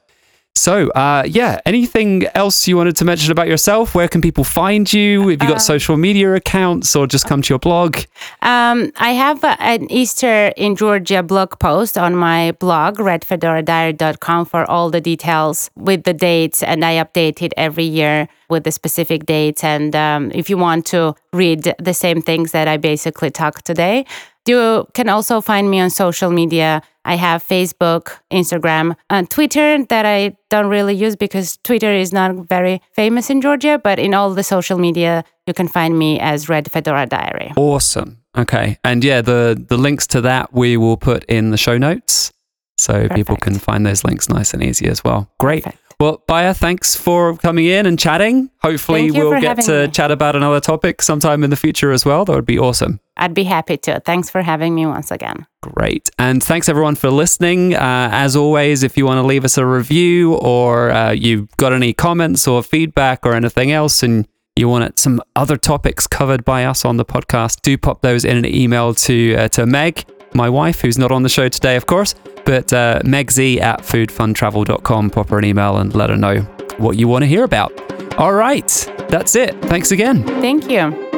So, 0.56 0.88
uh, 0.90 1.24
yeah, 1.26 1.60
anything 1.66 2.26
else 2.34 2.68
you 2.68 2.76
wanted 2.76 2.94
to 2.96 3.04
mention 3.04 3.32
about 3.32 3.48
yourself? 3.48 3.92
Where 3.94 4.06
can 4.06 4.20
people 4.22 4.44
find 4.44 4.90
you? 4.92 5.22
Have 5.22 5.30
you 5.30 5.48
got 5.48 5.56
Uh, 5.56 5.58
social 5.58 5.96
media 5.96 6.32
accounts 6.34 6.94
or 6.94 7.08
just 7.08 7.26
come 7.26 7.42
to 7.42 7.52
your 7.52 7.58
blog? 7.58 7.98
Um, 8.40 8.92
I 8.96 9.12
have 9.14 9.42
a, 9.42 9.60
an 9.60 9.90
Easter 9.90 10.52
in 10.56 10.76
Georgia 10.76 11.24
blog 11.24 11.58
post 11.58 11.98
on 11.98 12.14
my 12.14 12.52
blog, 12.52 12.98
redfedoradiary.com, 12.98 14.46
for 14.46 14.64
all 14.70 14.90
the 14.90 15.00
details 15.00 15.70
with 15.76 16.04
the 16.04 16.14
dates. 16.14 16.62
And 16.62 16.84
I 16.84 17.02
update 17.04 17.42
it 17.42 17.52
every 17.56 17.84
year 17.84 18.28
with 18.48 18.62
the 18.62 18.70
specific 18.70 19.26
dates. 19.26 19.64
And 19.64 19.96
um, 19.96 20.30
if 20.34 20.48
you 20.48 20.56
want 20.56 20.86
to 20.86 21.14
read 21.32 21.74
the 21.80 21.94
same 21.94 22.22
things 22.22 22.52
that 22.52 22.68
I 22.68 22.76
basically 22.76 23.30
talked 23.30 23.64
today, 23.64 24.06
you 24.46 24.86
can 24.94 25.08
also 25.08 25.40
find 25.40 25.70
me 25.70 25.80
on 25.80 25.90
social 25.90 26.30
media. 26.30 26.82
I 27.04 27.16
have 27.16 27.42
Facebook, 27.42 28.18
Instagram, 28.32 28.96
and 29.10 29.28
Twitter 29.28 29.84
that 29.84 30.06
I 30.06 30.36
don't 30.48 30.68
really 30.68 30.94
use 30.94 31.16
because 31.16 31.58
Twitter 31.58 31.92
is 31.92 32.12
not 32.12 32.34
very 32.48 32.80
famous 32.92 33.30
in 33.30 33.40
Georgia. 33.40 33.78
But 33.82 33.98
in 33.98 34.14
all 34.14 34.32
the 34.34 34.42
social 34.42 34.78
media, 34.78 35.24
you 35.46 35.54
can 35.54 35.68
find 35.68 35.98
me 35.98 36.18
as 36.20 36.48
Red 36.48 36.70
Fedora 36.70 37.06
Diary. 37.06 37.52
Awesome. 37.56 38.18
Okay. 38.36 38.78
And 38.84 39.04
yeah, 39.04 39.20
the, 39.20 39.62
the 39.68 39.76
links 39.76 40.06
to 40.08 40.20
that 40.22 40.52
we 40.52 40.76
will 40.76 40.96
put 40.96 41.24
in 41.24 41.50
the 41.50 41.58
show 41.58 41.78
notes 41.78 42.32
so 42.78 43.08
people 43.08 43.36
can 43.36 43.54
find 43.54 43.86
those 43.86 44.04
links 44.04 44.28
nice 44.28 44.52
and 44.52 44.62
easy 44.62 44.86
as 44.86 45.04
well. 45.04 45.30
Great. 45.38 45.64
Perfect. 45.64 45.83
Well, 46.00 46.22
Baia, 46.26 46.54
thanks 46.54 46.96
for 46.96 47.36
coming 47.36 47.66
in 47.66 47.86
and 47.86 47.98
chatting. 47.98 48.50
Hopefully, 48.62 49.10
we'll 49.10 49.40
get 49.40 49.60
to 49.62 49.86
me. 49.86 49.92
chat 49.92 50.10
about 50.10 50.36
another 50.36 50.60
topic 50.60 51.02
sometime 51.02 51.44
in 51.44 51.50
the 51.50 51.56
future 51.56 51.92
as 51.92 52.04
well. 52.04 52.24
That 52.24 52.34
would 52.34 52.46
be 52.46 52.58
awesome. 52.58 53.00
I'd 53.16 53.34
be 53.34 53.44
happy 53.44 53.76
to. 53.78 54.00
Thanks 54.00 54.28
for 54.28 54.42
having 54.42 54.74
me 54.74 54.86
once 54.86 55.10
again. 55.10 55.46
Great. 55.62 56.10
And 56.18 56.42
thanks 56.42 56.68
everyone 56.68 56.96
for 56.96 57.10
listening. 57.10 57.74
Uh, 57.74 58.08
as 58.12 58.34
always, 58.34 58.82
if 58.82 58.96
you 58.96 59.06
want 59.06 59.18
to 59.18 59.22
leave 59.22 59.44
us 59.44 59.56
a 59.56 59.64
review 59.64 60.34
or 60.34 60.90
uh, 60.90 61.12
you've 61.12 61.56
got 61.56 61.72
any 61.72 61.92
comments 61.92 62.48
or 62.48 62.62
feedback 62.62 63.24
or 63.24 63.34
anything 63.34 63.70
else 63.70 64.02
and 64.02 64.26
you 64.56 64.68
want 64.68 64.98
some 64.98 65.20
other 65.34 65.56
topics 65.56 66.06
covered 66.06 66.44
by 66.44 66.64
us 66.64 66.84
on 66.84 66.96
the 66.96 67.04
podcast, 67.04 67.62
do 67.62 67.76
pop 67.78 68.02
those 68.02 68.24
in 68.24 68.36
an 68.36 68.46
email 68.46 68.94
to, 68.94 69.34
uh, 69.36 69.48
to 69.48 69.66
Meg, 69.66 70.04
my 70.34 70.48
wife, 70.48 70.80
who's 70.80 70.98
not 70.98 71.12
on 71.12 71.22
the 71.22 71.28
show 71.28 71.48
today, 71.48 71.76
of 71.76 71.86
course, 71.86 72.14
but 72.44 72.72
uh, 72.72 73.00
megz 73.04 73.60
at 73.60 73.80
foodfuntravel.com. 73.80 75.10
Pop 75.10 75.28
her 75.28 75.38
an 75.38 75.44
email 75.44 75.78
and 75.78 75.94
let 75.94 76.10
her 76.10 76.16
know 76.16 76.40
what 76.78 76.96
you 76.96 77.08
want 77.08 77.22
to 77.22 77.26
hear 77.26 77.44
about. 77.44 77.72
All 78.18 78.34
right. 78.34 78.68
That's 79.08 79.34
it. 79.36 79.60
Thanks 79.62 79.90
again. 79.90 80.24
Thank 80.24 80.70
you. 80.70 81.13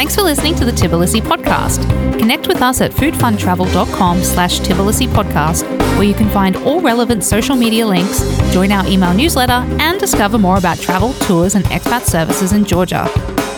Thanks 0.00 0.14
for 0.14 0.22
listening 0.22 0.54
to 0.54 0.64
the 0.64 0.72
Tbilisi 0.72 1.20
podcast. 1.20 1.86
Connect 2.18 2.48
with 2.48 2.62
us 2.62 2.80
at 2.80 2.90
foodfuntravel.com 2.90 4.22
slash 4.22 4.58
Tbilisi 4.60 5.06
podcast, 5.06 5.64
where 5.98 6.04
you 6.04 6.14
can 6.14 6.30
find 6.30 6.56
all 6.56 6.80
relevant 6.80 7.22
social 7.22 7.54
media 7.54 7.86
links, 7.86 8.22
join 8.50 8.72
our 8.72 8.86
email 8.86 9.12
newsletter, 9.12 9.62
and 9.78 10.00
discover 10.00 10.38
more 10.38 10.56
about 10.56 10.78
travel, 10.78 11.12
tours, 11.26 11.54
and 11.54 11.66
expat 11.66 12.04
services 12.04 12.54
in 12.54 12.64
Georgia. 12.64 13.10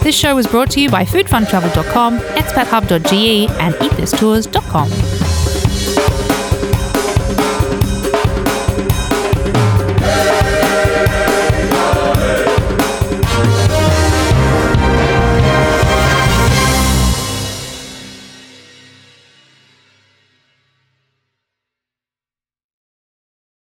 This 0.03 0.17
show 0.17 0.35
was 0.35 0.49
brought 0.49 0.73
to 0.73 0.81
you 0.81 0.91
by 0.91 1.05
foodfuntravel.com, 1.05 2.19
expathub.ge, 2.19 3.49
and 3.61 3.75
eatthistours.com. 3.77 5.32